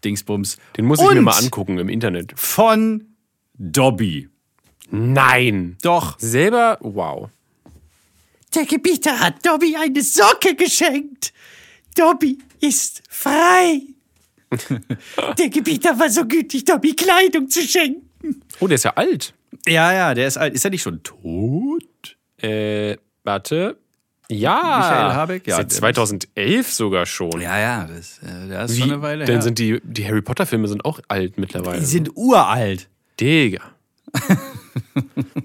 Dingsbums. 0.04 0.58
Den 0.76 0.84
muss 0.84 1.00
ich 1.00 1.04
mir 1.08 1.18
Und 1.18 1.24
mal 1.24 1.38
angucken 1.38 1.78
im 1.78 1.88
Internet. 1.88 2.32
Von 2.36 3.06
Dobby. 3.54 4.28
Nein. 4.90 5.76
Doch. 5.82 6.18
Selber, 6.18 6.78
wow. 6.80 7.30
Der 8.54 8.66
Gebieter 8.66 9.18
hat 9.18 9.44
Dobby 9.44 9.76
eine 9.76 10.02
Socke 10.02 10.54
geschenkt. 10.54 11.32
Dobby 11.96 12.38
ist 12.60 13.02
frei. 13.08 13.80
Der 15.38 15.48
Gebieter 15.48 15.98
war 15.98 16.08
so 16.10 16.24
gütig, 16.26 16.64
Dobby 16.64 16.94
Kleidung 16.94 17.48
zu 17.48 17.60
schenken. 17.62 18.42
Oh, 18.60 18.66
der 18.66 18.76
ist 18.76 18.84
ja 18.84 18.92
alt. 18.94 19.34
Ja, 19.66 19.92
ja, 19.92 20.14
der 20.14 20.26
ist 20.26 20.36
alt. 20.36 20.54
Ist 20.54 20.64
er 20.64 20.70
nicht 20.70 20.82
schon 20.82 21.02
tot? 21.02 21.82
Äh, 22.38 22.96
warte. 23.22 23.76
Ja. 24.30 24.54
Michael 24.78 25.12
Habeck? 25.12 25.46
Ja, 25.46 25.56
Seit 25.56 25.70
der- 25.70 25.78
2011 25.78 26.72
sogar 26.72 27.04
schon. 27.06 27.40
Ja, 27.40 27.58
ja, 27.58 27.86
das, 27.86 28.18
äh, 28.20 28.48
das 28.48 28.70
ist 28.70 28.76
Wie, 28.78 28.80
schon 28.80 28.92
eine 28.92 29.02
Weile 29.02 29.24
Dann 29.26 29.34
her. 29.36 29.42
sind 29.42 29.58
die, 29.58 29.80
die 29.84 30.06
Harry 30.06 30.22
Potter 30.22 30.46
Filme 30.46 30.66
sind 30.68 30.84
auch 30.84 31.00
alt 31.08 31.36
mittlerweile. 31.38 31.80
die 31.80 31.84
sind 31.86 32.10
uralt. 32.16 32.88
Digga. 33.20 33.60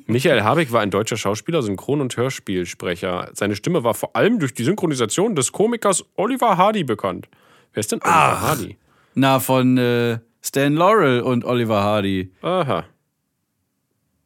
Michael 0.07 0.41
Habeck 0.43 0.71
war 0.71 0.81
ein 0.81 0.91
deutscher 0.91 1.17
Schauspieler, 1.17 1.61
Synchron- 1.61 2.01
und 2.01 2.15
Hörspielsprecher. 2.15 3.29
Seine 3.33 3.55
Stimme 3.55 3.83
war 3.83 3.93
vor 3.93 4.15
allem 4.15 4.39
durch 4.39 4.53
die 4.53 4.63
Synchronisation 4.63 5.35
des 5.35 5.51
Komikers 5.51 6.03
Oliver 6.15 6.57
Hardy 6.57 6.83
bekannt. 6.83 7.27
Wer 7.73 7.81
ist 7.81 7.91
denn 7.91 8.01
Oliver 8.01 8.41
Hardy? 8.41 8.77
Na, 9.15 9.39
von 9.39 9.77
äh, 9.77 10.19
Stan 10.41 10.73
Laurel 10.73 11.21
und 11.21 11.45
Oliver 11.45 11.83
Hardy. 11.83 12.31
Aha. 12.41 12.85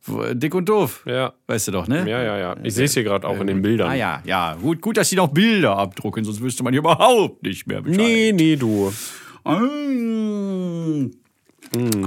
Äh, 0.07 0.35
Dick 0.35 0.53
und 0.55 0.67
doof. 0.67 1.03
Ja. 1.05 1.33
Weißt 1.47 1.67
du 1.67 1.71
doch, 1.71 1.87
ne? 1.87 2.09
Ja, 2.09 2.21
ja, 2.21 2.37
ja. 2.37 2.55
Ich 2.63 2.73
sehe 2.73 2.85
es 2.85 2.93
hier 2.93 3.03
gerade 3.03 3.27
auch 3.27 3.39
in 3.39 3.47
den 3.47 3.61
Bildern. 3.61 3.89
Ah 3.89 3.95
ja, 3.95 4.21
ja. 4.25 4.55
Gut, 4.55 4.81
gut, 4.81 4.97
dass 4.97 5.09
sie 5.09 5.15
noch 5.15 5.29
Bilder 5.29 5.77
abdrucken, 5.77 6.23
sonst 6.25 6.41
wüsste 6.41 6.63
man 6.63 6.73
hier 6.73 6.81
überhaupt 6.81 7.43
nicht 7.43 7.67
mehr 7.67 7.81
Bescheid. 7.81 7.97
Nee, 7.97 8.31
nee, 8.33 8.55
du. 8.55 8.93
Mm. 9.45 11.11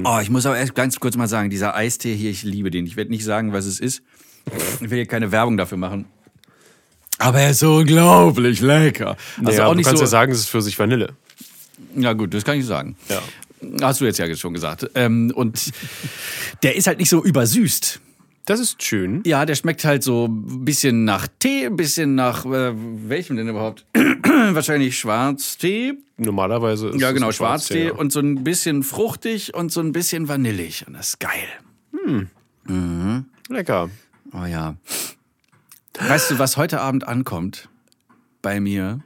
Oh, 0.04 0.18
ich 0.22 0.30
muss 0.30 0.46
aber 0.46 0.56
erst 0.58 0.74
ganz 0.74 1.00
kurz 1.00 1.16
mal 1.16 1.26
sagen, 1.26 1.50
dieser 1.50 1.74
Eistee 1.74 2.14
hier, 2.14 2.30
ich 2.30 2.42
liebe 2.44 2.70
den. 2.70 2.86
Ich 2.86 2.96
werde 2.96 3.10
nicht 3.10 3.24
sagen, 3.24 3.52
was 3.52 3.66
es 3.66 3.80
ist. 3.80 4.02
Ich 4.80 4.90
will 4.90 4.98
hier 4.98 5.06
keine 5.06 5.32
Werbung 5.32 5.56
dafür 5.56 5.78
machen. 5.78 6.06
Aber 7.18 7.40
er 7.40 7.50
ist 7.50 7.60
so 7.60 7.76
unglaublich 7.76 8.60
lecker. 8.60 9.16
Also 9.44 9.58
ja, 9.58 9.66
auch 9.66 9.70
du 9.70 9.78
nicht 9.78 9.86
kannst 9.86 9.98
so. 9.98 10.04
ja 10.04 10.08
sagen, 10.08 10.30
es 10.32 10.38
ist 10.38 10.48
für 10.48 10.62
sich 10.62 10.78
Vanille. 10.78 11.14
Ja, 11.94 12.12
gut, 12.12 12.34
das 12.34 12.44
kann 12.44 12.58
ich 12.58 12.66
sagen. 12.66 12.96
Ja. 13.08 13.22
Hast 13.80 14.00
du 14.00 14.04
jetzt 14.04 14.18
ja 14.18 14.34
schon 14.36 14.54
gesagt. 14.54 14.90
Ähm, 14.94 15.32
und 15.34 15.72
der 16.62 16.76
ist 16.76 16.86
halt 16.86 16.98
nicht 16.98 17.08
so 17.08 17.22
übersüßt. 17.22 18.00
Das 18.44 18.60
ist 18.60 18.80
schön. 18.80 19.22
Ja, 19.26 19.44
der 19.44 19.56
schmeckt 19.56 19.84
halt 19.84 20.04
so 20.04 20.26
ein 20.26 20.64
bisschen 20.64 21.04
nach 21.04 21.26
Tee, 21.40 21.66
ein 21.66 21.76
bisschen 21.76 22.14
nach 22.14 22.44
äh, 22.46 22.72
welchem 22.74 23.36
denn 23.36 23.48
überhaupt? 23.48 23.84
Wahrscheinlich 24.50 24.96
Schwarztee. 24.98 25.94
Normalerweise 26.16 26.90
ist 26.90 27.00
Ja, 27.00 27.10
genau, 27.10 27.26
ein 27.26 27.32
Schwarztee 27.32 27.86
ja. 27.88 27.92
und 27.92 28.12
so 28.12 28.20
ein 28.20 28.44
bisschen 28.44 28.84
fruchtig 28.84 29.52
und 29.52 29.72
so 29.72 29.80
ein 29.80 29.90
bisschen 29.90 30.28
vanillig. 30.28 30.86
Und 30.86 30.94
das 30.94 31.08
ist 31.10 31.20
geil. 31.20 31.48
Lecker. 33.48 33.90
Oh 34.32 34.44
ja. 34.44 34.76
Weißt 35.98 36.30
du, 36.30 36.38
was 36.38 36.56
heute 36.56 36.80
Abend 36.80 37.06
ankommt? 37.08 37.68
Bei 38.42 38.60
mir? 38.60 39.00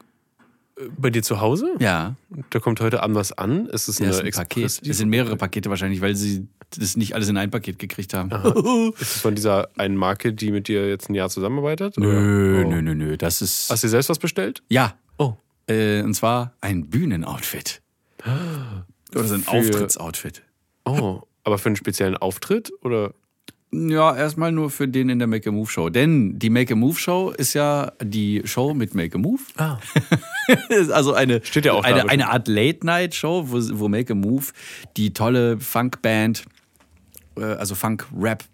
Bei 0.99 1.11
dir 1.11 1.23
zu 1.23 1.41
Hause? 1.41 1.75
Ja. 1.79 2.15
Da 2.51 2.59
kommt 2.59 2.81
heute 2.81 3.03
Abend 3.03 3.17
was 3.17 3.33
an. 3.33 3.67
Ist 3.67 3.89
es 3.89 3.97
Das 3.97 4.01
eine 4.01 4.11
ist 4.11 4.21
ein 4.21 4.27
Express- 4.27 4.77
Paket. 4.79 4.89
Es 4.89 4.99
sind 4.99 5.09
mehrere 5.11 5.37
Pakete 5.37 5.69
wahrscheinlich, 5.71 6.01
weil 6.01 6.15
sie 6.17 6.47
das 6.79 6.97
nicht 6.97 7.15
alles 7.15 7.29
in 7.29 7.37
ein 7.37 7.51
Paket 7.51 7.79
gekriegt 7.79 8.15
haben. 8.15 8.31
Ist 9.01 9.17
es 9.17 9.21
von 9.21 9.35
dieser 9.35 9.69
einen 9.77 9.97
Marke, 9.97 10.33
die 10.33 10.53
mit 10.53 10.69
dir 10.69 10.89
jetzt 10.89 11.11
ein 11.11 11.15
Jahr 11.15 11.29
zusammenarbeitet? 11.29 11.99
Nö? 11.99 12.63
Oh. 12.65 12.69
nö, 12.71 12.81
nö, 12.83 12.95
nö. 12.95 13.17
Das 13.17 13.43
ist. 13.43 13.69
Hast 13.71 13.83
du 13.83 13.87
dir 13.89 13.91
selbst 13.91 14.09
was 14.09 14.19
bestellt? 14.21 14.63
Ja. 14.69 14.95
Oh. 15.19 15.35
Äh, 15.67 16.03
und 16.03 16.15
zwar 16.15 16.53
ein 16.61 16.89
Bühnenoutfit. 16.89 17.83
Oder 19.15 19.25
so 19.25 19.35
ein 19.35 19.41
Für- 19.43 19.51
Auftrittsoutfit. 19.51 20.43
Oh. 20.85 21.21
Aber 21.45 21.59
für 21.59 21.69
einen 21.71 21.77
speziellen 21.77 22.17
Auftritt? 22.17 22.73
Oder? 22.83 23.13
Ja, 23.73 24.17
erstmal 24.17 24.51
nur 24.53 24.69
für 24.71 24.89
den 24.89 25.09
in 25.11 25.19
der 25.21 25.29
Make 25.29 25.49
a 25.49 25.53
Move 25.53 25.71
Show. 25.71 25.91
Denn 25.91 26.39
die 26.39 26.51
Make 26.51 26.75
a 26.75 26.77
Move 26.77 26.99
Show 26.99 27.31
ist 27.31 27.55
ja 27.55 27.93
die 28.03 28.43
Show 28.45 28.75
mit 28.75 28.95
Make 28.95 29.15
a 29.17 29.19
Move. 29.19 29.41
Ah. 29.57 29.79
Also 30.93 31.15
eine, 31.15 31.45
Steht 31.45 31.65
ja 31.65 31.73
auch 31.73 31.85
eine, 31.85 32.09
eine 32.09 32.29
Art 32.29 32.49
Late-Night-Show, 32.49 33.47
wo, 33.49 33.79
wo 33.79 33.89
Make 33.89 34.13
a 34.13 34.17
Move 34.17 34.47
die 34.97 35.13
tolle 35.13 35.59
Funk-Band, 35.59 36.45
äh, 37.37 37.43
also 37.43 37.75
Funk-Rap, 37.75 38.45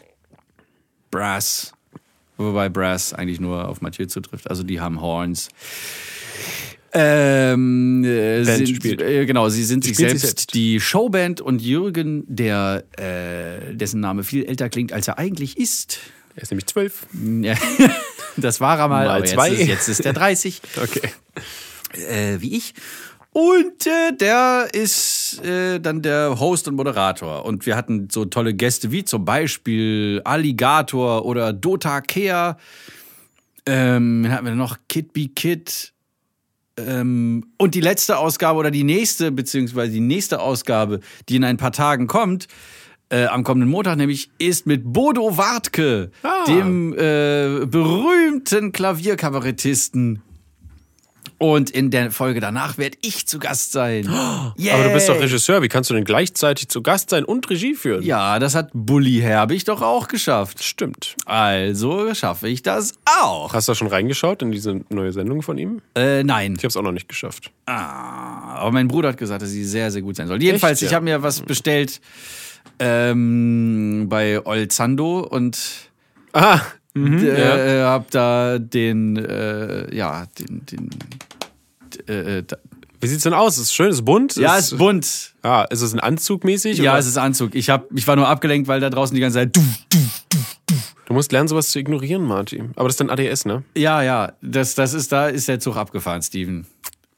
Brass, 1.10 1.72
wobei 2.36 2.68
Brass 2.68 3.12
eigentlich 3.12 3.40
nur 3.40 3.68
auf 3.68 3.80
Mathieu 3.80 4.06
zutrifft. 4.06 4.48
Also 4.50 4.62
die 4.62 4.80
haben 4.80 5.00
Horns. 5.00 5.48
Ähm, 6.92 8.04
äh, 8.04 8.42
Band 8.42 8.66
sind, 8.66 8.76
spielt. 8.76 9.02
Äh, 9.02 9.26
genau, 9.26 9.48
sie 9.48 9.64
sind 9.64 9.84
sich 9.84 9.96
selbst, 9.96 10.20
sich 10.20 10.30
selbst. 10.30 10.54
die 10.54 10.80
Showband 10.80 11.40
und 11.40 11.60
Jürgen, 11.60 12.24
der 12.26 12.84
äh, 12.96 13.74
dessen 13.74 14.00
Name 14.00 14.24
viel 14.24 14.44
älter 14.44 14.68
klingt, 14.70 14.92
als 14.92 15.06
er 15.06 15.18
eigentlich 15.18 15.58
ist. 15.58 15.98
Er 16.36 16.42
ist 16.42 16.50
nämlich 16.50 16.66
zwölf. 16.66 17.06
Das 18.38 18.60
war 18.60 18.78
er 18.78 18.88
mal, 18.88 19.06
Mal 19.06 19.16
aber 19.16 19.24
zwei. 19.24 19.48
Jetzt, 19.48 19.60
ist, 19.60 19.68
jetzt 19.68 19.88
ist 19.88 20.04
der 20.04 20.12
30, 20.12 20.60
Okay. 20.82 21.08
Äh, 21.98 22.40
wie 22.40 22.56
ich. 22.56 22.74
Und 23.36 23.86
äh, 23.86 24.16
der 24.18 24.68
ist 24.72 25.44
äh, 25.44 25.78
dann 25.78 26.00
der 26.00 26.40
Host 26.40 26.68
und 26.68 26.74
Moderator. 26.74 27.44
Und 27.44 27.66
wir 27.66 27.76
hatten 27.76 28.08
so 28.10 28.24
tolle 28.24 28.54
Gäste 28.54 28.92
wie 28.92 29.04
zum 29.04 29.26
Beispiel 29.26 30.22
Alligator 30.24 31.26
oder 31.26 31.52
Dota 31.52 32.00
Kea. 32.00 32.56
Ähm, 33.66 34.22
dann 34.22 34.32
hatten 34.32 34.46
wir 34.46 34.54
noch 34.54 34.78
Kid 34.88 35.12
Be 35.12 35.28
Kid. 35.28 35.92
Ähm, 36.78 37.44
und 37.58 37.74
die 37.74 37.82
letzte 37.82 38.16
Ausgabe 38.16 38.58
oder 38.58 38.70
die 38.70 38.84
nächste, 38.84 39.30
beziehungsweise 39.32 39.92
die 39.92 40.00
nächste 40.00 40.40
Ausgabe, 40.40 41.00
die 41.28 41.36
in 41.36 41.44
ein 41.44 41.58
paar 41.58 41.72
Tagen 41.72 42.06
kommt, 42.06 42.48
äh, 43.08 43.26
am 43.26 43.44
kommenden 43.44 43.70
Montag 43.70 43.96
nämlich, 43.96 44.30
ist 44.38 44.66
mit 44.66 44.92
Bodo 44.92 45.36
Wartke, 45.36 46.10
dem 46.48 46.92
äh, 46.94 47.66
berühmten 47.66 48.72
Klavierkabarettisten. 48.72 50.22
Und 51.38 51.70
in 51.70 51.90
der 51.90 52.10
Folge 52.10 52.40
danach 52.40 52.78
werde 52.78 52.96
ich 53.02 53.26
zu 53.26 53.38
Gast 53.38 53.72
sein. 53.72 54.08
Yeah. 54.58 54.74
Aber 54.74 54.84
du 54.84 54.92
bist 54.94 55.08
doch 55.08 55.20
Regisseur. 55.20 55.60
Wie 55.62 55.68
kannst 55.68 55.90
du 55.90 55.94
denn 55.94 56.04
gleichzeitig 56.04 56.68
zu 56.68 56.82
Gast 56.82 57.10
sein 57.10 57.24
und 57.24 57.48
Regie 57.50 57.74
führen? 57.74 58.02
Ja, 58.02 58.38
das 58.38 58.54
hat 58.54 58.70
Bully 58.72 59.18
Herbig 59.20 59.64
doch 59.64 59.82
auch 59.82 60.08
geschafft. 60.08 60.62
Stimmt. 60.62 61.14
Also 61.26 62.14
schaffe 62.14 62.48
ich 62.48 62.62
das 62.62 62.94
auch. 63.20 63.52
Hast 63.52 63.68
du 63.68 63.74
schon 63.74 63.88
reingeschaut 63.88 64.42
in 64.42 64.52
diese 64.52 64.80
neue 64.88 65.12
Sendung 65.12 65.42
von 65.42 65.58
ihm? 65.58 65.82
Äh, 65.94 66.22
nein. 66.22 66.54
Ich 66.56 66.58
habe 66.58 66.68
es 66.68 66.76
auch 66.76 66.82
noch 66.82 66.92
nicht 66.92 67.08
geschafft. 67.08 67.50
Ah, 67.66 68.54
aber 68.56 68.72
mein 68.72 68.88
Bruder 68.88 69.10
hat 69.10 69.18
gesagt, 69.18 69.42
dass 69.42 69.50
sie 69.50 69.64
sehr, 69.64 69.90
sehr 69.90 70.02
gut 70.02 70.16
sein 70.16 70.28
soll. 70.28 70.42
Jedenfalls, 70.42 70.80
Echt, 70.80 70.90
ich 70.90 70.94
habe 70.94 71.04
mir 71.04 71.22
was 71.22 71.40
bestellt 71.40 72.00
ähm, 72.78 74.06
bei 74.08 74.44
Olzando 74.44 75.20
und 75.20 75.58
Ah, 76.32 76.60
äh, 76.96 77.82
hab 77.82 78.10
da 78.10 78.58
den, 78.58 79.16
äh, 79.16 79.94
ja, 79.94 80.26
den, 80.38 80.66
den 80.66 80.90
äh, 82.08 82.42
da, 82.42 82.56
wie 83.00 83.06
sieht's 83.08 83.24
denn 83.24 83.34
aus? 83.34 83.58
Ist 83.58 83.74
schön, 83.74 83.90
ist 83.90 84.04
bunt? 84.04 84.36
ja, 84.36 84.56
ist 84.56 84.78
bunt. 84.78 85.34
Ah, 85.42 85.66
ist 85.70 85.82
es 85.82 85.92
ein 85.92 86.00
Anzug 86.00 86.44
mäßig? 86.44 86.78
Ja, 86.78 86.92
oder? 86.92 86.98
es 86.98 87.06
ist 87.06 87.18
Anzug. 87.18 87.54
Ich, 87.54 87.70
hab, 87.70 87.86
ich 87.94 88.06
war 88.08 88.16
nur 88.16 88.26
abgelenkt, 88.26 88.68
weil 88.68 88.80
da 88.80 88.90
draußen 88.90 89.14
die 89.14 89.20
ganze 89.20 89.38
Zeit. 89.38 89.54
Du, 89.54 89.60
du. 89.90 89.98
Du 91.06 91.14
musst 91.14 91.30
lernen, 91.30 91.46
sowas 91.46 91.70
zu 91.70 91.78
ignorieren, 91.78 92.24
Marty. 92.24 92.64
Aber 92.74 92.88
das 92.88 92.94
ist 92.94 93.00
dann 93.00 93.10
ADS, 93.10 93.44
ne? 93.44 93.62
Ja, 93.76 94.02
ja, 94.02 94.32
das, 94.42 94.74
das 94.74 94.92
ist, 94.92 95.12
da 95.12 95.28
ist 95.28 95.46
der 95.46 95.60
Zug 95.60 95.76
abgefahren, 95.76 96.20
Steven. 96.20 96.66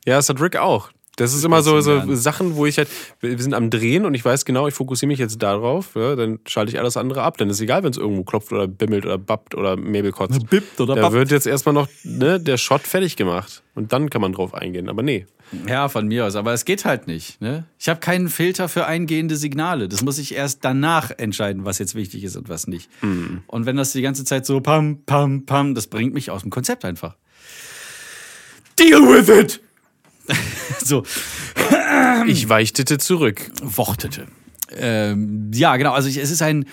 Ja, 0.05 0.17
das 0.17 0.29
hat 0.29 0.41
Rick 0.43 0.57
auch. 0.57 0.91
Das 1.19 1.35
ist 1.35 1.45
immer 1.45 1.63
so, 1.63 1.81
so. 1.81 2.15
Sachen, 2.15 2.55
wo 2.55 2.65
ich 2.65 2.79
halt, 2.79 2.89
wir 3.21 3.37
sind 3.39 3.53
am 3.53 3.71
Drehen 3.71 4.05
und 4.05 4.15
ich 4.15 4.25
weiß 4.25 4.45
genau, 4.45 4.69
ich 4.69 4.75
fokussiere 4.75 5.09
mich 5.09 5.19
jetzt 5.19 5.43
darauf, 5.43 5.97
ja, 5.97 6.15
dann 6.15 6.39
schalte 6.47 6.71
ich 6.71 6.79
alles 6.79 6.97
andere 6.97 7.23
ab. 7.23 7.37
Dann 7.39 7.51
ist 7.51 7.61
egal, 7.61 7.83
wenn 7.83 7.91
es 7.91 7.97
irgendwo 7.97 8.23
klopft 8.23 8.53
oder 8.53 8.69
bimmelt 8.69 9.05
oder 9.05 9.19
babbt 9.19 9.57
oder 9.57 9.77
Mäbel 9.77 10.13
kotzt. 10.13 10.49
Bippt 10.49 10.81
oder 10.81 10.95
Da 10.95 11.03
babbt. 11.03 11.15
wird 11.15 11.31
jetzt 11.33 11.47
erstmal 11.49 11.75
noch 11.75 11.89
ne, 12.05 12.39
der 12.39 12.57
Shot 12.57 12.83
fertig 12.83 13.17
gemacht. 13.17 13.65
Und 13.75 13.93
dann 13.93 14.11
kann 14.11 14.21
man 14.21 14.33
drauf 14.33 14.55
eingehen. 14.55 14.89
Aber 14.89 15.03
nee. 15.03 15.27
Ja, 15.67 15.89
von 15.89 16.07
mir 16.07 16.25
aus. 16.27 16.37
Aber 16.37 16.53
es 16.53 16.65
geht 16.65 16.85
halt 16.85 17.07
nicht. 17.09 17.41
Ne? 17.41 17.65
Ich 17.81 17.89
habe 17.89 17.99
keinen 17.99 18.29
Filter 18.29 18.69
für 18.69 18.87
eingehende 18.87 19.35
Signale. 19.37 19.89
Das 19.89 20.03
muss 20.03 20.19
ich 20.19 20.35
erst 20.35 20.65
danach 20.65 21.11
entscheiden, 21.17 21.65
was 21.65 21.79
jetzt 21.79 21.95
wichtig 21.97 22.23
ist 22.23 22.37
und 22.37 22.49
was 22.49 22.67
nicht. 22.69 22.89
Und 23.03 23.67
wenn 23.67 23.77
das 23.77 23.93
die 23.93 24.03
ganze 24.03 24.25
Zeit 24.25 24.47
so 24.47 24.61
pam, 24.61 24.99
pam, 25.07 25.47
pam, 25.47 25.75
das 25.75 25.87
bringt 25.89 26.15
mich 26.15 26.31
aus 26.31 26.43
dem 26.43 26.51
Konzept 26.51 26.85
einfach. 26.85 27.17
Deal 28.79 29.01
with 29.03 29.29
it! 29.29 29.61
so, 30.85 31.05
Ich 32.27 32.49
weichtete 32.49 32.99
zurück. 32.99 33.51
wortete. 33.63 34.27
Ähm, 34.77 35.51
ja, 35.55 35.77
genau. 35.77 35.93
Also 35.93 36.09
ich, 36.09 36.19
es 36.19 36.31
ist 36.31 36.43
ein, 36.43 36.67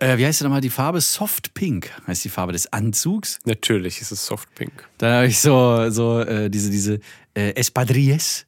äh, 0.00 0.16
wie 0.18 0.26
heißt 0.26 0.40
denn 0.40 0.46
nochmal 0.46 0.60
die 0.60 0.70
Farbe? 0.70 1.00
Soft 1.00 1.54
Pink 1.54 1.90
heißt 2.06 2.24
die 2.24 2.28
Farbe 2.28 2.52
des 2.52 2.72
Anzugs. 2.72 3.38
Natürlich 3.44 4.00
ist 4.00 4.10
es 4.12 4.26
Softpink. 4.26 4.72
Dann 4.98 5.12
habe 5.12 5.26
ich 5.26 5.38
so, 5.38 5.90
so 5.90 6.20
äh, 6.20 6.48
diese, 6.50 6.70
diese 6.70 7.00
äh, 7.34 7.50
Espadrilles. 7.54 8.46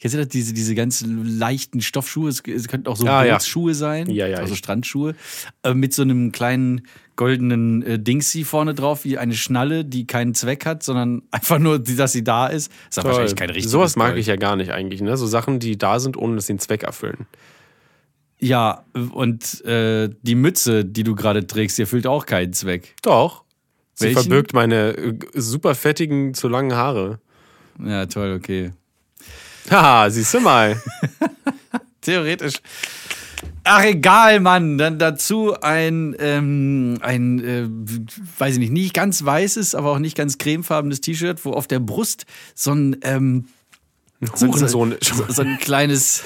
Kennst 0.00 0.14
du 0.14 0.18
das? 0.18 0.28
Diese, 0.28 0.52
diese 0.52 0.74
ganz 0.74 1.04
leichten 1.06 1.80
Stoffschuhe. 1.80 2.28
Es, 2.28 2.40
es 2.46 2.68
könnten 2.68 2.88
auch 2.88 2.96
so 2.96 3.06
Ah, 3.06 3.24
ja. 3.24 3.34
Bootsschuhe 3.34 3.74
sein. 3.74 4.10
Ja, 4.10 4.26
ja, 4.26 4.38
Also 4.38 4.52
ich- 4.52 4.58
Strandschuhe. 4.58 5.14
Äh, 5.62 5.72
mit 5.74 5.94
so 5.94 6.02
einem 6.02 6.30
kleinen 6.32 6.82
goldenen 7.16 7.82
äh, 7.82 7.98
Dingsy 7.98 8.42
vorne 8.44 8.74
drauf, 8.74 9.04
wie 9.04 9.18
eine 9.18 9.34
Schnalle, 9.34 9.84
die 9.84 10.06
keinen 10.06 10.34
Zweck 10.34 10.66
hat, 10.66 10.82
sondern 10.82 11.22
einfach 11.30 11.58
nur, 11.58 11.78
dass 11.78 12.12
sie 12.12 12.24
da 12.24 12.48
ist. 12.48 12.72
Ist 12.90 12.98
aber 12.98 13.10
wahrscheinlich 13.10 13.36
kein 13.36 13.50
richtiges 13.50 13.70
Sowas 13.70 13.94
mag 13.96 14.08
Gold. 14.10 14.20
ich 14.20 14.26
ja 14.26 14.36
gar 14.36 14.56
nicht 14.56 14.72
eigentlich. 14.72 15.00
Ne? 15.00 15.16
So 15.16 15.26
Sachen, 15.26 15.60
die 15.60 15.78
da 15.78 16.00
sind, 16.00 16.16
ohne 16.16 16.36
dass 16.36 16.46
sie 16.46 16.52
einen 16.54 16.58
Zweck 16.58 16.82
erfüllen. 16.82 17.26
Ja, 18.40 18.84
und 19.12 19.64
äh, 19.64 20.10
die 20.22 20.34
Mütze, 20.34 20.84
die 20.84 21.04
du 21.04 21.14
gerade 21.14 21.46
trägst, 21.46 21.78
die 21.78 21.82
erfüllt 21.82 22.06
auch 22.06 22.26
keinen 22.26 22.52
Zweck. 22.52 22.94
Doch. 23.02 23.44
Sie 23.94 24.06
Welchen? 24.06 24.22
verbirgt 24.22 24.52
meine 24.52 24.96
äh, 24.96 25.14
super 25.34 25.74
fettigen, 25.76 26.34
zu 26.34 26.48
langen 26.48 26.74
Haare. 26.74 27.20
Ja, 27.82 28.06
toll, 28.06 28.34
okay. 28.36 28.72
Haha, 29.70 30.10
siehst 30.10 30.34
du 30.34 30.40
mal. 30.40 30.80
Theoretisch. 32.00 32.60
Ach, 33.64 33.82
egal, 33.82 34.40
Mann. 34.40 34.76
Dann 34.76 34.98
dazu 34.98 35.54
ein, 35.60 36.14
ähm, 36.18 36.98
ein 37.00 37.44
äh, 37.44 37.66
weiß 38.38 38.54
ich 38.54 38.58
nicht, 38.58 38.72
nicht 38.72 38.94
ganz 38.94 39.24
weißes, 39.24 39.74
aber 39.74 39.92
auch 39.92 39.98
nicht 39.98 40.16
ganz 40.16 40.36
cremefarbenes 40.36 41.00
T-Shirt, 41.00 41.44
wo 41.44 41.52
auf 41.52 41.66
der 41.66 41.80
Brust 41.80 42.26
so 42.54 42.72
ein, 42.72 42.96
ähm, 43.02 43.46
so, 44.34 44.52
so, 44.52 44.66
so, 44.66 45.42
ein 45.42 45.58
kleines, 45.58 46.22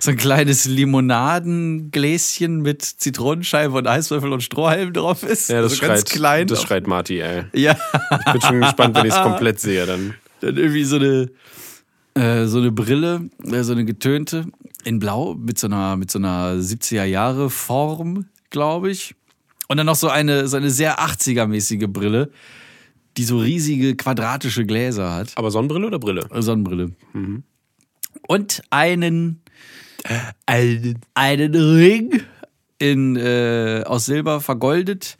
so 0.00 0.10
ein 0.10 0.16
kleines 0.16 0.64
Limonadengläschen 0.64 2.60
mit 2.60 2.82
Zitronenscheibe 2.82 3.76
und 3.76 3.86
Eiswürfel 3.86 4.32
und 4.32 4.42
Strohhalm 4.42 4.92
drauf 4.92 5.22
ist. 5.22 5.48
Ja, 5.48 5.62
das 5.62 5.72
also 5.72 5.76
schreit, 5.76 5.88
ganz 5.88 6.04
klein. 6.04 6.46
das 6.46 6.62
schreit 6.62 6.86
Marty, 6.86 7.20
ey. 7.20 7.44
ja, 7.52 7.76
Ich 8.26 8.32
bin 8.32 8.40
schon 8.42 8.60
gespannt, 8.60 8.96
wenn 8.96 9.06
ich 9.06 9.14
es 9.14 9.22
komplett 9.22 9.60
sehe 9.60 9.86
dann. 9.86 10.14
dann 10.40 10.56
irgendwie 10.56 10.84
so 10.84 10.96
eine, 10.96 11.30
äh, 12.20 12.46
so 12.46 12.58
eine 12.58 12.70
Brille, 12.70 13.30
äh, 13.44 13.62
so 13.62 13.72
eine 13.72 13.86
getönte 13.86 14.46
in 14.84 14.98
Blau 14.98 15.34
mit 15.34 15.58
so 15.58 15.68
einer, 15.68 15.96
mit 15.96 16.10
so 16.10 16.18
einer 16.18 16.54
70er 16.54 17.04
Jahre 17.04 17.48
Form, 17.48 18.26
glaube 18.50 18.90
ich. 18.90 19.14
Und 19.68 19.78
dann 19.78 19.86
noch 19.86 19.96
so 19.96 20.08
eine, 20.08 20.46
so 20.46 20.56
eine 20.58 20.70
sehr 20.70 20.98
80er-mäßige 20.98 21.86
Brille, 21.86 22.30
die 23.16 23.24
so 23.24 23.38
riesige 23.38 23.96
quadratische 23.96 24.66
Gläser 24.66 25.14
hat. 25.14 25.32
Aber 25.36 25.50
Sonnenbrille 25.50 25.86
oder 25.86 25.98
Brille? 25.98 26.26
Sonnenbrille. 26.30 26.92
Und 28.26 28.62
einen, 28.68 29.42
einen, 30.46 30.98
einen 31.14 31.54
Ring 31.54 32.20
in, 32.78 33.16
äh, 33.16 33.82
aus 33.86 34.06
Silber 34.06 34.40
vergoldet, 34.40 35.16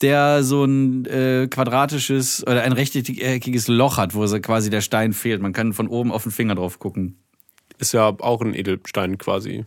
der 0.00 0.42
so 0.42 0.64
ein 0.64 1.04
äh, 1.06 1.48
quadratisches 1.48 2.46
oder 2.46 2.62
ein 2.62 2.72
rechteckiges 2.72 3.68
Loch 3.68 3.98
hat, 3.98 4.14
wo 4.14 4.26
so 4.26 4.40
quasi 4.40 4.70
der 4.70 4.80
Stein 4.80 5.12
fehlt. 5.12 5.42
Man 5.42 5.52
kann 5.52 5.72
von 5.72 5.88
oben 5.88 6.12
auf 6.12 6.22
den 6.22 6.32
Finger 6.32 6.54
drauf 6.54 6.78
gucken. 6.78 7.18
Ist 7.78 7.92
ja 7.92 8.08
auch 8.08 8.40
ein 8.40 8.54
Edelstein 8.54 9.18
quasi. 9.18 9.64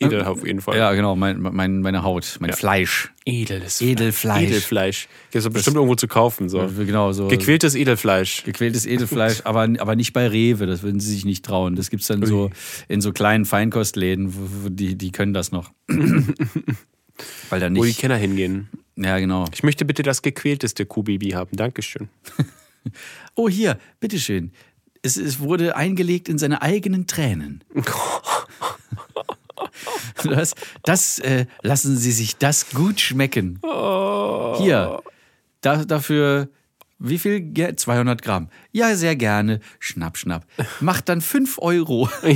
Edel 0.00 0.24
auf 0.24 0.46
jeden 0.46 0.60
Fall. 0.60 0.76
Ja, 0.78 0.92
genau, 0.92 1.16
mein, 1.16 1.40
mein, 1.40 1.80
meine 1.80 2.04
Haut, 2.04 2.36
mein 2.40 2.52
Fleisch. 2.52 3.12
Edles 3.24 3.80
Edelfleisch. 3.80 4.44
Edelfleisch. 4.44 5.08
Gibt 5.32 5.44
es 5.44 5.52
bestimmt 5.52 5.76
irgendwo 5.76 5.96
zu 5.96 6.06
kaufen. 6.06 6.48
So. 6.48 6.68
Genau, 6.78 7.12
so. 7.12 7.26
Gequältes 7.26 7.74
Edelfleisch. 7.74 8.44
Gequältes 8.44 8.86
Edelfleisch, 8.86 9.40
aber, 9.44 9.68
aber 9.78 9.96
nicht 9.96 10.12
bei 10.12 10.28
Rewe, 10.28 10.66
das 10.66 10.82
würden 10.82 11.00
sie 11.00 11.10
sich 11.10 11.24
nicht 11.24 11.44
trauen. 11.44 11.74
Das 11.74 11.90
gibt's 11.90 12.06
dann 12.06 12.24
so 12.24 12.50
in 12.86 13.00
so 13.00 13.12
kleinen 13.12 13.44
Feinkostläden, 13.44 14.34
wo, 14.34 14.66
wo 14.66 14.68
die, 14.68 14.96
die 14.96 15.10
können 15.10 15.34
das 15.34 15.50
noch. 15.50 15.72
Weil 17.50 17.58
da 17.60 17.68
Wo 17.70 17.74
die 17.74 17.88
nicht. 17.88 17.98
Kenner 17.98 18.16
hingehen. 18.16 18.68
Ja, 19.00 19.18
genau. 19.18 19.44
Ich 19.54 19.62
möchte 19.62 19.84
bitte 19.84 20.02
das 20.02 20.22
gequälteste 20.22 20.84
Kuhbaby 20.86 21.30
haben. 21.30 21.56
Dankeschön. 21.56 22.08
Oh, 23.34 23.48
hier, 23.50 23.78
bitteschön. 24.00 24.50
Es, 25.02 25.16
es 25.18 25.40
wurde 25.40 25.76
eingelegt 25.76 26.28
in 26.28 26.38
seine 26.38 26.62
eigenen 26.62 27.06
Tränen. 27.06 27.62
Das, 30.24 30.54
das 30.82 31.18
äh, 31.20 31.46
lassen 31.62 31.96
Sie 31.96 32.12
sich 32.12 32.36
das 32.36 32.70
gut 32.70 33.00
schmecken. 33.00 33.60
Hier, 33.62 35.02
da, 35.60 35.84
dafür 35.84 36.48
wie 36.98 37.18
viel? 37.18 37.40
Ge- 37.40 37.76
200 37.76 38.22
Gramm. 38.22 38.48
Ja, 38.72 38.96
sehr 38.96 39.14
gerne. 39.14 39.60
Schnapp, 39.78 40.16
schnapp. 40.18 40.44
Macht 40.80 41.08
dann 41.08 41.20
5 41.20 41.58
Euro. 41.60 42.08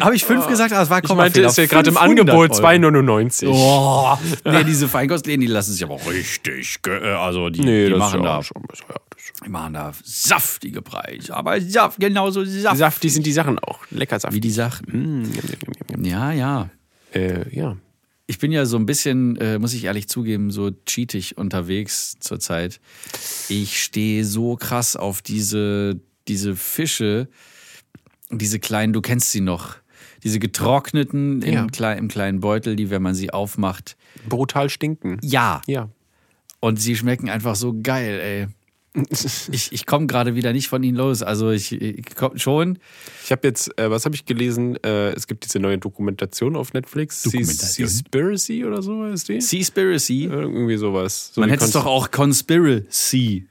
Habe 0.00 0.16
ich 0.16 0.24
5 0.24 0.46
gesagt? 0.46 0.72
Ah, 0.72 0.80
das 0.80 0.90
war 0.90 1.02
Ich 1.02 1.14
meinte, 1.14 1.42
ist 1.42 1.58
ja 1.58 1.66
gerade 1.66 1.90
im 1.90 1.96
Angebot 1.96 2.52
2,99. 2.52 3.46
Oh, 3.48 4.16
nee, 4.44 4.64
diese 4.64 4.88
Feinkostläden, 4.88 5.40
die 5.40 5.46
lassen 5.46 5.72
sich 5.72 5.84
aber 5.84 5.98
richtig, 6.08 6.78
äh, 6.86 7.08
also 7.14 7.50
die, 7.50 7.60
Nee, 7.60 7.84
die 7.86 7.90
das 7.90 7.98
machen 7.98 8.20
ist 8.20 8.26
ja 8.26 8.36
da, 8.36 8.42
schon 8.42 8.62
besser. 8.62 8.84
Ja, 8.88 8.96
die 9.44 9.50
machen 9.50 9.74
da 9.74 9.92
saftige 10.02 10.82
Preise, 10.82 11.34
aber 11.34 11.60
saft, 11.60 12.00
genauso 12.00 12.44
saft, 12.44 12.76
Saftig 12.76 13.12
sind 13.12 13.26
die 13.26 13.32
Sachen 13.32 13.58
auch. 13.58 13.80
Lecker 13.90 14.18
saftig. 14.18 14.36
wie 14.36 14.40
die 14.40 14.50
Sachen. 14.50 15.22
Mm. 15.96 16.04
Ja, 16.04 16.32
ja. 16.32 16.70
Äh, 17.12 17.56
ja. 17.56 17.76
Ich 18.26 18.38
bin 18.38 18.52
ja 18.52 18.64
so 18.64 18.78
ein 18.78 18.86
bisschen, 18.86 19.36
äh, 19.36 19.58
muss 19.58 19.74
ich 19.74 19.84
ehrlich 19.84 20.08
zugeben, 20.08 20.50
so 20.50 20.70
cheatig 20.86 21.36
unterwegs 21.36 22.16
zurzeit. 22.20 22.80
Ich 23.48 23.82
stehe 23.82 24.24
so 24.24 24.56
krass 24.56 24.96
auf 24.96 25.20
diese, 25.20 26.00
diese 26.26 26.56
Fische, 26.56 27.28
diese 28.38 28.58
kleinen, 28.58 28.92
du 28.92 29.00
kennst 29.00 29.30
sie 29.32 29.40
noch, 29.40 29.76
diese 30.22 30.38
getrockneten 30.38 31.42
Ja. 31.42 31.60
im, 31.62 31.68
klei- 31.70 31.96
im 31.98 32.08
kleinen 32.08 32.40
Beutel, 32.40 32.76
die, 32.76 32.90
wenn 32.90 33.02
man 33.02 33.14
sie 33.14 33.30
aufmacht, 33.32 33.96
Brutal 34.28 34.70
stinken. 34.70 35.18
ja, 35.22 35.60
Ja. 35.66 35.88
Und 36.60 36.80
sie 36.80 36.96
schmecken 36.96 37.28
einfach 37.28 37.56
so 37.56 37.74
geil, 37.82 38.20
ey. 38.20 38.46
Ich, 39.50 39.72
ich 39.72 39.86
komme 39.86 40.06
gerade 40.06 40.34
wieder 40.36 40.52
nicht 40.52 40.68
von 40.68 40.82
ihnen 40.84 40.96
los. 40.96 41.22
Also 41.22 41.50
ich, 41.50 41.72
ich 41.72 42.14
komm 42.14 42.38
schon. 42.38 42.78
Ich 43.24 43.32
habe 43.32 43.46
jetzt, 43.48 43.76
äh, 43.76 43.90
was 43.90 44.04
habe 44.04 44.14
ich 44.14 44.24
gelesen? 44.24 44.76
Äh, 44.84 45.10
es 45.10 45.26
gibt 45.26 45.44
diese 45.44 45.58
neue 45.58 45.78
Dokumentation 45.78 46.54
auf 46.54 46.72
Netflix. 46.74 47.22
Dokumentation? 47.24 47.88
Seaspiracy 47.88 48.64
oder 48.64 48.82
so 48.82 49.04
ist 49.06 49.28
die? 49.28 49.40
Seaspiracy. 49.40 50.24
Irgendwie 50.24 50.76
sowas. 50.76 51.32
So 51.34 51.40
Man 51.40 51.50
hätte 51.50 51.64
es 51.64 51.72
doch 51.72 51.86
auch 51.86 52.12
Conspiracy 52.12 53.46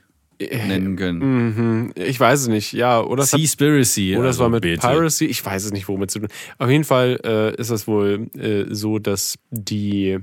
nennen 0.51 0.95
können. 0.95 1.91
Ich 1.95 2.19
weiß 2.19 2.41
es 2.41 2.47
nicht. 2.47 2.73
Ja, 2.73 3.01
oder 3.01 3.23
Seaspiracy. 3.23 4.17
Oder 4.17 4.29
es 4.29 4.39
war 4.39 4.45
also 4.45 4.55
mit 4.55 4.61
bitte. 4.63 4.87
Piracy, 4.87 5.25
ich 5.25 5.45
weiß 5.45 5.65
es 5.65 5.71
nicht, 5.71 5.87
womit 5.87 6.11
zu 6.11 6.19
tun. 6.19 6.29
Auf 6.57 6.69
jeden 6.69 6.83
Fall 6.83 7.19
äh, 7.23 7.55
ist 7.55 7.71
das 7.71 7.87
wohl 7.87 8.27
äh, 8.37 8.65
so, 8.73 8.99
dass 8.99 9.35
die. 9.51 10.19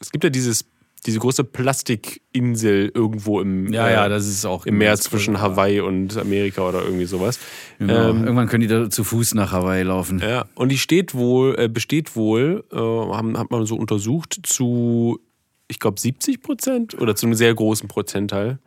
Es 0.00 0.10
gibt 0.10 0.24
ja 0.24 0.30
dieses, 0.30 0.64
diese 1.06 1.18
große 1.18 1.44
Plastikinsel 1.44 2.90
irgendwo 2.94 3.40
im, 3.40 3.72
Ja, 3.72 3.88
äh, 3.88 3.92
ja, 3.92 4.08
das 4.08 4.26
ist 4.28 4.44
auch 4.44 4.66
im 4.66 4.78
Meer 4.78 4.96
zwischen. 4.96 5.40
Hawaii 5.40 5.80
und 5.80 6.16
Amerika 6.16 6.62
oder 6.68 6.82
irgendwie 6.82 7.04
sowas. 7.06 7.38
Genau. 7.78 8.10
Ähm, 8.10 8.22
Irgendwann 8.24 8.48
können 8.48 8.62
die 8.62 8.66
da 8.68 8.90
zu 8.90 9.04
Fuß 9.04 9.34
nach 9.34 9.52
Hawaii 9.52 9.82
laufen. 9.82 10.20
ja, 10.20 10.44
und 10.54 10.70
die 10.70 10.78
steht 10.78 11.14
wohl, 11.14 11.56
äh, 11.58 11.68
besteht 11.68 12.14
wohl, 12.16 12.64
äh, 12.72 12.76
haben, 12.76 13.38
hat 13.38 13.50
man 13.50 13.66
so 13.66 13.76
untersucht, 13.76 14.40
zu, 14.44 15.20
ich 15.68 15.80
glaube, 15.80 16.00
70 16.00 16.42
Prozent 16.42 17.00
oder 17.00 17.16
zu 17.16 17.26
einem 17.26 17.34
sehr 17.34 17.54
großen 17.54 17.88
Prozentteil. 17.88 18.58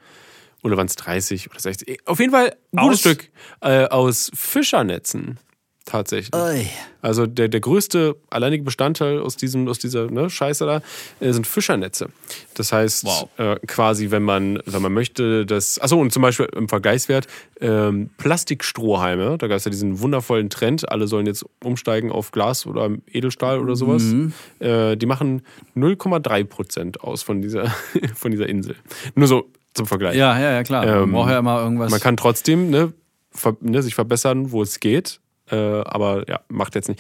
Oder 0.64 0.78
waren 0.78 0.88
es 0.88 0.96
30 0.96 1.50
oder 1.52 1.60
60? 1.60 2.00
Auf 2.08 2.20
jeden 2.20 2.32
Fall 2.32 2.56
ein 2.74 2.78
gutes 2.82 2.96
Aus- 2.96 3.00
Stück 3.02 3.30
äh, 3.62 3.86
aus 3.86 4.32
Fischernetzen. 4.34 5.40
Tatsächlich. 5.88 6.34
Ui. 6.34 6.66
Also 7.04 7.28
der, 7.28 7.48
der 7.48 7.60
größte 7.60 8.16
alleinige 8.32 8.64
Bestandteil 8.64 9.20
aus 9.20 9.36
diesem, 9.38 9.68
aus 9.68 9.78
dieser 9.78 10.10
ne, 10.10 10.32
Scheiße 10.32 10.66
da 10.66 10.82
äh, 11.20 11.32
sind 11.32 11.46
Fischernetze. 11.46 12.10
Das 12.56 12.72
heißt, 12.72 13.06
Wow. 13.06 13.30
äh, 13.38 13.58
quasi, 13.68 14.10
wenn 14.10 14.24
man, 14.24 14.60
wenn 14.66 14.82
man 14.82 14.92
möchte, 14.92 15.46
dass. 15.46 15.78
Achso, 15.80 16.00
und 16.02 16.12
zum 16.12 16.24
Beispiel 16.24 16.48
im 16.56 16.68
Vergleichswert, 16.70 17.28
ähm, 17.62 18.10
Plastikstrohhalme, 18.18 19.38
da 19.38 19.46
gab 19.48 19.58
es 19.58 19.66
ja 19.66 19.70
diesen 19.70 20.00
wundervollen 20.00 20.50
Trend, 20.50 20.90
alle 20.90 21.08
sollen 21.08 21.28
jetzt 21.28 21.46
umsteigen 21.64 22.12
auf 22.12 22.32
Glas 22.32 22.66
oder 22.66 22.90
Edelstahl 23.12 23.60
oder 23.60 23.76
sowas. 23.76 24.02
Mhm. 24.02 24.34
Äh, 24.60 24.96
die 24.98 25.06
machen 25.06 25.44
0,3 25.76 26.46
Prozent 26.46 27.02
aus 27.02 27.22
von 27.22 27.44
dieser, 27.44 27.68
von 28.16 28.32
dieser 28.32 28.50
Insel. 28.50 28.76
Nur 29.14 29.28
so 29.28 29.50
zum 29.76 29.86
Vergleich. 29.86 30.16
Ja, 30.16 30.40
ja, 30.40 30.52
ja, 30.54 30.64
klar. 30.64 30.86
Man 30.86 31.04
Ähm, 31.04 31.12
braucht 31.12 31.30
ja 31.30 31.40
immer 31.40 31.62
irgendwas. 31.62 31.92
Man 31.92 32.00
kann 32.00 32.18
trotzdem 32.18 32.70
ne, 32.70 32.94
ver, 33.32 33.56
ne, 33.62 33.84
sich 33.84 33.94
verbessern, 33.94 34.52
wo 34.52 34.62
es 34.62 34.80
geht. 34.80 35.20
Äh, 35.52 35.56
aber 35.58 36.28
ja, 36.28 36.40
macht 36.50 36.74
jetzt 36.74 36.90
nicht. 36.90 37.00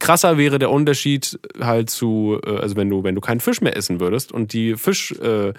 Krasser 0.00 0.38
wäre 0.38 0.58
der 0.58 0.72
Unterschied 0.72 1.38
halt 1.60 1.88
zu, 1.88 2.40
äh, 2.44 2.56
also 2.56 2.74
wenn 2.74 2.90
du, 2.90 3.04
wenn 3.04 3.14
du 3.14 3.20
keinen 3.20 3.38
Fisch 3.38 3.60
mehr 3.60 3.76
essen 3.76 4.00
würdest 4.00 4.32
und 4.32 4.52
die 4.52 4.74
Fisch 4.74 5.12
äh, 5.22 5.50
äh, 5.50 5.52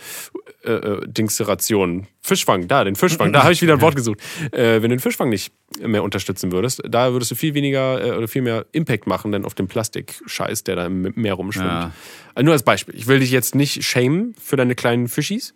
äh, 0.65 1.07
Dingsration, 1.07 2.07
Fischfang, 2.19 2.67
da, 2.67 2.83
den 2.83 2.95
Fischfang, 2.95 3.31
da 3.31 3.43
habe 3.43 3.53
ich 3.53 3.61
wieder 3.61 3.75
ein 3.75 3.81
Wort 3.81 3.95
gesucht. 3.95 4.19
Äh, 4.51 4.81
wenn 4.81 4.89
du 4.89 4.97
den 4.97 4.99
Fischfang 4.99 5.29
nicht 5.29 5.53
mehr 5.81 6.03
unterstützen 6.03 6.51
würdest, 6.51 6.81
da 6.85 7.13
würdest 7.13 7.31
du 7.31 7.35
viel 7.35 7.53
weniger 7.53 8.03
äh, 8.05 8.17
oder 8.17 8.27
viel 8.27 8.41
mehr 8.41 8.65
Impact 8.73 9.07
machen, 9.07 9.31
denn 9.31 9.45
auf 9.45 9.53
dem 9.53 9.69
Plastikscheiß, 9.69 10.65
der 10.65 10.75
da 10.75 10.85
im 10.87 11.13
Meer 11.15 11.35
rumschwimmt. 11.35 11.65
Ja. 11.69 11.91
Also 12.35 12.43
nur 12.43 12.53
als 12.53 12.63
Beispiel. 12.63 12.93
Ich 12.95 13.07
will 13.07 13.19
dich 13.19 13.31
jetzt 13.31 13.55
nicht 13.55 13.85
shamen 13.85 14.35
für 14.37 14.57
deine 14.57 14.75
kleinen 14.75 15.07
Fischis. 15.07 15.53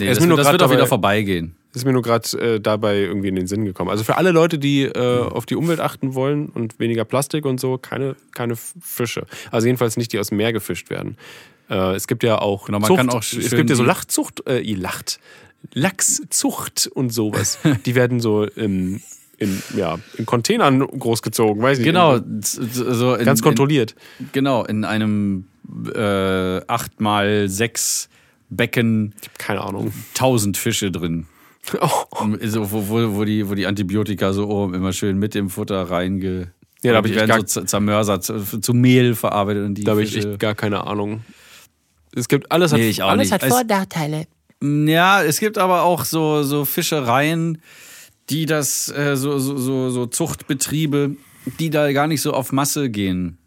Nee, 0.00 0.06
das, 0.08 0.20
mir 0.20 0.26
nur 0.26 0.36
das 0.36 0.50
wird 0.50 0.62
auch 0.62 0.70
wieder 0.70 0.86
vorbeigehen. 0.86 1.54
ist 1.74 1.84
mir 1.84 1.92
nur 1.92 2.02
gerade 2.02 2.28
äh, 2.38 2.60
dabei 2.60 2.98
irgendwie 2.98 3.28
in 3.28 3.36
den 3.36 3.46
Sinn 3.46 3.64
gekommen. 3.64 3.90
Also 3.90 4.04
für 4.04 4.16
alle 4.16 4.30
Leute, 4.30 4.58
die 4.58 4.82
äh, 4.82 5.20
auf 5.22 5.46
die 5.46 5.56
Umwelt 5.56 5.80
achten 5.80 6.14
wollen 6.14 6.48
und 6.48 6.78
weniger 6.78 7.04
Plastik 7.04 7.44
und 7.46 7.58
so, 7.60 7.78
keine, 7.78 8.16
keine 8.34 8.54
Fische. 8.56 9.26
Also 9.50 9.66
jedenfalls 9.66 9.96
nicht, 9.96 10.12
die 10.12 10.18
aus 10.18 10.28
dem 10.28 10.38
Meer 10.38 10.52
gefischt 10.52 10.90
werden. 10.90 11.16
Äh, 11.70 11.94
es 11.94 12.06
gibt 12.06 12.22
ja 12.22 12.38
auch 12.40 12.66
Genau, 12.66 12.78
man 12.80 12.86
Zucht, 12.88 12.98
kann 12.98 13.10
auch 13.10 13.22
es 13.22 13.50
gibt 13.50 13.70
ja 13.70 13.76
so 13.76 13.82
Lachzucht, 13.84 14.46
äh, 14.46 14.60
lacht, 14.74 15.18
Lachszucht 15.72 16.86
und 16.92 17.10
sowas. 17.10 17.58
die 17.86 17.94
werden 17.94 18.20
so 18.20 18.44
in, 18.44 19.00
in, 19.38 19.62
ja, 19.76 19.98
in 20.18 20.26
Containern 20.26 20.80
großgezogen, 20.86 21.62
weiß 21.62 21.78
ich 21.78 21.84
Genau. 21.84 22.18
nicht. 22.18 22.44
z- 22.46 22.62
So 22.72 23.14
in, 23.14 23.24
Ganz 23.24 23.42
kontrolliert. 23.42 23.94
In, 24.20 24.28
genau, 24.32 24.64
in 24.64 24.84
einem 24.84 25.46
äh, 25.94 26.60
8 26.66 27.00
mal 27.00 27.48
6 27.48 28.08
Becken 28.56 29.14
Keine 29.38 29.60
Ahnung. 29.62 29.92
1000 30.14 30.56
Fische 30.56 30.90
drin. 30.90 31.26
Oh. 31.80 31.88
So, 32.42 32.70
wo, 32.72 32.88
wo, 32.88 33.14
wo, 33.16 33.24
die, 33.24 33.48
wo 33.48 33.54
die 33.54 33.66
Antibiotika 33.66 34.32
so 34.34 34.48
oben 34.48 34.74
immer 34.74 34.92
schön 34.92 35.18
mit 35.18 35.34
dem 35.34 35.48
Futter 35.48 35.82
reinge. 35.90 36.52
Ja, 36.82 36.92
da 36.92 36.98
hab 36.98 37.04
die 37.04 37.10
ich 37.12 37.16
werden 37.16 37.28
gar- 37.28 37.46
so 37.46 37.62
zermörsert, 37.62 38.22
zu, 38.22 38.60
zu 38.60 38.74
Mehl 38.74 39.14
verarbeitet 39.14 39.64
und 39.64 39.74
die 39.76 39.84
Da 39.84 39.92
habe 39.92 40.02
ich 40.02 40.12
Fische. 40.12 40.32
echt 40.32 40.40
gar 40.40 40.54
keine 40.54 40.86
Ahnung. 40.86 41.24
Es 42.14 42.28
gibt 42.28 42.52
alles 42.52 42.72
hat, 42.72 42.78
Nee, 42.80 42.90
ich 42.90 43.02
auch 43.02 43.08
Alles 43.08 43.30
nicht. 43.30 43.42
hat 43.42 43.50
Vor- 43.50 43.60
und 43.62 43.68
Nachteile. 43.70 44.26
Ja, 44.62 45.22
es 45.22 45.40
gibt 45.40 45.56
aber 45.58 45.82
auch 45.84 46.04
so, 46.04 46.42
so 46.42 46.64
Fischereien, 46.66 47.58
die 48.30 48.44
das, 48.46 48.88
äh, 48.90 49.16
so, 49.16 49.38
so, 49.38 49.56
so, 49.56 49.88
so 49.90 50.06
Zuchtbetriebe, 50.06 51.16
die 51.58 51.70
da 51.70 51.90
gar 51.92 52.06
nicht 52.06 52.20
so 52.20 52.32
auf 52.34 52.52
Masse 52.52 52.90
gehen. 52.90 53.38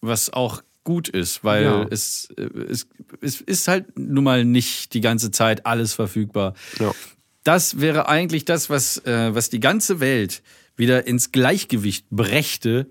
Was 0.00 0.32
auch 0.32 0.62
gut 0.84 1.08
ist, 1.08 1.42
weil 1.44 1.64
Ja. 1.64 1.86
es, 1.90 2.28
es, 2.68 2.86
es 3.20 3.40
ist 3.40 3.68
halt 3.68 3.98
nun 3.98 4.24
mal 4.24 4.44
nicht 4.44 4.94
die 4.94 5.00
ganze 5.00 5.30
Zeit 5.30 5.66
alles 5.66 5.94
verfügbar. 5.94 6.54
Ja. 6.78 6.92
Das 7.42 7.80
wäre 7.80 8.08
eigentlich 8.08 8.44
das, 8.44 8.70
was, 8.70 8.98
äh, 9.04 9.34
was 9.34 9.50
die 9.50 9.60
ganze 9.60 10.00
Welt 10.00 10.42
wieder 10.76 11.06
ins 11.06 11.32
Gleichgewicht 11.32 12.06
brächte, 12.10 12.86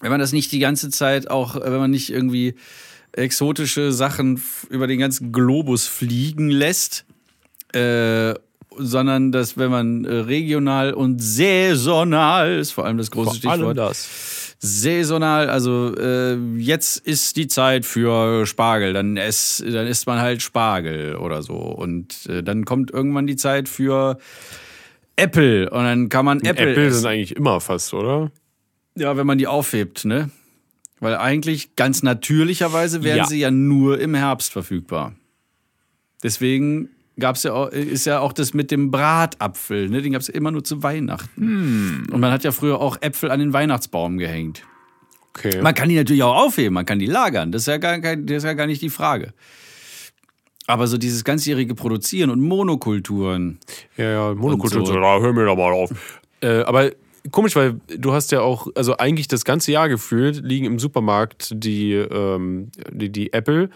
wenn 0.00 0.10
man 0.10 0.20
das 0.20 0.32
nicht 0.32 0.52
die 0.52 0.58
ganze 0.58 0.90
Zeit 0.90 1.30
auch, 1.30 1.56
äh, 1.56 1.60
wenn 1.64 1.78
man 1.78 1.90
nicht 1.90 2.10
irgendwie 2.10 2.54
exotische 3.12 3.92
Sachen 3.92 4.40
über 4.70 4.86
den 4.86 4.98
ganzen 4.98 5.32
Globus 5.32 5.86
fliegen 5.86 6.50
lässt, 6.50 7.04
äh, 7.72 8.34
sondern 8.76 9.32
dass 9.32 9.56
wenn 9.56 9.70
man 9.70 10.04
äh, 10.04 10.12
regional 10.14 10.92
und 10.94 11.20
saisonal 11.20 12.58
ist 12.58 12.70
vor 12.72 12.84
allem 12.84 12.98
das 12.98 13.10
große 13.10 13.40
Vor 13.40 13.52
Stichwort 13.54 13.76
das. 13.78 14.06
Saisonal, 14.58 15.48
also 15.50 15.94
äh, 15.96 16.36
jetzt 16.56 16.98
ist 16.98 17.36
die 17.36 17.46
Zeit 17.46 17.86
für 17.86 18.44
Spargel, 18.46 18.92
dann, 18.92 19.16
ess, 19.16 19.62
dann 19.64 19.86
isst 19.86 20.06
man 20.06 20.20
halt 20.20 20.42
Spargel 20.42 21.16
oder 21.16 21.42
so. 21.42 21.54
Und 21.56 22.26
äh, 22.26 22.42
dann 22.42 22.64
kommt 22.64 22.90
irgendwann 22.90 23.26
die 23.26 23.36
Zeit 23.36 23.68
für 23.68 24.18
Äpfel 25.16 25.68
und 25.68 25.84
dann 25.84 26.08
kann 26.08 26.24
man 26.24 26.40
Äpfel 26.40 26.76
essen. 26.76 27.00
sind 27.00 27.06
eigentlich 27.10 27.36
immer 27.36 27.60
fast, 27.60 27.94
oder? 27.94 28.30
Ja, 28.96 29.16
wenn 29.16 29.26
man 29.26 29.38
die 29.38 29.46
aufhebt, 29.46 30.04
ne? 30.04 30.30
Weil 31.00 31.16
eigentlich 31.16 31.76
ganz 31.76 32.02
natürlicherweise 32.02 33.04
wären 33.04 33.18
Ja. 33.18 33.26
sie 33.26 33.38
ja 33.38 33.52
nur 33.52 34.00
im 34.00 34.14
Herbst 34.16 34.52
verfügbar. 34.52 35.14
Deswegen 36.24 36.88
gab's 37.18 37.42
ja 37.42 37.52
auch, 37.52 37.68
ist 37.68 38.06
ja 38.06 38.20
auch 38.20 38.32
das 38.32 38.54
mit 38.54 38.70
dem 38.70 38.90
Bratapfel, 38.90 39.88
ne? 39.88 40.02
Den 40.02 40.12
gab's 40.12 40.28
ja 40.28 40.34
immer 40.34 40.50
nur 40.50 40.64
zu 40.64 40.82
Weihnachten. 40.82 41.40
Hm. 41.40 42.06
Und 42.12 42.20
man 42.20 42.30
hat 42.32 42.44
ja 42.44 42.52
früher 42.52 42.80
auch 42.80 42.96
Äpfel 43.00 43.30
an 43.30 43.40
den 43.40 43.52
Weihnachtsbaum 43.52 44.18
gehängt. 44.18 44.62
Okay. 45.36 45.60
Man 45.62 45.74
kann 45.74 45.88
die 45.88 45.96
natürlich 45.96 46.22
auch 46.22 46.36
aufheben, 46.36 46.74
man 46.74 46.86
kann 46.86 46.98
die 46.98 47.06
lagern. 47.06 47.52
Das 47.52 47.62
ist 47.62 47.66
ja 47.66 47.76
gar, 47.76 47.98
das 47.98 48.38
ist 48.38 48.44
ja 48.44 48.54
gar 48.54 48.66
nicht 48.66 48.82
die 48.82 48.90
Frage. 48.90 49.32
Aber 50.66 50.86
so 50.86 50.98
dieses 50.98 51.24
ganzjährige 51.24 51.74
Produzieren 51.74 52.30
und 52.30 52.40
Monokulturen. 52.40 53.58
Ja, 53.96 54.10
ja, 54.10 54.34
Monokultur. 54.34 54.80
Und 54.80 54.86
so. 54.86 54.92
So. 54.92 55.00
Da, 55.00 55.18
hör 55.20 55.32
mir 55.32 55.46
doch 55.46 55.56
mal 55.56 55.72
auf. 55.72 55.90
Äh, 56.42 56.60
aber 56.62 56.90
komisch, 57.30 57.56
weil 57.56 57.80
du 57.96 58.12
hast 58.12 58.32
ja 58.32 58.40
auch, 58.40 58.68
also 58.74 58.96
eigentlich 58.96 59.28
das 59.28 59.44
ganze 59.44 59.72
Jahr 59.72 59.88
gefühlt 59.88 60.42
liegen 60.44 60.66
im 60.66 60.78
Supermarkt 60.78 61.52
die, 61.54 61.92
ähm, 61.92 62.70
die, 62.90 63.10
die 63.10 63.32
Apple, 63.32 63.70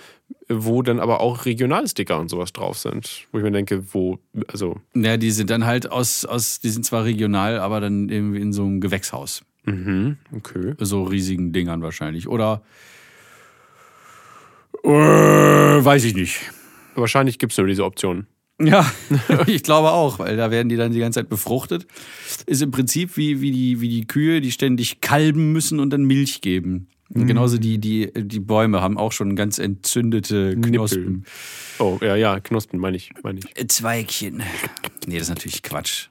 wo 0.48 0.82
dann 0.82 1.00
aber 1.00 1.20
auch 1.20 1.44
Regionalsticker 1.44 2.18
und 2.18 2.28
sowas 2.28 2.52
drauf 2.52 2.78
sind. 2.78 3.26
Wo 3.32 3.38
ich 3.38 3.44
mir 3.44 3.50
denke, 3.50 3.84
wo, 3.92 4.18
also, 4.48 4.76
Ja, 4.94 5.16
die 5.16 5.30
sind 5.30 5.50
dann 5.50 5.64
halt 5.64 5.90
aus, 5.90 6.24
aus, 6.24 6.60
die 6.60 6.70
sind 6.70 6.84
zwar 6.84 7.04
regional, 7.04 7.58
aber 7.58 7.80
dann 7.80 8.08
irgendwie 8.08 8.40
in 8.40 8.52
so 8.52 8.62
einem 8.64 8.80
Gewächshaus. 8.80 9.42
okay. 9.66 10.74
So 10.78 11.04
riesigen 11.04 11.52
Dingern 11.52 11.82
wahrscheinlich. 11.82 12.28
Oder 12.28 12.62
äh, 14.84 14.88
weiß 14.88 16.04
ich 16.04 16.14
nicht. 16.14 16.40
Wahrscheinlich 16.94 17.38
gibt 17.38 17.52
es 17.52 17.58
nur 17.58 17.66
diese 17.66 17.84
Option. 17.84 18.26
Ja, 18.64 18.90
ich 19.46 19.62
glaube 19.62 19.90
auch, 19.90 20.18
weil 20.18 20.36
da 20.36 20.50
werden 20.50 20.68
die 20.68 20.76
dann 20.76 20.92
die 20.92 20.98
ganze 20.98 21.20
Zeit 21.20 21.28
befruchtet. 21.28 21.86
Ist 22.46 22.62
im 22.62 22.70
Prinzip 22.70 23.16
wie, 23.16 23.40
wie, 23.40 23.50
die, 23.50 23.80
wie 23.80 23.88
die 23.88 24.06
Kühe, 24.06 24.40
die 24.40 24.52
ständig 24.52 25.00
kalben 25.00 25.52
müssen 25.52 25.80
und 25.80 25.90
dann 25.90 26.04
Milch 26.04 26.40
geben. 26.40 26.88
Und 27.14 27.26
genauso 27.26 27.58
die, 27.58 27.76
die, 27.78 28.10
die 28.14 28.40
Bäume 28.40 28.80
haben 28.80 28.96
auch 28.96 29.12
schon 29.12 29.36
ganz 29.36 29.58
entzündete 29.58 30.56
Knospen. 30.56 31.26
Oh, 31.78 31.98
ja, 32.00 32.16
ja, 32.16 32.40
Knospen 32.40 32.80
meine 32.80 32.96
ich, 32.96 33.12
meine 33.22 33.40
ich. 33.40 33.60
Äh, 33.60 33.66
Zweigchen. 33.66 34.42
Nee, 35.06 35.14
das 35.14 35.24
ist 35.24 35.28
natürlich 35.28 35.62
Quatsch. 35.62 36.08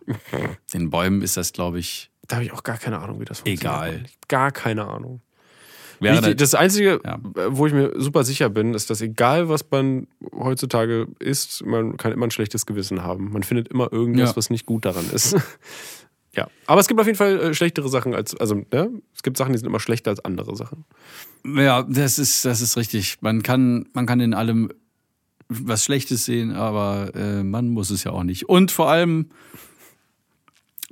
Den 0.74 0.92
Bäumen 0.92 1.24
ist 1.24 1.38
das, 1.38 1.54
glaube 1.54 1.80
ich, 1.80 2.12
Da 2.28 2.36
habe 2.36 2.46
ich 2.46 2.54
auch 2.54 2.62
gar 2.62 2.78
keine 2.78 3.00
Ahnung, 3.00 3.20
wie 3.20 3.26
das 3.26 3.40
funktioniert. 3.40 3.64
Egal. 3.64 4.04
Gar 4.28 4.52
keine 4.52 4.86
Ahnung. 4.86 5.22
Wäre 6.02 6.18
Wichtig, 6.18 6.38
das 6.38 6.56
Einzige, 6.56 7.00
Ja. 7.06 7.20
wo 7.50 7.68
ich 7.68 7.74
mir 7.74 7.94
super 7.96 8.24
sicher 8.24 8.50
bin, 8.50 8.74
ist, 8.74 8.90
dass 8.90 9.02
egal 9.02 9.48
was 9.50 9.66
man 9.72 10.08
heutzutage 10.34 11.08
isst, 11.20 11.66
man 11.66 11.98
kann 11.98 12.12
immer 12.12 12.28
ein 12.28 12.32
schlechtes 12.32 12.66
Gewissen 12.66 13.04
haben. 13.04 13.32
Man 13.32 13.44
findet 13.44 13.68
immer 13.70 13.92
irgendwas, 13.94 14.32
Ja. 14.32 14.36
was 14.36 14.50
nicht 14.50 14.66
gut 14.66 14.86
daran 14.86 15.06
ist. 15.14 15.36
ja, 16.36 16.48
aber 16.66 16.82
es 16.82 16.88
gibt 16.88 17.00
auf 17.00 17.06
jeden 17.06 17.18
Fall 17.18 17.40
äh, 17.40 17.54
schlechtere 17.54 17.88
Sachen 17.90 18.14
als, 18.16 18.36
also 18.36 18.56
ne? 18.72 18.90
es 19.16 19.24
gibt 19.24 19.38
Sachen, 19.38 19.54
die 19.54 19.60
sind 19.60 19.68
immer 19.68 19.80
schlechter 19.80 20.12
als 20.12 20.24
andere 20.26 20.56
Sachen. 20.56 20.86
Ja, 21.46 21.84
das 21.84 22.20
ist, 22.20 22.44
das 22.46 22.62
ist 22.62 22.78
richtig. 22.78 23.18
Man 23.22 23.44
kann, 23.44 23.88
man 23.94 24.06
kann 24.06 24.20
in 24.20 24.34
allem 24.34 24.70
was 25.50 25.84
Schlechtes 25.84 26.26
sehen, 26.26 26.54
aber 26.56 27.12
äh, 27.14 27.44
man 27.44 27.68
muss 27.70 27.90
es 27.90 28.04
ja 28.06 28.12
auch 28.12 28.24
nicht. 28.24 28.48
Und 28.48 28.72
vor 28.72 28.90
allem, 28.90 29.30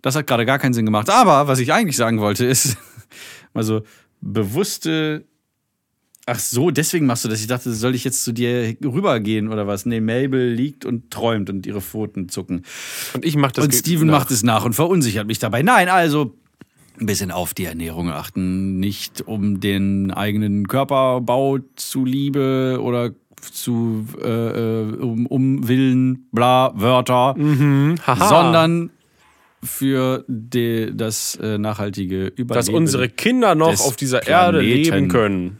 das 0.01 0.15
hat 0.15 0.27
gerade 0.27 0.45
gar 0.45 0.59
keinen 0.59 0.73
Sinn 0.73 0.85
gemacht. 0.85 1.09
Aber 1.09 1.47
was 1.47 1.59
ich 1.59 1.71
eigentlich 1.73 1.95
sagen 1.97 2.19
wollte, 2.19 2.45
ist, 2.45 2.77
also 3.53 3.81
bewusste. 4.21 5.25
Ach 6.25 6.37
so, 6.37 6.69
deswegen 6.69 7.07
machst 7.07 7.25
du 7.25 7.29
das. 7.29 7.41
Ich 7.41 7.47
dachte, 7.47 7.73
soll 7.73 7.95
ich 7.95 8.03
jetzt 8.03 8.23
zu 8.23 8.31
dir 8.31 8.75
rübergehen 8.83 9.47
oder 9.47 9.65
was? 9.65 9.85
Nee, 9.87 9.99
Mabel 9.99 10.51
liegt 10.53 10.85
und 10.85 11.09
träumt 11.09 11.49
und 11.49 11.65
ihre 11.65 11.81
Pfoten 11.81 12.29
zucken. 12.29 12.63
Und 13.15 13.25
ich 13.25 13.35
mach 13.35 13.51
das 13.51 13.65
Und 13.65 13.73
Steven 13.73 14.05
nach. 14.07 14.19
macht 14.19 14.31
es 14.31 14.43
nach 14.43 14.63
und 14.63 14.73
verunsichert 14.73 15.25
mich 15.25 15.39
dabei. 15.39 15.63
Nein, 15.63 15.89
also 15.89 16.35
ein 16.99 17.05
bisschen 17.07 17.31
auf 17.31 17.53
die 17.55 17.65
Ernährung 17.65 18.09
achten, 18.11 18.79
nicht 18.79 19.21
um 19.21 19.59
den 19.59 20.11
eigenen 20.11 20.67
Körperbau 20.67 21.59
zuliebe 21.75 22.77
oder 22.81 23.11
zu 23.51 24.05
äh, 24.21 24.27
äh, 24.27 24.95
um, 24.97 25.25
um 25.25 25.67
Willen, 25.67 26.27
bla, 26.31 26.73
Wörter, 26.75 27.35
Haha. 28.05 28.27
sondern 28.27 28.91
für 29.63 30.23
die, 30.27 30.91
das 30.95 31.35
äh, 31.41 31.57
nachhaltige 31.57 32.27
Überleben. 32.27 32.47
dass 32.53 32.69
unsere 32.69 33.09
Kinder 33.09 33.55
noch 33.55 33.79
auf 33.81 33.95
dieser 33.95 34.25
Erde 34.27 34.59
Planeten. 34.59 34.83
leben 34.93 35.07
können 35.09 35.59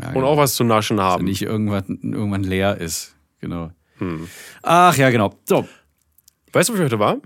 ja, 0.00 0.08
und 0.08 0.14
genau, 0.14 0.26
auch 0.28 0.36
was 0.36 0.54
zu 0.54 0.64
naschen 0.64 1.00
haben. 1.00 1.24
nicht 1.24 1.42
irgendwann, 1.42 1.98
irgendwann 2.02 2.44
leer 2.44 2.76
ist. 2.78 3.14
Genau. 3.40 3.70
Hm. 3.98 4.28
Ach 4.62 4.96
ja, 4.96 5.10
genau. 5.10 5.34
So, 5.44 5.66
Weißt 6.52 6.68
du, 6.68 6.72
wo 6.72 6.76
ich 6.78 6.84
heute 6.84 6.98
war? 6.98 7.16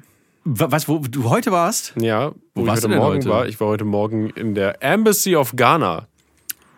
wa- 0.44 0.66
was, 0.70 0.88
wo 0.88 0.98
du 0.98 1.28
heute 1.30 1.52
warst? 1.52 1.92
Ja, 2.00 2.32
wo, 2.54 2.62
ich 2.62 2.66
warst 2.66 2.84
heute 2.84 2.96
Morgen 2.96 3.16
heute? 3.18 3.28
war. 3.28 3.46
Ich 3.46 3.60
war 3.60 3.68
heute 3.68 3.84
Morgen 3.84 4.30
in 4.30 4.54
der 4.54 4.82
Embassy 4.82 5.36
of 5.36 5.54
Ghana. 5.54 6.08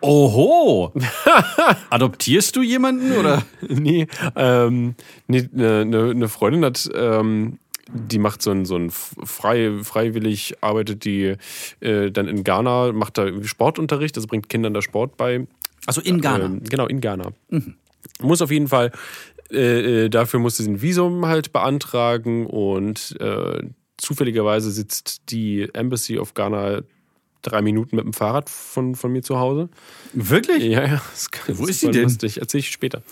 Oho! 0.01 0.93
Adoptierst 1.89 2.55
du 2.55 2.61
jemanden 2.61 3.13
oder? 3.13 3.41
nee, 3.67 4.07
ähm, 4.35 4.95
nee, 5.27 5.49
eine 5.53 5.85
ne, 5.85 6.13
ne 6.13 6.27
Freundin 6.27 6.63
hat, 6.65 6.87
ähm, 6.93 7.57
die 7.91 8.19
macht 8.19 8.41
so 8.41 8.51
ein, 8.51 8.65
so 8.65 8.75
ein 8.75 8.89
frei, 8.89 9.71
freiwillig, 9.83 10.55
arbeitet 10.61 11.05
die 11.05 11.35
äh, 11.79 12.11
dann 12.11 12.27
in 12.27 12.43
Ghana, 12.43 12.91
macht 12.91 13.17
da 13.17 13.27
Sportunterricht, 13.43 14.15
also 14.17 14.27
bringt 14.27 14.49
Kindern 14.49 14.73
da 14.73 14.81
Sport 14.81 15.17
bei. 15.17 15.47
Also 15.85 16.01
in 16.01 16.21
Ghana. 16.21 16.45
Ähm, 16.45 16.63
genau, 16.63 16.87
in 16.87 17.01
Ghana. 17.01 17.31
Muss 18.21 18.41
auf 18.41 18.51
jeden 18.51 18.67
Fall, 18.67 18.91
äh, 19.51 20.05
äh, 20.05 20.09
dafür 20.09 20.39
musste 20.39 20.63
sie 20.63 20.71
ein 20.71 20.81
Visum 20.81 21.25
halt 21.27 21.53
beantragen 21.53 22.47
und 22.47 23.15
äh, 23.19 23.63
zufälligerweise 23.97 24.71
sitzt 24.71 25.29
die 25.29 25.69
Embassy 25.73 26.17
of 26.17 26.33
Ghana 26.33 26.81
drei 27.41 27.61
Minuten 27.61 27.95
mit 27.95 28.05
dem 28.05 28.13
Fahrrad 28.13 28.49
von, 28.49 28.95
von 28.95 29.11
mir 29.11 29.21
zu 29.21 29.37
Hause. 29.39 29.69
Wirklich? 30.13 30.63
Ja, 30.63 30.85
ja. 30.85 31.01
Das 31.11 31.27
ist 31.47 31.59
Wo 31.59 31.65
ist 31.67 31.79
sie 31.81 31.91
denn? 31.91 32.03
Lustig. 32.03 32.39
Erzähle 32.39 32.59
ich 32.59 32.71
später. 32.71 33.03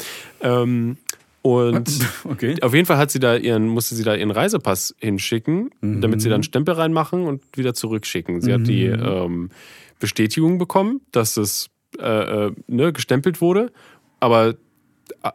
Ähm, 0.41 0.97
und 1.43 1.89
Okay. 2.23 2.55
auf 2.61 2.73
jeden 2.73 2.85
Fall 2.87 2.97
hat 2.97 3.11
sie 3.11 3.19
da 3.19 3.35
ihren, 3.35 3.67
musste 3.67 3.95
sie 3.95 4.03
da 4.03 4.15
ihren 4.15 4.31
Reisepass 4.31 4.95
hinschicken, 4.99 5.69
damit 5.81 6.21
sie 6.21 6.29
dann 6.29 6.37
einen 6.37 6.43
Stempel 6.43 6.73
reinmachen 6.73 7.25
und 7.27 7.43
wieder 7.55 7.73
zurückschicken. 7.73 8.41
Sie 8.41 8.51
hat 8.53 8.65
die 8.65 8.85
ähm, 8.85 9.49
Bestätigung 9.99 10.57
bekommen, 10.57 11.01
dass 11.11 11.37
es 11.37 11.69
äh, 11.99 12.47
äh, 12.47 12.51
ne, 12.67 12.93
gestempelt 12.93 13.41
wurde, 13.41 13.71
aber 14.21 14.55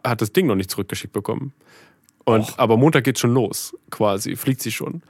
hat 0.03 0.21
das 0.21 0.33
Ding 0.33 0.47
noch 0.47 0.55
nicht 0.55 0.71
zurückgeschickt 0.71 1.13
bekommen. 1.13 1.53
Und 2.25 2.57
aber 2.57 2.75
Montag 2.75 3.03
geht 3.03 3.19
schon 3.19 3.33
los, 3.33 3.75
quasi, 3.91 4.35
fliegt 4.35 4.61
sie 4.61 4.71
schon. 4.71 5.03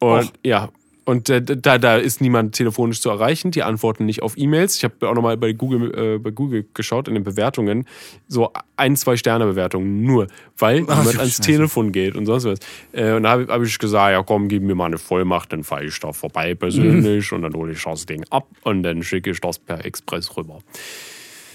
Und 0.00 0.24
Och. 0.24 0.32
ja, 0.44 0.70
und 1.04 1.28
äh, 1.28 1.42
da, 1.42 1.78
da 1.78 1.96
ist 1.96 2.20
niemand 2.20 2.54
telefonisch 2.54 3.00
zu 3.00 3.10
erreichen, 3.10 3.50
die 3.50 3.62
antworten 3.62 4.06
nicht 4.06 4.22
auf 4.22 4.34
E-Mails. 4.36 4.76
Ich 4.76 4.84
habe 4.84 5.08
auch 5.08 5.14
nochmal 5.14 5.36
bei 5.36 5.52
Google, 5.52 6.14
äh, 6.14 6.18
bei 6.18 6.30
Google 6.30 6.64
geschaut 6.74 7.08
in 7.08 7.14
den 7.14 7.24
Bewertungen, 7.24 7.86
so 8.28 8.52
ein, 8.76 8.96
zwei 8.96 9.16
Sterne 9.16 9.44
Bewertungen 9.46 10.02
nur, 10.02 10.28
weil 10.58 10.80
niemand 10.82 11.14
du 11.14 11.18
ans. 11.18 11.40
Telefon 11.40 11.92
geht 11.92 12.14
und 12.14 12.26
sonst 12.26 12.44
was. 12.44 12.58
Äh, 12.92 13.12
und 13.14 13.24
da 13.24 13.30
habe 13.30 13.46
hab 13.48 13.62
ich 13.62 13.78
gesagt, 13.78 14.12
ja 14.12 14.22
komm, 14.22 14.48
gib 14.48 14.62
mir 14.62 14.74
mal 14.74 14.86
eine 14.86 14.98
Vollmacht, 14.98 15.52
dann 15.52 15.64
fahre 15.64 15.84
ich 15.84 15.98
da 15.98 16.12
vorbei 16.12 16.54
persönlich 16.54 17.32
und 17.32 17.42
dann 17.42 17.54
hole 17.54 17.72
ich 17.72 17.82
das 17.82 18.06
Ding 18.06 18.24
ab 18.30 18.46
und 18.62 18.82
dann 18.82 19.02
schicke 19.02 19.30
ich 19.30 19.40
das 19.40 19.58
per 19.58 19.84
Express 19.84 20.36
rüber. 20.36 20.60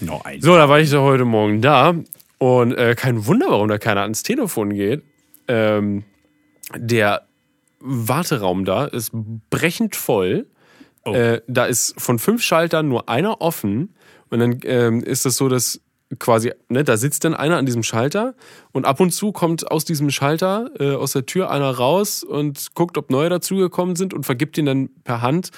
No. 0.00 0.22
So, 0.40 0.54
da 0.54 0.68
war 0.68 0.78
ich 0.78 0.90
so 0.90 1.00
heute 1.00 1.24
Morgen 1.24 1.62
da 1.62 1.94
und 2.38 2.72
äh, 2.72 2.94
kein 2.94 3.26
Wunder, 3.26 3.46
warum 3.48 3.68
da 3.68 3.78
keiner 3.78 4.02
ans 4.02 4.22
Telefon 4.22 4.74
geht. 4.74 5.02
Ähm, 5.48 6.04
der 6.76 7.27
Warteraum 7.80 8.64
da 8.64 8.84
ist 8.86 9.12
brechend 9.50 9.96
voll. 9.96 10.46
Äh, 11.04 11.40
da 11.46 11.64
ist 11.64 11.98
von 11.98 12.18
fünf 12.18 12.42
Schaltern 12.42 12.88
nur 12.88 13.08
einer 13.08 13.40
offen 13.40 13.94
und 14.28 14.40
dann 14.40 14.60
ähm, 14.64 15.02
ist 15.02 15.24
das 15.24 15.36
so, 15.36 15.48
dass 15.48 15.80
quasi, 16.18 16.52
ne, 16.68 16.84
da 16.84 16.96
sitzt 16.96 17.24
dann 17.24 17.34
einer 17.34 17.56
an 17.56 17.66
diesem 17.66 17.82
Schalter 17.82 18.34
und 18.72 18.86
ab 18.86 19.00
und 19.00 19.10
zu 19.12 19.32
kommt 19.32 19.70
aus 19.70 19.84
diesem 19.84 20.10
Schalter, 20.10 20.70
äh, 20.78 20.94
aus 20.94 21.12
der 21.12 21.26
Tür 21.26 21.50
einer 21.50 21.70
raus 21.70 22.24
und 22.24 22.74
guckt, 22.74 22.96
ob 22.98 23.10
neue 23.10 23.28
dazugekommen 23.28 23.96
sind 23.96 24.14
und 24.14 24.24
vergibt 24.24 24.56
ihnen 24.58 24.66
dann 24.66 24.90
per 25.04 25.22
Hand 25.22 25.50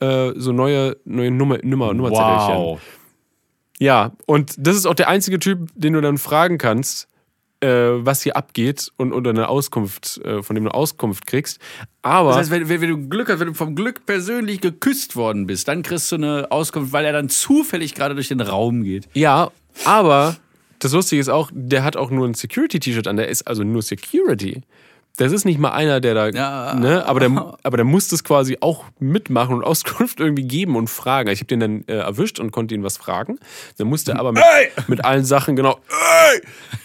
äh, 0.00 0.32
so 0.36 0.52
neue, 0.52 0.96
neue 1.04 1.30
Nummer, 1.30 1.58
Nummer, 1.62 1.92
Nummerzettelchen. 1.92 2.54
Wow. 2.54 2.80
Ja, 3.78 4.12
und 4.26 4.54
das 4.58 4.76
ist 4.76 4.86
auch 4.86 4.94
der 4.94 5.08
einzige 5.08 5.38
Typ, 5.38 5.70
den 5.74 5.92
du 5.92 6.00
dann 6.00 6.18
fragen 6.18 6.58
kannst, 6.58 7.08
äh, 7.60 7.68
was 7.68 8.22
hier 8.22 8.36
abgeht 8.36 8.92
und 8.96 9.12
oder 9.12 9.30
eine 9.30 9.48
Auskunft, 9.48 10.18
äh, 10.24 10.42
von 10.42 10.54
dem 10.54 10.64
du 10.64 10.70
Auskunft 10.74 11.26
kriegst. 11.26 11.58
Aber 12.02 12.30
Das 12.30 12.38
heißt, 12.38 12.50
wenn, 12.50 12.68
wenn, 12.68 12.80
wenn 12.80 12.90
du 12.90 13.08
Glück 13.08 13.28
hast, 13.28 13.40
wenn 13.40 13.48
du 13.48 13.54
vom 13.54 13.74
Glück 13.74 14.04
persönlich 14.06 14.60
geküsst 14.60 15.16
worden 15.16 15.46
bist, 15.46 15.68
dann 15.68 15.82
kriegst 15.82 16.10
du 16.12 16.16
eine 16.16 16.50
Auskunft, 16.50 16.92
weil 16.92 17.04
er 17.04 17.12
dann 17.12 17.28
zufällig 17.28 17.94
gerade 17.94 18.14
durch 18.14 18.28
den 18.28 18.40
Raum 18.40 18.82
geht. 18.82 19.08
ja, 19.14 19.50
aber 19.84 20.36
das 20.78 20.92
Lustige 20.92 21.20
ist 21.20 21.28
auch, 21.28 21.50
der 21.52 21.84
hat 21.84 21.96
auch 21.96 22.10
nur 22.10 22.26
ein 22.26 22.34
Security-T-Shirt 22.34 23.06
an, 23.06 23.16
der 23.16 23.28
ist 23.28 23.46
also 23.46 23.62
nur 23.62 23.82
Security. 23.82 24.62
Das 25.18 25.32
ist 25.32 25.44
nicht 25.46 25.58
mal 25.58 25.70
einer, 25.72 26.00
der 26.00 26.14
da, 26.14 26.28
Ja. 26.28 26.74
ne, 26.74 27.06
aber 27.06 27.20
der, 27.20 27.56
aber 27.62 27.76
der 27.78 27.84
muss 27.84 28.08
das 28.08 28.22
quasi 28.22 28.58
auch 28.60 28.84
mitmachen 28.98 29.54
und 29.56 29.64
Auskunft 29.64 30.20
irgendwie 30.20 30.42
geben 30.46 30.76
und 30.76 30.88
fragen. 30.90 31.30
Ich 31.30 31.38
habe 31.40 31.46
den 31.46 31.60
dann 31.60 31.84
äh, 31.86 31.94
erwischt 31.96 32.38
und 32.38 32.50
konnte 32.50 32.74
ihn 32.74 32.82
was 32.82 32.96
fragen. 32.98 33.38
Dann 33.78 33.86
musste 33.88 34.12
er 34.12 34.20
aber 34.20 34.32
mit, 34.32 34.42
mit 34.88 35.04
allen 35.04 35.24
Sachen, 35.24 35.56
genau, 35.56 35.78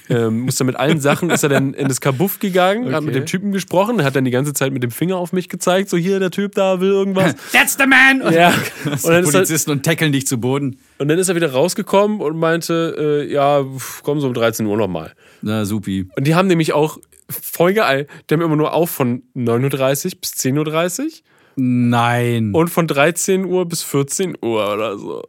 ähm, 0.09 0.41
musste 0.41 0.63
mit 0.63 0.75
allen 0.75 0.99
Sachen, 0.99 1.29
ist 1.29 1.43
er 1.43 1.49
dann 1.49 1.73
in 1.73 1.88
das 1.88 2.01
Kabuff 2.01 2.39
gegangen, 2.39 2.93
hat 2.93 3.03
mit 3.03 3.11
Okay. 3.11 3.19
dem 3.21 3.25
Typen 3.25 3.51
gesprochen, 3.51 4.03
hat 4.03 4.15
dann 4.15 4.25
die 4.25 4.32
ganze 4.32 4.53
Zeit 4.53 4.71
mit 4.71 4.84
dem 4.84 4.91
Finger 4.91 5.17
auf 5.17 5.34
mich 5.34 5.49
gezeigt, 5.49 5.89
so 5.89 5.97
hier, 5.97 6.19
der 6.19 6.32
Typ 6.32 6.55
da 6.55 6.79
will 6.79 6.89
irgendwas. 6.89 7.36
That's 7.51 7.75
the 7.77 7.86
man! 7.86 8.21
Und 8.21 8.34
ja. 8.36 8.49
Und 8.49 8.86
dann, 8.86 8.93
ist 8.93 9.05
er, 9.05 9.21
Polizisten 9.23 9.71
und 9.71 9.84
tackeln 9.86 10.11
dich 10.11 10.27
zu 10.27 10.38
Boden. 10.39 10.77
und 10.97 11.07
dann 11.07 11.17
ist 11.19 11.29
er 11.29 11.36
wieder 11.36 11.51
rausgekommen 11.51 12.19
und 12.21 12.38
meinte, 12.38 13.25
äh, 13.27 13.32
ja, 13.32 13.63
komm 14.03 14.19
so 14.19 14.27
um 14.27 14.34
13 14.34 14.65
Uhr 14.65 14.77
nochmal. 14.77 15.13
Na, 15.41 15.65
supi. 15.65 16.07
Und 16.15 16.27
die 16.27 16.36
haben 16.36 16.47
nämlich 16.47 16.73
auch, 16.73 16.97
voll 17.32 17.73
geil, 17.73 18.07
die 18.29 18.34
haben 18.34 18.41
immer 18.41 18.55
nur 18.55 18.73
auf 18.73 18.89
von 18.89 19.23
9.30 19.36 20.05
Uhr 20.05 20.19
bis 20.21 20.32
10.30 20.34 20.99
Uhr 21.03 21.09
Nein. 21.55 22.51
und 22.53 22.69
von 22.69 22.88
13 22.88 23.45
Uhr 23.45 23.65
bis 23.67 23.84
14 23.84 24.38
Uhr 24.41 24.73
oder 24.73 24.97
so. 24.97 25.23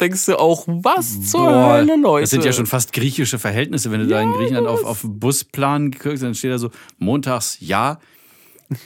Denkst 0.00 0.26
du 0.26 0.38
auch, 0.38 0.64
was 0.66 1.30
zur 1.30 1.40
Boah, 1.40 1.78
Hölle, 1.78 1.96
Leute? 1.96 2.22
Das 2.22 2.30
sind 2.30 2.44
ja 2.44 2.52
schon 2.52 2.66
fast 2.66 2.92
griechische 2.92 3.38
Verhältnisse. 3.38 3.90
Wenn 3.90 4.00
du 4.00 4.06
da 4.06 4.20
in 4.20 4.30
Griechenland 4.32 4.66
auf, 4.66 4.84
auf 4.84 5.00
Busplan 5.02 5.90
guckst, 5.90 6.22
dann 6.22 6.34
steht 6.34 6.50
da 6.50 6.58
so, 6.58 6.70
montags 6.98 7.56
ja, 7.60 7.98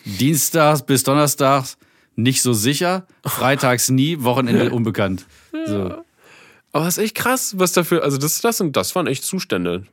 dienstags 0.05 0.83
bis 0.83 1.03
donnerstags 1.03 1.79
nicht 2.15 2.43
so 2.43 2.53
sicher, 2.53 3.07
freitags 3.25 3.91
nie, 3.91 4.23
Wochenende 4.23 4.71
unbekannt. 4.73 5.27
So. 5.67 5.95
Aber 6.73 6.85
das 6.85 6.99
ist 6.99 7.05
echt 7.05 7.17
krass, 7.17 7.59
was 7.59 7.73
dafür, 7.73 8.05
also 8.05 8.19
das, 8.19 8.41
das 8.41 8.61
und 8.61 8.77
das 8.77 8.95
waren 8.95 9.07
echt 9.07 9.25
Zustände. 9.25 9.87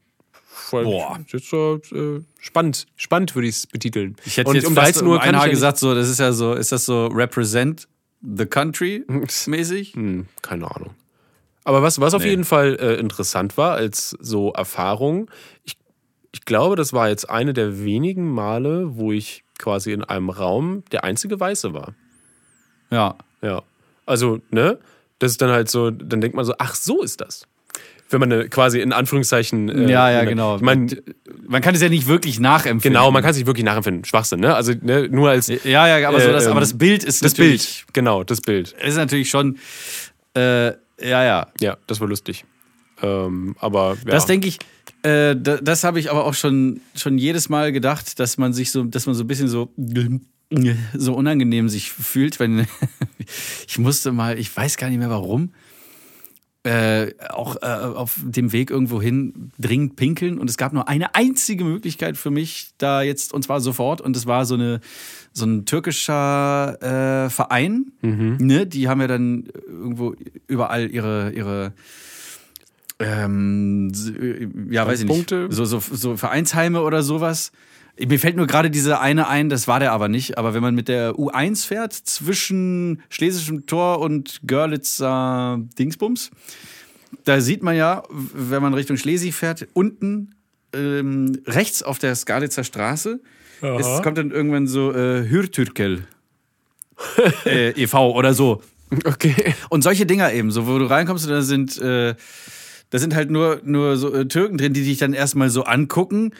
Voll, 0.70 0.84
Boah. 0.84 1.20
Das 1.32 1.42
ist 1.42 1.50
so, 1.50 1.80
äh, 1.94 2.22
spannend, 2.40 2.88
spannend 2.96 3.34
würde 3.36 3.48
ich 3.48 3.56
es 3.56 3.68
betiteln. 3.68 4.16
Ich 4.26 4.38
hätte 4.38 4.50
und 4.50 4.56
jetzt 4.56 4.68
um 4.68 4.76
fast 4.76 4.96
13 4.96 5.08
Uhr 5.08 5.16
um 5.16 5.20
ein 5.22 5.38
Haar 5.38 5.50
gesagt, 5.50 5.78
so, 5.78 5.96
das 5.96 6.10
ist 6.10 6.20
ja 6.20 6.34
so, 6.34 6.54
ist 6.54 6.72
das 6.72 6.86
so 6.86 7.08
represent 7.08 7.88
the 8.22 8.46
country 8.46 9.06
mäßig? 9.48 9.94
Hm, 9.94 10.28
keine 10.42 10.70
Ahnung. 10.70 10.92
Aber 11.64 11.82
was, 11.84 12.00
was 12.02 12.14
auf 12.14 12.24
Nee. 12.24 12.30
jeden 12.30 12.44
Fall 12.46 12.78
äh, 12.80 12.96
interessant 12.96 13.58
war 13.58 13.74
als 13.76 14.12
so 14.20 14.52
Erfahrung, 14.54 15.30
ich, 15.64 15.78
ich 16.32 16.42
glaube, 16.46 16.76
das 16.76 16.94
war 16.94 17.10
jetzt 17.10 17.30
eine 17.30 17.54
der 17.54 17.84
wenigen 17.84 18.30
Male, 18.30 18.98
wo 18.98 19.12
ich 19.12 19.44
quasi 19.60 19.92
in 19.92 20.04
einem 20.04 20.30
Raum 20.30 20.84
der 20.92 21.04
einzige 21.04 21.40
Weiße 21.40 21.74
war. 21.74 21.94
Ja. 22.90 23.16
Ja. 23.42 23.64
Also, 24.06 24.40
ne? 24.52 24.80
Das 25.20 25.32
ist 25.32 25.42
dann 25.42 25.50
halt 25.50 25.70
so, 25.70 25.92
dann 25.92 26.22
denkt 26.22 26.36
man 26.36 26.46
so, 26.46 26.54
ach, 26.58 26.76
so 26.76 27.02
ist 27.02 27.22
das. 27.22 27.48
Wenn 28.10 28.20
man 28.22 28.32
eine, 28.32 28.48
quasi 28.50 28.80
in 28.80 28.94
Anführungszeichen. 28.94 29.70
äh, 29.70 29.92
Ja, 29.92 30.10
ja, 30.10 30.24
genau. 30.24 30.56
Ich 30.56 30.62
meine, 30.62 30.88
Man 31.48 31.62
kann 31.62 31.76
es 31.76 31.82
ja 31.82 31.90
nicht 31.90 32.08
wirklich 32.08 32.40
nachempfinden. 32.40 32.94
genau, 33.00 33.12
man 33.12 33.22
kann 33.24 33.34
sich 33.34 33.46
wirklich 33.46 33.66
nachempfinden. 33.66 34.06
Schwachsinn, 34.06 34.40
ne? 34.40 34.56
Also, 34.56 34.74
ne, 34.82 35.08
nur 35.10 35.30
als. 35.30 35.48
Ja, 35.48 35.88
ja, 35.98 36.08
aber, 36.08 36.20
so 36.22 36.30
Äh, 36.30 36.32
das, 36.34 36.46
aber 36.46 36.56
ähm, 36.56 36.60
das 36.62 36.78
Bild 36.78 37.04
ist 37.04 37.24
Das 37.24 37.34
Bild, 37.36 37.86
genau, 37.94 38.24
das 38.24 38.42
Bild. 38.42 38.74
ist 38.86 38.96
natürlich 38.96 39.30
schon, 39.30 39.58
äh, 40.36 40.68
ja, 40.68 40.74
ja. 41.02 41.48
Ja, 41.60 41.78
das 41.88 42.00
war 42.00 42.08
lustig. 42.08 42.46
Ähm, 43.02 43.56
aber 43.60 43.98
ja. 44.06 44.12
Das 44.12 44.26
denke 44.26 44.48
ich, 44.48 44.58
äh, 45.04 45.36
da, 45.36 45.58
das 45.58 45.84
habe 45.84 46.00
ich 46.00 46.10
aber 46.10 46.26
auch 46.26 46.34
schon, 46.34 46.82
schon 46.96 47.18
jedes 47.18 47.50
Mal 47.50 47.72
gedacht, 47.72 48.20
dass 48.20 48.38
man 48.38 48.54
sich 48.54 48.72
so, 48.72 48.84
dass 48.84 49.06
man 49.06 49.16
so 49.16 49.24
ein 49.24 49.28
bisschen 49.28 49.48
so, 49.50 49.72
so 50.96 51.14
unangenehm 51.14 51.70
sich 51.70 51.92
fühlt, 51.92 52.40
wenn 52.40 52.68
ich 53.68 53.78
musste 53.78 54.12
mal, 54.12 54.40
ich 54.40 54.56
weiß 54.56 54.78
gar 54.78 54.90
nicht 54.90 55.00
mehr 55.00 55.10
warum. 55.10 55.52
Äh, 56.64 57.14
auch 57.30 57.56
äh, 57.62 57.66
auf 57.66 58.20
dem 58.24 58.52
Weg 58.52 58.72
irgendwo 58.72 59.02
hin 59.02 59.52
dringend 59.58 59.96
pinkeln 59.96 60.38
und 60.38 60.50
es 60.50 60.58
gab 60.58 60.74
nur 60.74 60.88
eine 60.90 61.16
einzige 61.16 61.64
Möglichkeit 61.64 62.18
für 62.18 62.32
mich 62.32 62.72
da 62.78 63.02
jetzt 63.02 63.34
und 63.34 63.44
zwar 63.44 63.62
sofort 63.62 64.02
und 64.02 64.18
es 64.18 64.26
war 64.26 64.46
so 64.46 64.56
eine 64.56 64.82
so 65.34 65.46
ein 65.46 65.66
türkischer 65.66 67.26
äh, 67.26 67.30
Verein, 67.30 67.92
ne? 68.40 68.66
Die 68.66 68.90
haben 68.90 69.02
ja 69.02 69.08
dann 69.08 69.48
irgendwo 69.68 70.16
überall 70.48 70.90
ihre 70.90 71.32
ihre 71.32 71.74
ähm, 73.00 73.92
äh, 74.20 74.48
ja, 74.74 74.88
weiß 74.88 75.02
ich 75.02 75.08
nicht, 75.08 75.30
so, 75.54 75.66
so, 75.66 75.80
so 75.80 76.18
Vereinsheime 76.18 76.82
oder 76.82 77.04
sowas. 77.04 77.52
Mir 78.06 78.20
fällt 78.20 78.36
nur 78.36 78.48
gerade 78.48 78.70
diese 78.70 79.00
eine 79.00 79.28
ein, 79.28 79.50
das 79.50 79.68
war 79.68 79.80
der 79.80 79.92
aber 79.92 80.08
nicht. 80.08 80.38
Aber 80.38 80.54
wenn 80.54 80.62
man 80.62 80.76
mit 80.76 80.88
der 80.88 81.14
U1 81.14 81.66
fährt, 81.66 81.94
zwischen 81.94 83.02
Schlesischem 83.10 83.66
Tor 83.66 84.00
und 84.00 84.42
Görlitzer 84.46 85.60
Dingsbums, 85.80 86.32
da 87.24 87.42
sieht 87.42 87.64
man 87.64 87.76
ja, 87.76 88.04
wenn 88.10 88.62
man 88.62 88.74
Richtung 88.74 88.98
Schlesi 88.98 89.32
fährt, 89.32 89.68
unten 89.74 90.36
ähm, 90.74 91.42
rechts 91.46 91.82
auf 91.84 92.00
der 92.00 92.16
Skalitzer 92.16 92.64
Straße, 92.64 93.20
es 93.62 94.02
kommt 94.04 94.18
dann 94.18 94.32
irgendwann 94.32 94.68
so 94.68 94.94
äh, 94.94 95.28
Hürtürkel 95.28 96.08
äh, 97.46 97.72
e.V. 97.72 98.16
oder 98.16 98.34
so. 98.34 98.62
Okay. 99.04 99.54
Und 99.70 99.82
solche 99.82 100.06
Dinger 100.06 100.32
eben, 100.32 100.52
so 100.52 100.68
wo 100.68 100.78
du 100.78 100.86
reinkommst 100.86 101.30
da 101.30 101.42
sind, 101.42 101.78
äh, 101.80 102.16
da 102.90 103.00
sind 103.00 103.16
halt 103.16 103.30
nur, 103.30 103.62
nur 103.64 103.98
so 103.98 104.14
äh, 104.14 104.28
Türken 104.28 104.58
drin, 104.58 104.74
die 104.74 104.84
dich 104.84 104.98
dann 104.98 105.14
erstmal 105.14 105.50
so 105.50 105.64
angucken, 105.64 106.32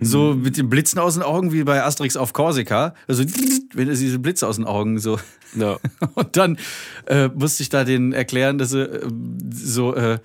so 0.00 0.34
mit 0.34 0.56
den 0.56 0.68
Blitzen 0.68 0.98
aus 0.98 1.14
den 1.14 1.22
Augen, 1.22 1.52
wie 1.52 1.64
bei 1.64 1.82
Asterix 1.82 2.16
auf 2.16 2.32
Korsika. 2.32 2.94
Also, 3.08 3.24
wenn 3.74 3.88
es 3.88 3.98
diese 3.98 4.18
Blitze 4.18 4.46
aus 4.46 4.56
den 4.56 4.64
Augen 4.64 4.98
so. 4.98 5.18
Ja. 5.54 5.78
Und 6.14 6.36
dann 6.36 6.58
äh, 7.06 7.28
musste 7.28 7.62
ich 7.62 7.70
da 7.70 7.84
denen 7.84 8.12
erklären, 8.12 8.58
dass 8.58 8.70
sie 8.70 8.82
äh, 8.82 9.08
so, 9.50 9.94
äh, 9.94 10.18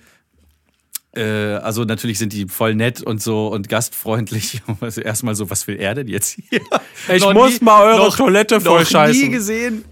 also 1.20 1.84
natürlich 1.84 2.18
sind 2.18 2.32
die 2.32 2.46
voll 2.48 2.74
nett 2.74 3.02
und 3.02 3.20
so 3.22 3.48
und 3.48 3.68
gastfreundlich. 3.68 4.62
Also 4.80 5.00
erstmal 5.02 5.34
so, 5.34 5.50
was 5.50 5.66
will 5.66 5.76
er 5.78 5.94
denn 5.94 6.08
jetzt 6.08 6.38
hier? 6.48 6.60
Ich 7.14 7.22
Noch 7.22 7.34
muss 7.34 7.60
mal 7.60 7.82
eure 7.84 8.06
noch- 8.06 8.16
Toilette 8.16 8.58
noch 8.60 9.08
nie 9.10 9.28
gesehen. 9.28 9.84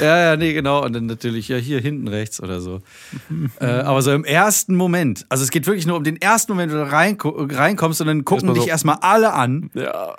Ja, 0.00 0.18
ja, 0.30 0.36
nee, 0.36 0.52
genau. 0.52 0.84
Und 0.84 0.92
dann 0.94 1.06
natürlich, 1.06 1.46
ja, 1.48 1.56
hier 1.56 1.80
hinten 1.80 2.08
rechts 2.08 2.42
oder 2.42 2.60
so. 2.60 2.80
äh, 3.60 3.64
aber 3.66 4.02
so 4.02 4.12
im 4.12 4.24
ersten 4.24 4.74
Moment, 4.74 5.26
also 5.28 5.44
es 5.44 5.50
geht 5.50 5.66
wirklich 5.66 5.86
nur 5.86 5.96
um 5.96 6.02
den 6.04 6.20
ersten 6.20 6.52
Moment, 6.52 6.72
wo 6.72 6.76
du 6.76 6.84
reinko- 6.84 7.54
reinkommst 7.56 8.00
und 8.00 8.08
dann 8.08 8.24
gucken 8.24 8.48
Erstmal 8.48 8.56
so- 8.56 8.62
dich 8.62 8.70
erstmal 8.70 8.96
alle 9.00 9.32
an, 9.32 9.70
Ja. 9.74 10.16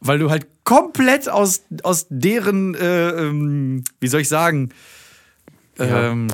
weil 0.00 0.18
du 0.18 0.30
halt 0.30 0.46
komplett 0.64 1.28
aus, 1.28 1.62
aus 1.82 2.06
deren, 2.08 2.74
äh, 2.74 3.10
ähm, 3.10 3.84
wie 4.00 4.08
soll 4.08 4.22
ich 4.22 4.28
sagen, 4.28 4.70
Ja. 5.78 6.10
ähm, 6.12 6.28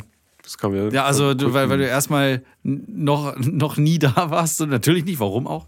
Das 0.45 0.59
kann 0.59 0.93
ja, 0.93 1.05
also 1.05 1.33
du, 1.33 1.55
weil, 1.55 1.71
weil 1.71 1.79
du 1.79 1.87
erstmal 1.87 2.43
noch, 2.63 3.35
noch 3.39 3.77
nie 3.79 3.99
da 3.99 4.31
warst 4.31 4.61
und 4.61 4.69
natürlich 4.69 5.05
nicht, 5.05 5.19
warum 5.19 5.47
auch? 5.47 5.67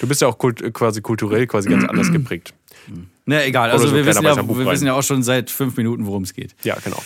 Du 0.00 0.06
bist 0.06 0.20
ja 0.20 0.28
auch 0.28 0.38
kult, 0.38 0.72
quasi 0.74 1.00
kulturell 1.00 1.46
quasi 1.46 1.70
ganz 1.70 1.84
anders 1.88 2.12
geprägt. 2.12 2.54
Na 3.26 3.44
egal, 3.44 3.70
also 3.70 3.88
so 3.88 3.94
wir, 3.94 4.06
wissen 4.06 4.24
ja, 4.24 4.36
wir 4.36 4.66
wissen 4.66 4.86
ja 4.86 4.94
auch 4.94 5.02
schon 5.02 5.22
seit 5.22 5.50
fünf 5.50 5.76
Minuten, 5.76 6.06
worum 6.06 6.22
es 6.22 6.32
geht. 6.32 6.54
Ja, 6.62 6.76
genau. 6.82 7.02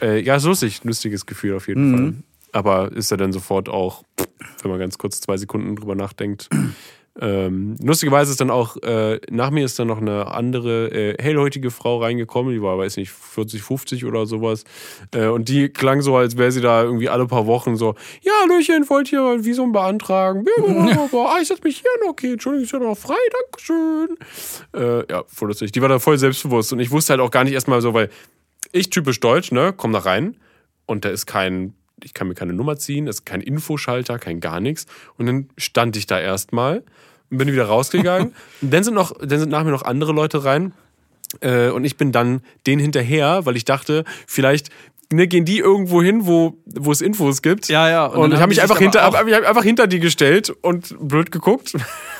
Äh, 0.00 0.20
ja, 0.20 0.36
ist 0.36 0.44
lustig, 0.44 0.80
lustiges 0.84 1.26
Gefühl 1.26 1.56
auf 1.56 1.68
jeden 1.68 1.96
Fall. 1.96 2.14
Aber 2.52 2.92
ist 2.92 3.10
ja 3.10 3.16
dann 3.16 3.32
sofort 3.32 3.68
auch, 3.68 4.02
wenn 4.62 4.70
man 4.70 4.80
ganz 4.80 4.98
kurz 4.98 5.20
zwei 5.20 5.36
Sekunden 5.36 5.76
drüber 5.76 5.94
nachdenkt. 5.94 6.48
Ähm, 7.20 7.76
lustigerweise 7.82 8.30
ist 8.30 8.40
dann 8.40 8.50
auch, 8.50 8.76
äh, 8.82 9.20
nach 9.30 9.50
mir 9.50 9.64
ist 9.64 9.78
dann 9.78 9.88
noch 9.88 10.00
eine 10.00 10.28
andere 10.28 10.88
äh, 10.90 11.22
hellhäutige 11.22 11.70
Frau 11.70 12.00
reingekommen, 12.00 12.54
die 12.54 12.62
war, 12.62 12.78
weiß 12.78 12.96
nicht, 12.98 13.10
40, 13.10 13.62
50 13.62 14.04
oder 14.04 14.26
sowas. 14.26 14.64
Äh, 15.12 15.26
und 15.26 15.48
die 15.48 15.70
klang 15.70 16.02
so, 16.02 16.16
als 16.16 16.36
wäre 16.36 16.52
sie 16.52 16.60
da 16.60 16.82
irgendwie 16.82 17.08
alle 17.08 17.26
paar 17.26 17.46
Wochen 17.46 17.76
so, 17.76 17.96
ja, 18.22 18.32
Hallöchen, 18.42 18.88
wollt 18.88 19.10
ihr 19.12 19.24
ein 19.24 19.44
Visum 19.44 19.72
beantragen? 19.72 20.44
ah, 21.26 21.38
ich 21.42 21.48
setze 21.48 21.62
mich 21.64 21.78
hier 21.78 21.90
hin, 22.00 22.08
okay, 22.08 22.32
Entschuldigung, 22.32 22.64
ist 22.64 22.72
ja 22.72 22.78
noch 22.78 22.96
frei, 22.96 23.16
Dankeschön. 23.42 24.16
Äh, 24.74 25.12
ja, 25.12 25.24
voll 25.26 25.48
lustig. 25.48 25.72
Die 25.72 25.82
war 25.82 25.88
da 25.88 25.98
voll 25.98 26.16
selbstbewusst 26.16 26.72
und 26.72 26.78
ich 26.78 26.90
wusste 26.92 27.12
halt 27.12 27.20
auch 27.20 27.30
gar 27.30 27.42
nicht 27.44 27.54
erstmal 27.54 27.82
so, 27.82 27.92
weil 27.92 28.08
ich 28.72 28.88
typisch 28.90 29.18
deutsch, 29.18 29.50
ne, 29.50 29.74
komm 29.76 29.92
da 29.92 30.00
rein 30.00 30.36
und 30.86 31.04
da 31.04 31.08
ist 31.08 31.26
kein, 31.26 31.74
ich 32.04 32.14
kann 32.14 32.28
mir 32.28 32.34
keine 32.34 32.52
Nummer 32.52 32.76
ziehen, 32.76 33.08
es 33.08 33.16
ist 33.16 33.26
kein 33.26 33.40
Infoschalter, 33.40 34.18
kein 34.18 34.40
gar 34.40 34.60
nichts. 34.60 34.86
Und 35.16 35.26
dann 35.26 35.48
stand 35.56 35.96
ich 35.96 36.06
da 36.06 36.18
erstmal 36.18 36.82
und 37.30 37.38
bin 37.38 37.52
wieder 37.52 37.66
rausgegangen. 37.66 38.34
und 38.60 38.72
dann 38.72 38.84
sind 38.84 38.94
noch, 38.94 39.16
dann 39.18 39.38
sind 39.38 39.50
nach 39.50 39.64
mir 39.64 39.70
noch 39.70 39.82
andere 39.82 40.12
Leute 40.12 40.44
rein. 40.44 40.72
Äh, 41.40 41.68
und 41.68 41.84
ich 41.84 41.96
bin 41.96 42.12
dann 42.12 42.42
denen 42.66 42.80
hinterher, 42.80 43.46
weil 43.46 43.56
ich 43.56 43.64
dachte, 43.64 44.04
vielleicht 44.26 44.70
ne, 45.12 45.26
gehen 45.26 45.44
die 45.44 45.58
irgendwo 45.58 46.02
hin, 46.02 46.26
wo, 46.26 46.58
wo 46.66 46.92
es 46.92 47.00
Infos 47.00 47.42
gibt. 47.42 47.68
Ja, 47.68 47.88
ja, 47.88 48.06
und 48.06 48.18
Und, 48.18 48.32
ich 48.32 48.38
habe 48.40 48.48
mich 48.50 48.62
einfach 48.62 48.78
hinter, 48.78 49.02
aber 49.02 49.18
auch- 49.18 49.26
hab 49.32 49.44
einfach 49.48 49.64
hinter 49.64 49.86
die 49.86 49.98
gestellt 50.00 50.50
und 50.62 50.96
blöd 51.00 51.30
geguckt. 51.32 51.74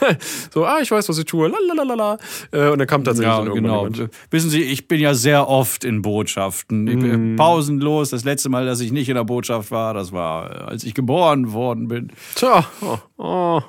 so, 0.55 0.65
ah, 0.65 0.79
ich 0.81 0.91
weiß, 0.91 1.09
was 1.09 1.19
ich 1.19 1.25
tue. 1.25 1.49
Lalalala. 1.49 2.19
Äh, 2.53 2.69
und 2.71 2.79
dann 2.79 2.87
kam 2.87 3.05
tatsächlich 3.05 3.33
Ja, 3.33 3.45
dann 3.45 3.55
genau. 3.55 3.87
jemand. 3.87 4.11
Wissen 4.31 4.51
Sie, 4.51 4.63
ich 4.63 4.89
bin 4.89 5.01
ja 5.01 5.15
sehr 5.15 5.49
oft 5.49 5.85
in 5.85 6.03
Botschaften. 6.03 6.87
Ich 6.89 6.97
Mm. 6.97 7.37
pausenlos. 7.37 8.11
Das 8.11 8.25
letzte 8.25 8.49
Mal, 8.49 8.67
dass 8.67 8.81
ich 8.81 8.93
nicht 8.93 9.09
in 9.09 9.15
der 9.15 9.25
Botschaft 9.25 9.71
war, 9.71 9.95
das 9.95 10.13
war, 10.13 10.69
als 10.69 10.85
ich 10.85 10.95
geboren 10.95 11.53
worden 11.53 11.89
bin. 11.89 12.13
Tja, 12.35 12.65
oh, 12.81 12.99
oh. 13.19 13.61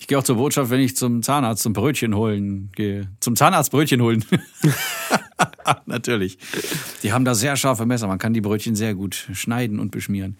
Ich 0.00 0.08
gehe 0.08 0.18
auch 0.18 0.24
zur 0.24 0.34
Botschaft, 0.36 0.70
wenn 0.70 0.80
ich 0.80 0.96
zum 0.96 1.22
Zahnarzt 1.22 1.62
zum 1.62 1.72
Brötchen 1.74 2.16
holen 2.16 2.70
gehe. 2.74 3.08
Zum 3.20 3.36
Zahnarzt 3.36 3.70
Brötchen 3.70 4.02
holen. 4.02 4.24
Natürlich. 5.86 6.38
Die 7.02 7.12
haben 7.12 7.24
da 7.24 7.34
sehr 7.34 7.56
scharfe 7.56 7.86
Messer. 7.86 8.06
Man 8.06 8.18
kann 8.18 8.34
die 8.34 8.40
Brötchen 8.40 8.76
sehr 8.76 8.94
gut 8.94 9.28
schneiden 9.32 9.80
und 9.80 9.90
beschmieren. 9.90 10.36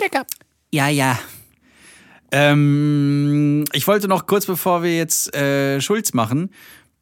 Lecker. 0.00 0.24
Ja, 0.72 0.88
ja. 0.88 1.18
Ähm, 2.32 3.64
ich 3.72 3.86
wollte 3.86 4.08
noch 4.08 4.26
kurz 4.26 4.46
bevor 4.46 4.82
wir 4.82 4.96
jetzt 4.96 5.34
äh, 5.36 5.80
Schulz 5.80 6.14
machen, 6.14 6.50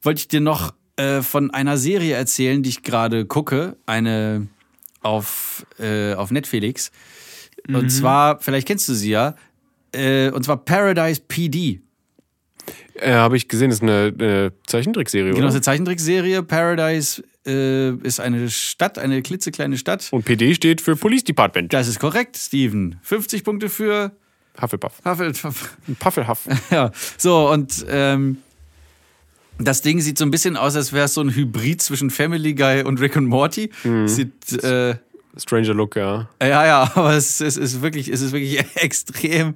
wollte 0.03 0.21
ich 0.21 0.29
dir 0.29 0.41
noch 0.41 0.75
äh, 0.97 1.23
von 1.23 1.51
einer 1.51 1.79
Serie 1.79 2.15
erzählen, 2.17 2.63
die 2.63 2.69
ich 2.69 2.83
gerade 2.83 3.25
gucke. 3.25 3.77
Eine 3.87 4.49
auf, 5.01 5.65
äh, 5.79 6.15
auf 6.15 6.31
Netflix. 6.31 6.91
Und 7.69 7.91
zwar, 7.91 8.41
vielleicht 8.41 8.67
kennst 8.67 8.89
du 8.89 8.95
sie 8.95 9.11
ja, 9.11 9.37
äh, 9.93 10.31
und 10.31 10.45
zwar 10.45 10.59
Paradise 10.59 11.21
PD. 11.27 11.81
Äh, 12.95 13.13
habe 13.13 13.37
ich 13.37 13.49
gesehen, 13.49 13.71
das 13.71 13.79
ist 13.79 13.83
eine, 13.83 14.13
eine 14.19 14.53
Zeichentrickserie, 14.67 15.31
Genau, 15.31 15.39
oder? 15.39 15.47
das 15.47 15.55
ist 15.55 15.57
eine 15.59 15.63
Zeichentrickserie. 15.63 16.43
Paradise 16.43 17.23
äh, 17.47 17.91
ist 17.97 18.21
eine 18.21 18.51
Stadt, 18.51 18.99
eine 18.99 19.23
klitzekleine 19.23 19.77
Stadt. 19.77 20.09
Und 20.11 20.25
PD 20.25 20.55
steht 20.55 20.81
für 20.81 20.97
Police 20.97 21.25
Department. 21.25 21.73
Das 21.73 21.89
ist 21.89 21.99
korrekt, 21.99 22.37
Steven. 22.37 22.99
50 23.03 23.45
Punkte 23.45 23.69
für 23.69 24.13
Hufflepuff. 24.61 25.01
Hufflepuff. 25.05 25.77
Puffelhuff. 25.99 26.49
Ja, 26.71 26.91
so 27.17 27.51
und 27.51 27.85
ähm, 27.89 28.39
das 29.59 29.83
Ding 29.83 30.01
sieht 30.01 30.19
so 30.19 30.25
ein 30.25 30.31
bisschen 30.31 30.57
aus, 30.57 30.77
als 30.77 30.93
wäre 30.93 31.07
es 31.07 31.15
so 31.15 31.21
ein 31.21 31.35
Hybrid 31.35 31.83
zwischen 31.83 32.11
Family 32.11 32.55
Guy 32.55 32.83
und 32.83 33.01
Rick 33.01 33.17
und 33.17 33.27
Morty. 33.27 33.71
Sieht, 34.07 34.53
äh, 34.65 34.97
Stranger 35.37 35.75
Look, 35.75 35.97
ja. 35.97 36.29
ja, 36.41 36.67
ja, 36.67 36.83
aber 36.95 37.15
es, 37.15 37.41
es 37.41 37.57
ist 37.57 37.83
wirklich, 37.83 38.09
es 38.09 38.21
ist 38.21 38.33
wirklich 38.33 38.65
extrem 38.75 39.55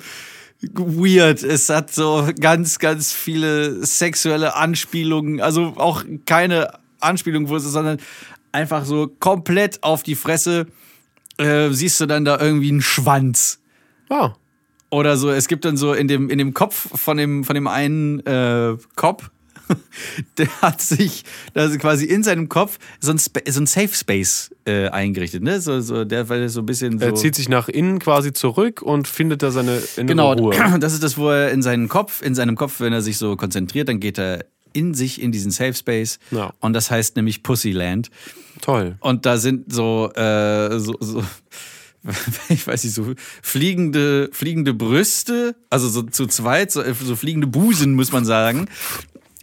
weird. 0.63 1.43
Es 1.43 1.69
hat 1.69 1.93
so 1.93 2.29
ganz, 2.41 2.79
ganz 2.79 3.13
viele 3.13 3.85
sexuelle 3.85 4.55
Anspielungen, 4.55 5.41
also 5.41 5.75
auch 5.77 6.05
keine 6.25 6.71
Anspielung, 7.07 7.49
wo 7.49 7.57
es 7.57 7.65
ist, 7.65 7.73
sondern 7.73 7.99
einfach 8.53 8.85
so 8.85 9.09
komplett 9.09 9.83
auf 9.83 10.03
die 10.03 10.15
Fresse. 10.15 10.67
Äh, 11.39 11.71
siehst 11.71 12.01
du 12.01 12.07
dann 12.07 12.25
da 12.25 12.41
irgendwie 12.41 12.71
einen 12.71 12.83
Schwanz. 12.83 13.61
Ah. 14.09 14.35
Oder 14.91 15.17
so, 15.17 15.31
es 15.31 15.49
gibt 15.49 15.65
dann 15.65 15.77
so 15.77 15.93
in 15.93 16.09
dem, 16.09 16.31
in 16.31 16.39
dem 16.39 16.55
Kopf 16.55 16.89
von 16.99 17.17
dem, 17.17 17.45
von 17.45 17.55
dem 17.55 17.67
einen 17.67 18.21
äh, 18.21 18.77
Cop, 18.95 19.31
der 20.39 20.49
hat 20.63 20.81
sich 20.81 21.25
ist 21.55 21.79
quasi 21.81 22.07
in 22.07 22.23
seinem 22.23 22.49
Kopf 22.49 22.79
so 23.01 23.11
ein, 23.11 23.19
Spa 23.19 23.41
so 23.49 23.61
ein 23.61 23.67
Safe 23.67 23.89
Space 23.89 24.55
äh, 24.65 24.89
eingerichtet, 24.89 25.43
ne? 25.43 25.61
So, 25.61 25.81
so, 25.81 26.05
der, 26.05 26.29
weil 26.29 26.43
er 26.43 26.49
so 26.49 26.61
ein 26.61 26.67
bisschen 26.67 26.99
so. 26.99 27.05
Er 27.05 27.15
zieht 27.15 27.35
sich 27.35 27.49
nach 27.49 27.69
innen 27.69 27.99
quasi 27.99 28.33
zurück 28.33 28.83
und 28.83 29.09
findet 29.09 29.43
da 29.43 29.51
seine 29.51 29.83
innere 29.97 30.07
Genau, 30.07 30.33
Ruhe. 30.35 30.55
das 30.81 30.93
ist 30.93 31.03
das, 31.03 31.19
wo 31.19 31.31
er 31.31 31.51
in 31.51 31.63
seinen 31.63 31.89
Kopf, 31.89 32.23
in 32.23 32.35
seinem 32.35 32.57
Kopf, 32.57 32.81
wenn 32.81 32.93
er 32.93 33.03
sich 33.03 33.19
so 33.19 33.37
konzentriert, 33.37 33.89
dann 33.89 34.01
geht 34.01 34.19
er 34.19 34.47
in 34.77 34.95
sich 34.95 35.21
in 35.21 35.33
diesen 35.33 35.51
Safe 35.51 35.75
Space. 35.75 36.19
Ja. 36.31 36.53
Und 36.61 36.75
das 36.75 36.91
heißt 36.91 37.17
nämlich 37.17 37.43
Pussyland. 37.43 38.11
Toll. 38.61 38.97
Und 39.01 39.27
da 39.27 39.39
sind 39.39 39.73
so, 39.73 40.13
äh, 40.15 40.79
so, 40.79 40.95
so 41.01 41.25
ich 42.49 42.67
weiß 42.67 42.85
nicht, 42.85 42.95
so 42.95 43.15
fliegende, 43.43 44.29
fliegende 44.33 44.75
Brüste, 44.75 45.57
also 45.71 45.89
so 45.89 46.03
zu 46.03 46.27
zweit, 46.27 46.71
so, 46.71 46.83
so 46.93 47.17
fliegende 47.17 47.47
Busen, 47.47 47.95
muss 47.95 48.13
man 48.13 48.25
sagen. 48.25 48.69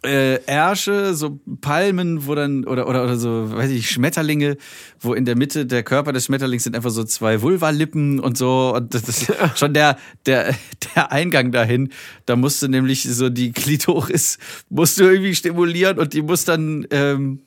Äh, 0.06 0.44
Ärsche, 0.46 1.14
so 1.14 1.40
Palmen, 1.62 2.28
wo 2.28 2.36
dann, 2.36 2.66
oder, 2.66 2.88
oder, 2.88 3.04
oder 3.04 3.16
so, 3.16 3.52
weiß 3.54 3.72
ich, 3.72 3.90
Schmetterlinge, 3.90 4.58
wo 5.00 5.14
in 5.14 5.24
der 5.24 5.38
Mitte 5.38 5.66
der 5.66 5.84
Körper 5.84 6.12
des 6.12 6.26
Schmetterlings 6.26 6.64
sind 6.64 6.76
einfach 6.76 6.90
so 6.90 7.04
zwei 7.04 7.42
Vulvalippen 7.42 8.20
und 8.20 8.38
so. 8.38 8.74
Und 8.76 8.94
das 8.94 9.08
ist 9.08 9.32
schon 9.56 9.74
der, 9.74 9.98
der, 10.26 10.54
der 10.96 11.12
Eingang 11.12 11.52
dahin. 11.52 11.90
Da 12.26 12.36
musst 12.36 12.62
du 12.62 12.68
nämlich 12.68 13.04
so 13.04 13.30
die 13.30 13.52
Klitoris, 13.54 14.40
musst 14.70 15.00
du 15.00 15.06
irgendwie 15.06 15.36
stimulieren 15.36 16.00
und 16.00 16.14
die 16.14 16.22
muss 16.22 16.44
dann, 16.44 16.86
ähm, 16.92 17.40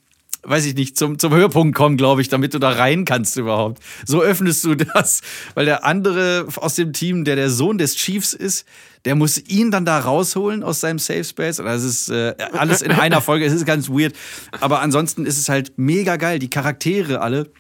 weiß 0.49 0.65
ich 0.67 0.75
nicht, 0.75 0.97
zum, 0.97 1.19
zum 1.19 1.33
Höhepunkt 1.35 1.77
kommen, 1.77 1.97
glaube 1.97 2.21
ich, 2.23 2.29
damit 2.29 2.55
du 2.55 2.59
da 2.59 2.71
rein 2.71 3.05
kannst 3.05 3.37
überhaupt. 3.37 3.83
So 4.07 4.23
öffnest 4.23 4.65
du 4.65 4.75
das, 4.95 5.21
weil 5.55 5.67
der 5.67 5.85
andere 5.85 6.47
aus 6.57 6.75
dem 6.77 6.93
Team, 6.93 7.25
der 7.25 7.37
der 7.37 7.51
Sohn 7.51 7.79
des 7.79 7.97
Chiefs 7.97 8.33
ist, 8.33 8.67
der 9.05 9.15
muss 9.15 9.39
ihn 9.39 9.71
dann 9.71 9.85
da 9.85 9.99
rausholen 10.01 10.63
aus 10.63 10.81
seinem 10.81 10.99
Safe 10.99 11.23
Space. 11.25 11.59
Und 11.61 11.67
das 11.67 11.85
ist 11.85 12.09
äh, 12.09 12.35
alles 12.53 12.83
in 12.83 12.91
einer 12.93 13.21
Folge. 13.21 13.45
Es 13.45 13.53
ist 13.53 13.65
ganz 13.67 13.89
weird. 13.89 14.15
Aber 14.61 14.81
ansonsten 14.81 15.27
ist 15.27 15.39
es 15.39 15.49
halt 15.49 15.73
mega 15.77 16.17
geil. 16.17 16.39
Die 16.39 16.51
Charaktere 16.51 17.21
alle. 17.21 17.51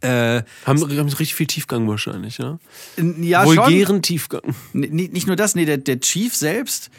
Äh, 0.00 0.42
Haben, 0.66 0.80
haben 0.80 1.08
richtig 1.08 1.34
viel 1.36 1.46
Tiefgang 1.46 1.86
wahrscheinlich, 1.88 2.38
ja? 2.38 2.58
ja, 3.20 3.44
schon. 3.46 3.56
Vulgären 3.56 4.02
Tiefgang. 4.02 4.42
N- 4.74 4.80
Nicht 5.12 5.28
nur 5.28 5.36
das, 5.36 5.54
nee, 5.54 5.64
der, 5.64 5.78
der 5.78 6.00
Chief 6.00 6.34
selbst, 6.34 6.90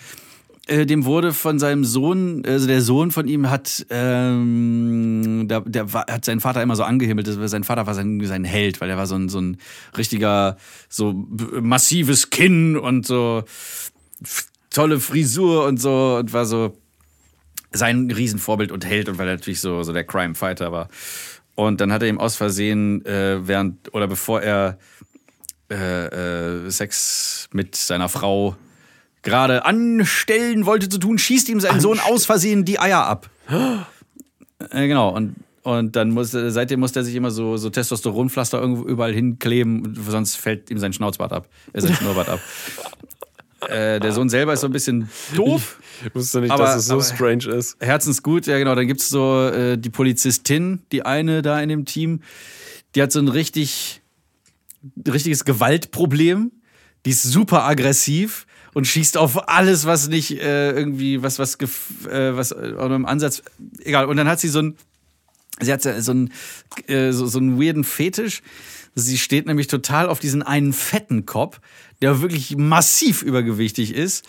äh, 0.67 0.85
dem 0.85 1.03
wurde 1.03 1.33
von 1.33 1.59
seinem 1.59 1.83
Sohn, 1.83 2.43
also 2.45 2.67
der 2.67 2.81
Sohn 2.81 3.11
von 3.11 3.27
ihm 3.27 3.49
hat, 3.49 3.85
ähm, 3.89 5.47
der, 5.49 5.61
der 5.61 5.91
war, 5.91 6.05
hat 6.09 6.23
seinen 6.23 6.39
Vater 6.39 6.61
immer 6.61 6.75
so 6.75 6.83
angehimmelt. 6.83 7.27
Sein 7.27 7.63
Vater 7.65 7.85
war 7.85 7.93
sein, 7.93 8.21
sein 8.23 8.45
Held, 8.45 8.79
weil 8.79 8.89
er 8.89 8.97
war 8.97 9.07
so 9.07 9.15
ein, 9.15 9.27
so 9.27 9.39
ein 9.39 9.57
richtiger, 9.97 10.57
so 10.87 11.13
massives 11.61 12.29
Kinn 12.29 12.77
und 12.77 13.05
so 13.05 13.43
tolle 14.69 14.99
Frisur 14.99 15.65
und 15.65 15.81
so 15.81 16.17
und 16.17 16.33
war 16.33 16.45
so 16.45 16.77
sein 17.73 18.09
Riesenvorbild 18.09 18.71
und 18.71 18.85
Held 18.85 19.09
und 19.09 19.17
weil 19.17 19.27
er 19.27 19.35
natürlich 19.35 19.59
so, 19.59 19.83
so 19.83 19.91
der 19.91 20.03
Crime 20.05 20.35
Fighter 20.35 20.71
war. 20.71 20.89
Und 21.55 21.81
dann 21.81 21.91
hat 21.91 22.01
er 22.01 22.07
ihm 22.07 22.19
aus 22.19 22.35
Versehen, 22.35 23.05
äh, 23.05 23.47
während 23.47 23.93
oder 23.93 24.07
bevor 24.07 24.41
er 24.41 24.77
äh, 25.69 26.65
äh, 26.65 26.69
Sex 26.71 27.49
mit 27.51 27.75
seiner 27.75 28.09
Frau 28.09 28.55
gerade 29.23 29.65
anstellen 29.65 30.65
wollte 30.65 30.89
zu 30.89 30.99
tun, 30.99 31.17
schießt 31.17 31.49
ihm 31.49 31.59
sein 31.59 31.79
Sohn 31.79 31.99
aus 31.99 32.25
Versehen 32.25 32.65
die 32.65 32.79
Eier 32.79 33.05
ab. 33.05 33.29
äh, 33.49 34.87
genau, 34.87 35.09
und, 35.15 35.35
und 35.63 35.95
dann 35.95 36.11
muss, 36.11 36.31
seitdem 36.31 36.81
muss 36.81 36.95
er 36.95 37.03
sich 37.03 37.15
immer 37.15 37.31
so, 37.31 37.57
so 37.57 37.69
Testosteronpflaster 37.69 38.59
irgendwo 38.59 38.83
überall 38.83 39.13
hinkleben, 39.13 39.97
sonst 40.07 40.35
fällt 40.35 40.69
ihm 40.69 40.77
sein 40.77 40.93
Schnauzbart 40.93 41.33
ab, 41.33 41.47
äh, 41.71 41.81
sein 41.81 41.95
Schnurrbart 41.99 42.29
ab. 42.29 42.39
Äh, 43.69 44.01
der 44.01 44.11
Sohn 44.11 44.27
selber 44.29 44.53
ist 44.53 44.59
so 44.59 44.67
ein 44.67 44.73
bisschen 44.73 45.09
doof. 45.35 45.79
Ich 46.05 46.13
wusste 46.13 46.41
nicht, 46.41 46.51
Aber- 46.51 46.65
dass 46.65 46.75
es 46.75 46.87
so 46.87 47.01
strange 47.01 47.45
ist. 47.47 47.77
Herzensgut, 47.79 48.45
ja 48.45 48.57
genau. 48.57 48.75
Dann 48.75 48.87
gibt's 48.87 49.07
so 49.07 49.47
äh, 49.47 49.77
die 49.77 49.89
Polizistin, 49.89 50.81
die 50.91 51.05
eine 51.05 51.41
da 51.41 51.61
in 51.61 51.69
dem 51.69 51.85
Team, 51.85 52.21
die 52.93 53.01
hat 53.01 53.13
so 53.13 53.19
ein 53.19 53.29
richtig, 53.29 54.01
richtiges 55.07 55.45
Gewaltproblem. 55.45 56.51
Die 57.05 57.09
ist 57.11 57.23
super 57.23 57.63
aggressiv 57.63 58.45
und 58.73 58.87
schießt 58.87 59.17
auf 59.17 59.47
alles, 59.49 59.85
was 59.85 60.07
nicht 60.07 60.31
äh, 60.39 60.71
irgendwie, 60.71 61.21
was, 61.23 61.39
was, 61.39 61.59
gef- 61.59 62.07
äh, 62.09 62.35
was 62.35 62.51
äh, 62.51 62.73
oder 62.77 62.95
im 62.95 63.05
Ansatz, 63.05 63.43
egal. 63.83 64.05
Und 64.05 64.17
dann 64.17 64.27
hat 64.27 64.39
sie 64.39 64.47
so 64.49 64.59
ein, 64.59 64.75
sie 65.59 65.71
hat 65.71 65.81
so 65.83 66.11
einen, 66.11 66.31
äh, 66.87 67.11
so, 67.11 67.25
so 67.27 67.39
einen 67.39 67.61
weirden 67.61 67.83
Fetisch. 67.83 68.41
Sie 68.95 69.17
steht 69.17 69.47
nämlich 69.47 69.67
total 69.67 70.07
auf 70.07 70.19
diesen 70.19 70.43
einen 70.43 70.71
fetten 70.73 71.25
Kopf, 71.25 71.59
der 72.01 72.21
wirklich 72.21 72.55
massiv 72.57 73.23
übergewichtig 73.23 73.93
ist. 73.93 74.25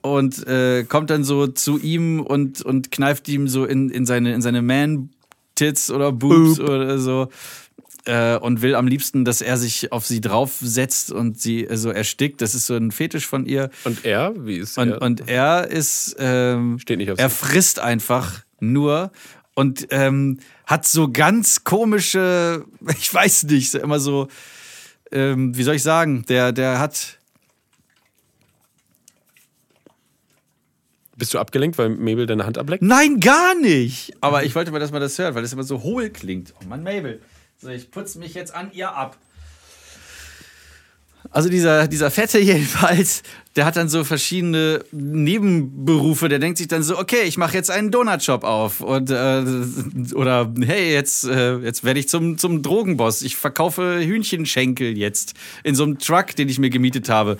Und 0.00 0.46
äh, 0.46 0.84
kommt 0.84 1.10
dann 1.10 1.24
so 1.24 1.48
zu 1.48 1.78
ihm 1.78 2.20
und, 2.20 2.62
und 2.62 2.92
kneift 2.92 3.28
ihm 3.28 3.48
so 3.48 3.64
in, 3.64 3.90
in 3.90 4.06
seine, 4.06 4.32
in 4.34 4.42
seine 4.42 4.62
Man-Tits 4.62 5.90
oder 5.90 6.12
Boobs 6.12 6.60
oder 6.60 7.00
so. 7.00 7.28
Äh, 8.06 8.36
und 8.38 8.62
will 8.62 8.76
am 8.76 8.86
liebsten, 8.86 9.24
dass 9.24 9.40
er 9.40 9.56
sich 9.56 9.90
auf 9.90 10.06
sie 10.06 10.20
draufsetzt 10.20 11.10
und 11.10 11.40
sie 11.40 11.66
so 11.72 11.90
erstickt. 11.90 12.40
Das 12.40 12.54
ist 12.54 12.66
so 12.66 12.76
ein 12.76 12.92
Fetisch 12.92 13.26
von 13.26 13.46
ihr. 13.46 13.68
Und 13.84 14.04
er? 14.04 14.32
Wie 14.46 14.58
ist 14.58 14.78
Und, 14.78 14.90
er? 14.90 15.02
und 15.02 15.28
er 15.28 15.66
ist, 15.68 16.14
ähm, 16.18 16.78
Steht 16.78 16.98
nicht 16.98 17.10
auf 17.10 17.18
er 17.18 17.30
frisst 17.30 17.80
einfach 17.80 18.42
nur 18.60 19.10
und 19.54 19.88
ähm, 19.90 20.38
hat 20.66 20.86
so 20.86 21.10
ganz 21.10 21.64
komische, 21.64 22.64
ich 22.98 23.12
weiß 23.12 23.44
nicht, 23.44 23.74
immer 23.74 23.98
so, 23.98 24.28
ähm, 25.10 25.56
wie 25.56 25.62
soll 25.64 25.74
ich 25.74 25.82
sagen, 25.82 26.24
der, 26.28 26.52
der 26.52 26.78
hat, 26.78 27.18
Bist 31.18 31.32
du 31.32 31.38
abgelenkt, 31.38 31.78
weil 31.78 31.88
Mabel 31.88 32.26
deine 32.26 32.44
Hand 32.44 32.58
ableckt? 32.58 32.82
nein, 32.82 33.20
gar 33.20 33.54
nicht. 33.58 34.12
Aber 34.20 34.44
ich 34.44 34.54
wollte 34.54 34.70
mal, 34.70 34.78
dass 34.78 34.92
man 34.92 35.00
das 35.00 35.18
hört, 35.18 35.34
weil 35.34 35.42
das 35.42 35.52
immer 35.52 35.62
so 35.64 35.82
hohl 35.82 36.10
klingt. 36.10 36.52
Oh 36.62 36.66
Mann, 36.68 36.82
Mabel. 36.82 37.20
So, 37.58 37.68
ich 37.68 37.90
putze 37.90 38.18
mich 38.18 38.34
jetzt 38.34 38.54
an 38.54 38.70
ihr 38.72 38.92
ab. 38.92 39.16
Also 41.30 41.48
dieser, 41.48 41.88
dieser 41.88 42.10
Fette 42.10 42.38
jedenfalls, 42.40 43.22
der 43.56 43.64
hat 43.64 43.76
dann 43.76 43.88
so 43.88 44.04
verschiedene 44.04 44.84
Nebenberufe. 44.92 46.28
Der 46.28 46.38
denkt 46.38 46.58
sich 46.58 46.68
dann 46.68 46.82
so, 46.82 46.98
okay, 46.98 47.22
ich 47.24 47.38
mache 47.38 47.54
jetzt 47.54 47.70
einen 47.70 47.90
Donutshop 47.90 48.44
auf. 48.44 48.80
Und, 48.80 49.10
äh, 49.10 49.42
oder 50.14 50.52
hey, 50.64 50.92
jetzt, 50.92 51.24
äh, 51.24 51.56
jetzt 51.58 51.82
werde 51.82 51.98
ich 52.00 52.08
zum, 52.08 52.38
zum 52.38 52.62
Drogenboss. 52.62 53.22
Ich 53.22 53.36
verkaufe 53.36 54.00
Hühnchenschenkel 54.00 54.96
jetzt 54.96 55.34
in 55.64 55.74
so 55.74 55.84
einem 55.84 55.98
Truck, 55.98 56.36
den 56.36 56.48
ich 56.48 56.58
mir 56.58 56.70
gemietet 56.70 57.08
habe. 57.08 57.38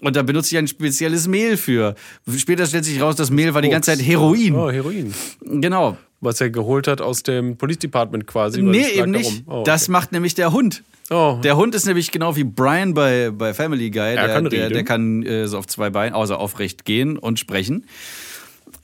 Und 0.00 0.16
da 0.16 0.22
benutze 0.22 0.54
ich 0.54 0.58
ein 0.58 0.68
spezielles 0.68 1.28
Mehl 1.28 1.56
für. 1.56 1.94
Später 2.36 2.66
stellt 2.66 2.86
sich 2.86 3.00
raus, 3.00 3.16
das 3.16 3.30
Mehl 3.30 3.52
war 3.54 3.62
die 3.62 3.68
ganze 3.68 3.90
Zeit 3.90 4.04
Heroin. 4.04 4.54
Oh, 4.54 4.70
Heroin. 4.70 5.12
Genau. 5.42 5.98
Was 6.20 6.40
er 6.40 6.50
geholt 6.50 6.88
hat 6.88 7.00
aus 7.00 7.22
dem 7.22 7.56
Police 7.56 7.78
Department 7.78 8.26
quasi. 8.26 8.60
Nee, 8.60 8.86
eben 8.94 9.12
da 9.12 9.18
nicht. 9.18 9.46
rum. 9.46 9.60
Oh, 9.60 9.62
Das 9.64 9.84
okay. 9.84 9.92
macht 9.92 10.12
nämlich 10.12 10.34
der 10.34 10.52
Hund. 10.52 10.82
Oh. 11.10 11.38
Der 11.42 11.56
Hund 11.56 11.74
ist 11.74 11.86
nämlich 11.86 12.10
genau 12.10 12.36
wie 12.36 12.44
Brian 12.44 12.92
bei, 12.92 13.30
bei 13.30 13.54
Family 13.54 13.90
Guy. 13.90 14.14
Der 14.14 14.28
kann 14.28 14.50
der, 14.50 14.68
der 14.68 14.84
kann 14.84 15.22
äh, 15.22 15.46
so 15.46 15.58
auf 15.58 15.66
zwei 15.66 15.90
Beinen, 15.90 16.14
außer 16.14 16.38
aufrecht 16.38 16.84
gehen 16.84 17.16
und 17.16 17.38
sprechen. 17.38 17.84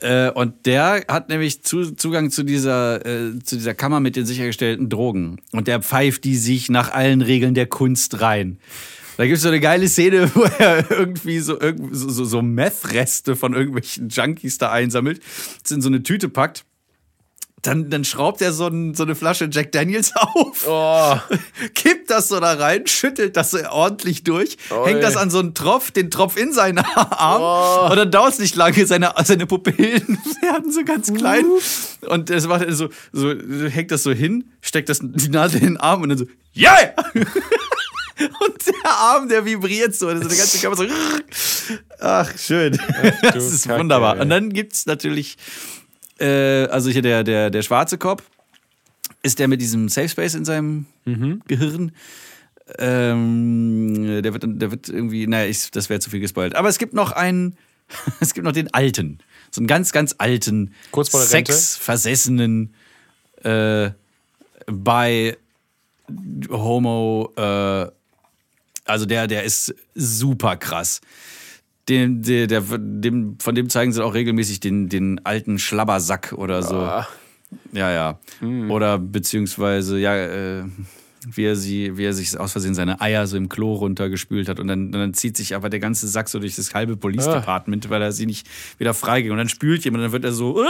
Äh, 0.01 0.31
und 0.31 0.67
der 0.67 1.05
hat 1.09 1.29
nämlich 1.29 1.63
zu, 1.63 1.93
Zugang 1.93 2.31
zu 2.31 2.43
dieser, 2.43 3.05
äh, 3.05 3.39
zu 3.43 3.57
dieser 3.57 3.75
Kammer 3.75 4.01
mit 4.01 4.17
den 4.17 4.27
sichergestellten 4.27 4.89
Drogen. 4.89 5.41
Und 5.53 5.67
der 5.67 5.83
pfeift 5.83 6.25
die 6.25 6.37
sich 6.37 6.69
nach 6.71 6.93
allen 6.93 7.21
Regeln 7.21 7.55
der 7.55 7.67
Kunst 7.67 8.21
rein. 8.21 8.59
Da 9.17 9.25
gibt 9.25 9.37
es 9.37 9.43
so 9.43 9.49
eine 9.49 9.61
geile 9.61 9.89
Szene, 9.89 10.31
wo 10.35 10.43
er 10.43 10.91
irgendwie 10.91 11.39
so, 11.39 11.59
so, 11.91 12.25
so, 12.25 12.43
Meth-Reste 12.43 13.37
von 13.37 13.55
irgendwelchen 13.55 14.09
Junkies 14.09 14.59
da 14.59 14.71
einsammelt, 14.73 15.21
das 15.63 15.73
in 15.73 15.81
so 15.81 15.89
eine 15.89 16.03
Tüte 16.03 16.29
packt. 16.29 16.65
Dann, 17.65 17.91
dann 17.91 18.05
schraubt 18.05 18.41
er 18.43 18.53
so, 18.53 18.67
ein, 18.67 18.95
so 18.95 19.03
eine 19.05 19.15
Flasche 19.15 19.49
Jack 19.51 19.73
Daniels 19.73 20.13
auf, 20.17 20.67
Oh. 20.69 21.17
kippt 21.75 22.11
das 22.11 22.29
so 22.29 22.39
da 22.39 22.53
rein, 22.53 22.87
schüttelt 22.87 23.37
das 23.37 23.51
so 23.53 23.59
ordentlich 23.71 24.23
durch, 24.23 24.57
Oi. 24.71 24.87
hängt 24.91 25.03
das 25.03 25.17
an 25.17 25.31
so 25.31 25.39
einen 25.41 25.55
Tropf, 25.55 25.91
den 25.91 26.11
Tropf 26.11 26.37
in 26.37 26.53
seinen 26.53 26.79
Arm 26.85 27.91
und 27.91 27.97
dann 27.97 28.11
dauert 28.11 28.35
es 28.35 28.39
nicht 28.39 28.55
lange, 28.55 28.87
seine, 28.87 29.13
seine 29.25 29.47
Pupillen 29.47 30.19
werden 30.43 30.71
so 30.71 30.85
ganz 30.85 31.13
klein 31.13 31.47
und 32.03 32.31
das 32.31 32.47
macht 32.47 32.67
so, 32.71 32.89
so, 33.13 33.31
hängt 33.69 33.91
das 33.91 34.03
so 34.03 34.13
hin, 34.13 34.45
steckt 34.61 34.89
das, 34.89 35.01
die 35.03 35.29
Nase 35.31 35.57
in 35.59 35.65
den 35.65 35.77
Arm 35.79 36.03
und 36.03 36.11
dann 36.11 36.19
so, 36.19 36.27
yeah! 36.57 36.95
Und 38.17 38.67
der 38.67 38.91
Arm, 38.93 39.29
der 39.29 39.45
vibriert 39.45 39.95
so, 39.97 40.07
also 40.07 40.29
der 40.29 40.39
ganze 40.39 40.59
Körper 40.59 40.77
so. 40.77 40.85
Ach, 41.99 42.31
schön. 42.39 42.79
Das 43.23 43.45
ist 43.53 43.67
Kacke, 43.67 43.81
wunderbar. 43.81 44.15
ey. 44.17 44.23
Und 44.23 44.29
dann 44.31 44.51
gibt's 44.53 44.87
natürlich, 44.87 45.37
äh, 46.19 46.67
also 46.67 46.91
hier 46.91 47.03
der, 47.03 47.25
der, 47.25 47.51
der 47.51 47.63
schwarze 47.63 47.99
Kopf, 47.99 48.23
ist 49.23 49.39
der 49.39 49.49
mit 49.49 49.61
diesem 49.61 49.89
Safe 49.89 50.09
Space 50.09 50.35
in 50.35 50.45
seinem 50.45 50.87
Gehirn. 51.47 51.93
Ähm, 52.79 54.23
der, 54.23 54.33
wird, 54.33 54.45
der 54.47 54.71
wird 54.71 54.89
irgendwie, 54.89 55.27
naja, 55.27 55.49
ich, 55.49 55.71
das 55.71 55.91
wäre 55.91 56.01
zu 56.01 56.11
viel 56.11 56.21
gespoilt. 56.21 56.55
Aber 56.55 56.69
es 56.69 56.79
gibt 56.79 56.95
noch 56.95 57.13
einen, 57.13 57.57
es 58.21 58.35
gibt 58.35 58.45
noch 58.45 58.53
den 58.53 58.73
alten. 58.73 59.19
So 59.51 59.61
einen 59.61 59.67
ganz, 59.67 59.93
ganz 59.93 60.15
alten, 60.19 60.75
Kurz 60.91 61.11
vor 61.11 61.21
der 61.21 61.29
sexversessenen, 61.29 62.75
äh, 63.43 63.91
bei 64.67 65.37
Homo, 66.51 67.33
äh, 67.37 67.87
also 68.87 69.07
der, 69.07 69.27
der 69.27 69.45
ist 69.45 69.75
super 69.95 70.57
krass. 70.57 71.01
Den, 71.89 72.23
der, 72.23 72.47
der, 72.47 72.63
dem, 72.79 73.37
von 73.41 73.55
dem 73.55 73.69
zeigen 73.69 73.93
sie 73.93 74.03
auch 74.03 74.15
regelmäßig 74.15 74.61
den, 74.61 74.89
den 74.89 75.21
alten 75.25 75.59
Schlabbersack 75.59 76.33
oder 76.33 76.63
so. 76.63 76.77
Ah. 76.77 77.07
Ja, 77.73 77.93
ja. 77.93 78.19
Oder 78.71 78.99
beziehungsweise, 78.99 79.99
ja, 79.99 80.17
äh, 80.17 80.65
wie 81.27 81.45
er 81.45 81.57
sie, 81.57 81.97
wie 81.97 82.05
er 82.05 82.13
sich 82.13 82.39
aus 82.39 82.53
Versehen 82.53 82.75
seine 82.75 83.01
Eier 83.01 83.27
so 83.27 83.37
im 83.37 83.49
Klo 83.49 83.75
runtergespült 83.75 84.49
hat 84.49 84.61
und 84.61 84.69
dann, 84.69 84.93
dann 84.93 85.15
zieht 85.15 85.37
sich 85.37 85.55
aber 85.55 85.71
der 85.71 85.81
ganze 85.81 86.07
Sack 86.09 86.29
so 86.29 86.39
durch 86.39 86.57
das 86.57 86.75
halbe 86.75 86.97
Police 86.97 87.27
Department, 87.35 87.89
weil 87.91 88.03
er 88.03 88.13
sie 88.13 88.27
nicht 88.27 88.47
wieder 88.79 88.93
freiging 88.95 89.31
und 89.33 89.39
dann 89.39 89.49
spült 89.49 89.85
jemand 89.85 90.01
und 90.01 90.05
dann 90.07 90.13
wird 90.13 90.25
er 90.25 90.33
so. 90.33 90.63
"Ah!" 90.63 90.67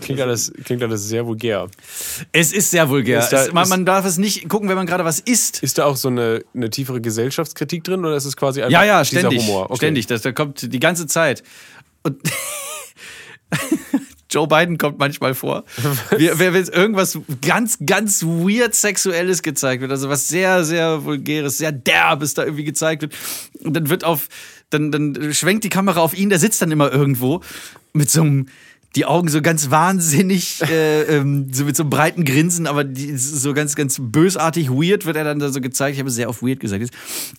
Klingt 0.00 0.20
alles, 0.20 0.52
klingt 0.64 0.82
alles 0.82 1.08
sehr 1.08 1.26
vulgär. 1.26 1.68
Es 2.32 2.52
ist 2.52 2.70
sehr 2.70 2.88
vulgär. 2.88 3.18
Ist 3.20 3.30
da- 3.30 3.44
es, 3.46 3.52
man, 3.52 3.64
ist- 3.64 3.68
man 3.70 3.84
darf 3.86 4.04
es 4.04 4.18
nicht 4.18 4.48
gucken, 4.48 4.68
wenn 4.68 4.76
man 4.76 4.86
gerade 4.86 5.04
was 5.04 5.20
isst. 5.20 5.62
Ist 5.62 5.78
da 5.78 5.84
auch 5.84 5.96
so 5.96 6.08
eine, 6.08 6.44
eine 6.54 6.70
tiefere 6.70 7.00
Gesellschaftskritik 7.00 7.84
drin 7.84 8.00
oder 8.04 8.16
ist 8.16 8.24
es 8.24 8.36
quasi 8.36 8.60
einfach 8.62 8.72
Ja, 8.72 8.84
ja, 8.84 9.02
dieser 9.02 9.20
ständig. 9.20 9.40
Humor? 9.46 9.64
Okay. 9.66 9.76
Ständig. 9.76 10.06
Das, 10.06 10.22
da 10.22 10.32
kommt 10.32 10.72
die 10.72 10.80
ganze 10.80 11.06
Zeit. 11.06 11.42
Und 12.02 12.16
Joe 14.30 14.46
Biden 14.46 14.78
kommt 14.78 14.98
manchmal 15.00 15.34
vor. 15.34 15.64
Wenn 16.16 16.38
wenn 16.54 16.54
irgendwas 16.68 17.18
ganz, 17.42 17.78
ganz 17.84 18.22
weird 18.22 18.76
Sexuelles 18.76 19.42
gezeigt 19.42 19.80
wird, 19.82 19.90
also 19.90 20.08
was 20.08 20.28
sehr, 20.28 20.62
sehr 20.64 21.04
Vulgäres, 21.04 21.58
sehr 21.58 21.72
Derbes 21.72 22.34
da 22.34 22.44
irgendwie 22.44 22.62
gezeigt 22.64 23.02
wird. 23.02 23.14
Und 23.64 23.74
dann 23.74 23.90
wird 23.90 24.04
auf, 24.04 24.28
dann, 24.70 24.92
dann 24.92 25.34
schwenkt 25.34 25.64
die 25.64 25.68
Kamera 25.68 25.98
auf 26.00 26.16
ihn, 26.16 26.28
der 26.28 26.38
sitzt 26.38 26.62
dann 26.62 26.70
immer 26.70 26.92
irgendwo 26.92 27.40
mit 27.92 28.08
so 28.08 28.20
einem 28.20 28.46
die 28.96 29.04
Augen 29.04 29.28
so 29.28 29.40
ganz 29.40 29.70
wahnsinnig, 29.70 30.62
äh, 30.62 31.02
ähm, 31.02 31.52
so 31.52 31.64
mit 31.64 31.76
so 31.76 31.84
einem 31.84 31.90
breiten 31.90 32.24
Grinsen, 32.24 32.66
aber 32.66 32.84
die, 32.84 33.16
so 33.16 33.54
ganz, 33.54 33.76
ganz 33.76 33.98
bösartig 34.00 34.70
weird 34.70 35.06
wird 35.06 35.16
er 35.16 35.24
dann 35.24 35.38
da 35.38 35.50
so 35.50 35.60
gezeigt. 35.60 35.94
Ich 35.94 36.00
habe 36.00 36.08
es 36.08 36.16
sehr 36.16 36.28
oft 36.28 36.42
weird 36.42 36.60
gesagt. 36.60 36.82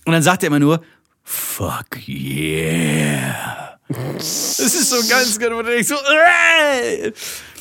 Und 0.05 0.13
dann 0.13 0.23
sagt 0.23 0.43
er 0.43 0.47
immer 0.47 0.59
nur, 0.59 0.81
fuck 1.23 2.07
yeah. 2.07 3.77
Es 4.17 4.59
ist 4.59 4.89
so 4.89 4.95
ganz, 5.09 5.37
ganz, 5.37 5.67
denkst 5.67 5.87
so, 5.87 5.95
äh! 5.95 7.11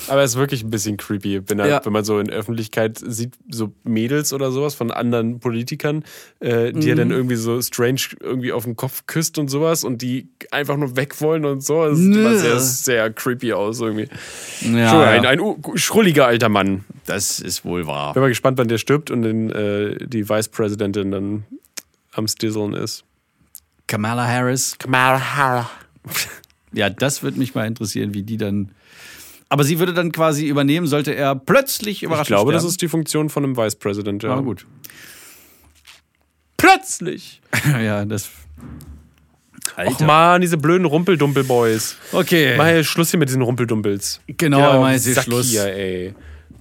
Aber 0.08 0.22
es 0.22 0.32
ist 0.32 0.36
wirklich 0.36 0.62
ein 0.62 0.70
bisschen 0.70 0.96
creepy, 0.96 1.42
wenn, 1.48 1.58
Ja. 1.58 1.84
wenn 1.84 1.92
man 1.92 2.04
so 2.04 2.18
in 2.18 2.30
Öffentlichkeit 2.30 2.98
sieht, 3.04 3.34
so 3.50 3.72
Mädels 3.84 4.32
oder 4.32 4.50
sowas 4.52 4.74
von 4.74 4.90
anderen 4.90 5.40
Politikern, 5.40 6.04
äh, 6.40 6.72
die 6.72 6.88
er 6.90 6.94
Mhm. 6.94 6.98
dann 6.98 7.10
irgendwie 7.10 7.36
so 7.36 7.60
strange 7.62 8.00
irgendwie 8.20 8.52
auf 8.52 8.64
den 8.64 8.76
Kopf 8.76 9.04
küsst 9.06 9.38
und 9.38 9.48
sowas 9.48 9.84
und 9.84 10.02
die 10.02 10.28
einfach 10.50 10.76
nur 10.76 10.96
weg 10.96 11.20
wollen 11.20 11.44
und 11.44 11.62
so. 11.64 11.84
Das 11.84 11.98
sieht 11.98 12.14
immer 12.14 12.30
Nö. 12.30 12.38
sehr, 12.38 12.60
sehr 12.60 13.10
creepy 13.12 13.52
aus 13.52 13.80
irgendwie. 13.80 14.08
Ja, 14.62 14.90
Schon 14.90 15.00
ein, 15.02 15.22
ja. 15.24 15.30
ein 15.30 15.40
schrulliger 15.76 16.26
alter 16.26 16.48
Mann. 16.48 16.84
das 17.06 17.40
ist 17.40 17.64
wohl 17.64 17.86
wahr. 17.86 18.12
Bin 18.14 18.22
mal 18.22 18.28
gespannt, 18.28 18.56
wann 18.58 18.68
der 18.68 18.78
stirbt 18.78 19.10
und 19.10 19.22
den, 19.22 19.50
äh, 19.50 19.96
die 20.06 20.28
Vice-Präsidentin 20.28 21.10
dann 21.10 21.44
am 22.12 22.26
Stisseln 22.28 22.72
ist. 22.74 23.04
Kamala 23.86 24.26
Harris. 24.26 24.76
Kamala 24.78 25.18
Harris. 25.36 25.66
Ja, 26.72 26.88
das 26.88 27.22
würde 27.24 27.38
mich 27.38 27.54
mal 27.54 27.66
interessieren, 27.66 28.14
wie 28.14 28.22
die 28.22 28.36
dann. 28.36 28.70
Aber 29.52 29.64
sie 29.64 29.80
würde 29.80 29.92
dann 29.92 30.12
quasi 30.12 30.46
übernehmen, 30.46 30.86
sollte 30.86 31.12
er 31.12 31.34
plötzlich 31.34 31.98
Ich 31.98 32.02
überraschend 32.04 32.28
glaube, 32.28 32.52
das 32.52 32.62
sterben. 32.62 32.70
ist 32.70 32.82
die 32.82 32.88
Funktion 32.88 33.28
von 33.28 33.44
einem 33.44 33.56
Vice-President. 33.56 34.22
Ja. 34.22 34.36
Ah, 34.36 34.40
gut. 34.40 34.64
Plötzlich. 36.56 37.42
ja, 37.82 38.04
das. 38.04 38.30
Och 39.76 40.00
man, 40.00 40.40
diese 40.40 40.56
blöden 40.56 40.86
Rumpeldumpel-Boys. 40.86 41.96
Okay. 42.12 42.56
Mal 42.56 42.84
Schluss 42.84 43.10
hier 43.10 43.18
mit 43.18 43.28
diesen 43.28 43.42
Rumpeldumpels. 43.42 44.20
Genau, 44.26 44.58
Ja, 44.58 44.78
mal 44.80 44.94
jetzt 44.94 45.04
hier 45.04 45.20
Schluss. 45.20 45.48
Hier, 45.48 45.64
ey. 45.64 46.14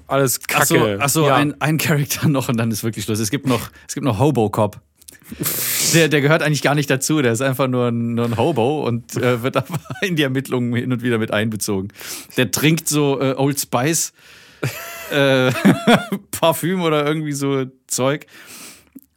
Alles 0.08 0.40
Kacke. 0.40 0.62
Achso, 0.62 0.98
ach 1.00 1.10
so, 1.10 1.28
ja. 1.28 1.36
ein, 1.36 1.60
ein 1.62 1.78
Charakter 1.78 2.28
noch 2.30 2.50
und 2.50 2.58
dann 2.58 2.72
ist 2.72 2.84
wirklich 2.84 3.06
Schluss. 3.06 3.20
Es 3.20 3.30
gibt 3.30 3.46
noch, 3.46 3.70
es 3.88 3.94
gibt 3.94 4.04
noch 4.06 4.18
Hobo-Cop. 4.20 4.82
Der, 5.94 6.08
der 6.08 6.22
gehört 6.22 6.44
eigentlich 6.44 6.62
gar 6.62 6.76
nicht 6.76 6.90
dazu, 6.90 7.22
der 7.22 7.32
ist 7.32 7.42
einfach 7.42 7.68
nur 7.68 7.88
ein, 7.88 8.16
nur 8.16 8.26
ein 8.26 8.38
Hobo 8.38 8.86
und 8.86 9.16
äh, 9.18 9.44
wird 9.44 9.58
aber 9.58 9.80
in 10.02 10.16
die 10.16 10.24
Ermittlungen 10.24 10.74
hin 10.74 10.92
und 10.92 11.02
wieder 11.02 11.18
mit 11.18 11.32
einbezogen. 11.32 11.90
Der 12.38 12.52
trinkt 12.52 12.88
so 12.88 13.20
äh, 13.22 13.36
Old 13.36 13.60
Spice 13.60 14.14
äh, 15.12 15.52
Parfüm 16.32 16.82
oder 16.82 17.06
irgendwie 17.06 17.32
so 17.32 17.66
Zeug 17.88 18.26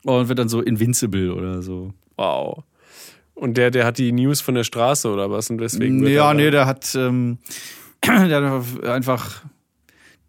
und 0.04 0.28
wird 0.28 0.38
dann 0.38 0.48
so 0.48 0.60
Invincible 0.60 1.34
oder 1.34 1.62
so. 1.62 1.92
Wow. 2.16 2.64
Und 3.34 3.56
der, 3.56 3.70
der 3.70 3.84
hat 3.84 3.98
die 3.98 4.12
News 4.12 4.40
von 4.40 4.54
der 4.54 4.64
Straße 4.64 5.08
oder 5.10 5.30
was? 5.30 5.50
Und 5.50 5.58
deswegen. 5.58 6.06
Ja, 6.06 6.34
nee, 6.34 6.50
der 6.50 6.66
hat, 6.66 6.94
ähm, 6.94 7.38
der 8.04 8.50
hat 8.50 8.84
einfach 8.84 9.42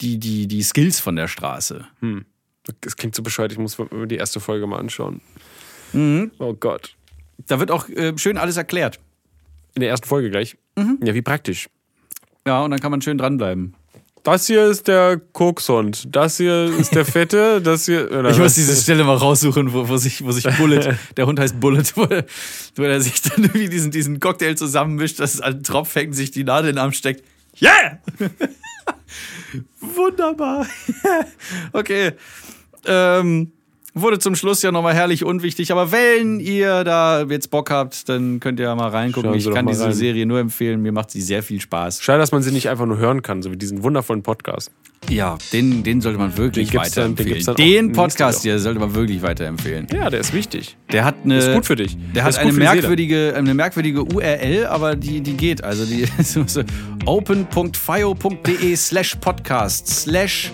die, 0.02 0.18
die, 0.18 0.48
die 0.48 0.64
Skills 0.64 1.00
von 1.00 1.16
der 1.16 1.28
Straße. 1.28 1.86
Das 2.82 2.98
klingt 2.98 3.16
so 3.16 3.24
bescheuert, 3.24 3.52
ich 3.52 3.58
muss 3.58 3.78
mir 3.78 4.08
die 4.08 4.16
erste 4.16 4.40
Folge 4.40 4.68
mal 4.68 4.80
anschauen. 4.80 5.22
Mhm. 5.94 6.32
Oh 6.40 6.54
Gott. 6.54 6.96
Da 7.48 7.60
wird 7.60 7.72
auch 7.72 7.88
äh, 7.90 8.14
schön 8.18 8.38
alles 8.38 8.58
erklärt. 8.58 9.00
In 9.76 9.82
der 9.82 9.90
ersten 9.90 10.08
Folge 10.08 10.30
gleich. 10.30 10.58
Mhm. 10.78 11.00
Ja, 11.04 11.14
wie 11.14 11.22
praktisch. 11.22 11.68
Ja, 12.46 12.62
und 12.62 12.72
dann 12.72 12.80
kann 12.80 12.92
man 12.92 13.02
schön 13.02 13.18
dranbleiben. 13.18 13.76
Das 14.24 14.48
hier 14.48 14.66
ist 14.68 14.88
der 14.88 15.20
Kokshund. 15.34 16.08
Das 16.16 16.38
hier 16.38 16.74
ist 16.80 16.96
der 16.96 17.04
Fette. 17.06 17.62
Das 17.64 17.86
hier. 17.86 18.10
Ich 18.30 18.38
muss 18.38 18.54
diese 18.56 18.76
Stelle 18.82 19.04
mal 19.04 19.18
raussuchen, 19.18 19.74
wo, 19.74 19.90
wo, 19.90 19.98
sich, 19.98 20.24
wo 20.24 20.32
sich 20.32 20.46
Bullet, 20.58 20.96
der 21.18 21.26
Hund 21.26 21.40
heißt 21.40 21.60
Bullet, 21.60 21.84
wo, 21.96 22.04
er- 22.04 22.26
wo 22.76 22.84
er 22.84 23.02
sich 23.02 23.22
dann 23.22 23.44
irgendwie 23.44 23.68
diesen, 23.68 23.92
diesen 23.92 24.20
Cocktail 24.22 24.56
zusammenmischt, 24.56 25.20
dass 25.20 25.34
es 25.34 25.42
an 25.42 25.56
den 25.56 25.64
Tropf 25.64 25.94
hängt, 25.96 26.16
sich 26.16 26.32
die 26.32 26.44
Nadel 26.46 26.70
in 26.70 26.76
den 26.78 26.82
Arm 26.82 26.94
steckt. 26.94 27.24
Yeah! 27.62 28.00
Wunderbar. 29.82 30.66
okay. 31.74 32.14
Ähm, 32.86 33.52
wurde 33.94 34.20
zum 34.20 34.36
Schluss 34.36 34.62
ja 34.62 34.72
nochmal 34.72 34.94
herrlich 34.94 35.24
unwichtig, 35.24 35.72
aber 35.72 35.92
wenn 35.92 36.40
ihr 36.40 36.84
da 36.84 37.24
jetzt 37.24 37.50
Bock 37.52 37.70
habt, 37.72 38.10
dann 38.10 38.40
könnt 38.40 38.60
ihr 38.60 38.66
ja 38.66 38.76
mal 38.76 38.90
reingucken. 38.90 39.34
Ich 39.36 39.50
kann 39.52 39.68
diese 39.68 39.86
rein. 39.86 39.94
Serie 39.94 40.26
nur 40.26 40.40
empfehlen, 40.40 40.82
mir 40.82 40.92
macht 40.92 41.12
sie 41.12 41.22
sehr 41.22 41.44
viel 41.44 41.62
Spaß. 41.62 42.02
Schade, 42.02 42.20
dass 42.20 42.32
man 42.32 42.42
sie 42.42 42.52
nicht 42.52 42.70
einfach 42.70 42.86
nur 42.86 42.98
hören 42.98 43.22
kann, 43.22 43.42
so 43.44 43.52
wie 43.52 43.58
diesen 43.58 43.84
wundervollen 43.84 44.24
Podcast. 44.24 44.72
Ja, 45.10 45.38
den, 45.52 45.84
den 45.84 46.00
sollte 46.00 46.18
man 46.18 46.38
wirklich 46.38 46.70
Den 46.72 46.78
dann- 46.80 46.84
den 46.86 46.92
weiterempfehlen. 46.92 47.46
dann 47.46 47.56
Den 47.56 47.86
nächste 47.88 48.02
Podcast 48.02 48.42
hier 48.44 48.58
sollte 48.60 48.80
man 48.80 48.96
wirklich 48.96 49.22
weiterempfehlen. 49.22 49.88
Ja, 49.94 50.10
der 50.10 50.22
ist 50.22 50.34
wichtig. 50.34 50.78
Der 50.94 51.04
hat 51.04 51.16
eine. 51.26 51.40
Ist 51.40 51.54
gut 51.54 51.66
für 51.66 51.76
dich. 51.76 51.98
Der 52.16 52.26
Ist 52.28 52.38
hat 52.38 52.46
eine 52.46 52.54
merkwürdige, 52.54 53.34
eine 53.36 53.54
merkwürdige 53.54 54.04
URL, 54.06 54.66
aber 54.68 54.96
die, 54.96 55.20
die 55.22 55.34
geht. 55.36 55.62
Also 55.64 55.86
die 55.86 56.06
open.fio.de 57.06 58.76
slash 58.78 59.16
podcast 59.18 59.88
slash 59.90 60.52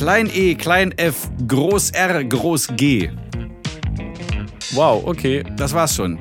klein 0.00 0.30
e, 0.32 0.54
klein 0.54 0.92
f, 0.96 1.28
groß 1.46 1.90
R, 1.90 2.24
groß 2.24 2.68
G. 2.74 3.10
Wow, 4.72 5.02
okay. 5.04 5.44
Das 5.58 5.74
war's 5.74 5.94
schon. 5.94 6.18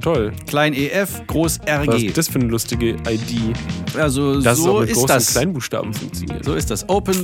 Toll. 0.00 0.32
Klein 0.46 0.72
EF, 0.72 1.26
groß 1.26 1.58
Was 1.60 1.88
RG. 1.88 2.06
ist 2.06 2.16
das 2.16 2.28
für 2.28 2.38
eine 2.38 2.48
lustige 2.48 2.96
ID? 3.06 3.54
Also 3.98 4.40
Dass 4.40 4.56
es 4.56 4.64
so 4.64 4.76
auch 4.78 4.80
mit 4.80 4.88
ist. 4.90 5.32
Kleinbuchstaben 5.32 5.92
funktioniert. 5.92 6.42
So 6.42 6.54
ist 6.54 6.70
das. 6.70 6.88
open.fio.de 6.88 7.20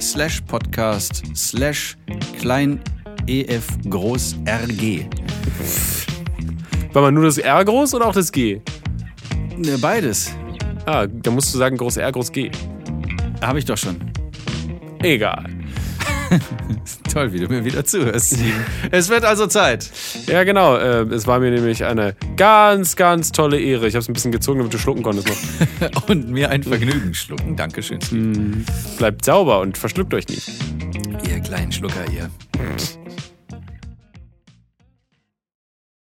slash 0.00 0.40
podcast 0.42 1.24
slash 1.34 1.96
klein 2.38 2.80
EF 3.26 3.66
groß 3.90 4.36
RG. 4.46 5.06
War 6.92 7.02
mal 7.02 7.10
nur 7.10 7.24
das 7.24 7.38
R 7.38 7.64
groß 7.64 7.94
oder 7.94 8.06
auch 8.06 8.14
das 8.14 8.30
G? 8.30 8.60
Ne, 9.56 9.78
Beides. 9.78 10.30
Ah, 10.86 11.08
da 11.08 11.32
musst 11.32 11.52
du 11.52 11.58
sagen 11.58 11.76
groß 11.76 11.96
R, 11.96 12.12
groß 12.12 12.30
G. 12.30 12.52
Habe 13.40 13.58
ich 13.58 13.64
doch 13.64 13.76
schon. 13.76 13.96
Egal. 15.02 15.44
Toll, 17.12 17.32
wie 17.32 17.40
du 17.40 17.48
mir 17.48 17.64
wieder 17.64 17.84
zuhörst, 17.84 18.36
es 18.90 19.08
wird 19.08 19.24
also 19.24 19.46
Zeit. 19.46 19.90
Ja, 20.26 20.44
genau. 20.44 20.76
Äh, 20.76 21.02
es 21.14 21.26
war 21.26 21.38
mir 21.40 21.50
nämlich 21.50 21.84
eine 21.84 22.14
ganz, 22.36 22.96
ganz 22.96 23.32
tolle 23.32 23.60
Ehre. 23.60 23.88
Ich 23.88 23.94
habe 23.94 24.00
es 24.00 24.08
ein 24.08 24.12
bisschen 24.12 24.32
gezogen, 24.32 24.58
damit 24.58 24.74
du 24.74 24.78
schlucken 24.78 25.02
konntest 25.02 25.28
noch. 25.28 26.08
Und 26.08 26.30
mir 26.30 26.50
ein 26.50 26.62
Vergnügen 26.62 27.14
schlucken. 27.14 27.56
Dankeschön, 27.56 28.00
Steven. 28.00 28.64
Bleibt 28.98 29.24
sauber 29.24 29.60
und 29.60 29.78
verschluckt 29.78 30.12
euch 30.14 30.28
nicht. 30.28 30.50
Ihr 31.28 31.40
kleinen 31.40 31.72
Schlucker, 31.72 32.04
ihr. 32.12 32.30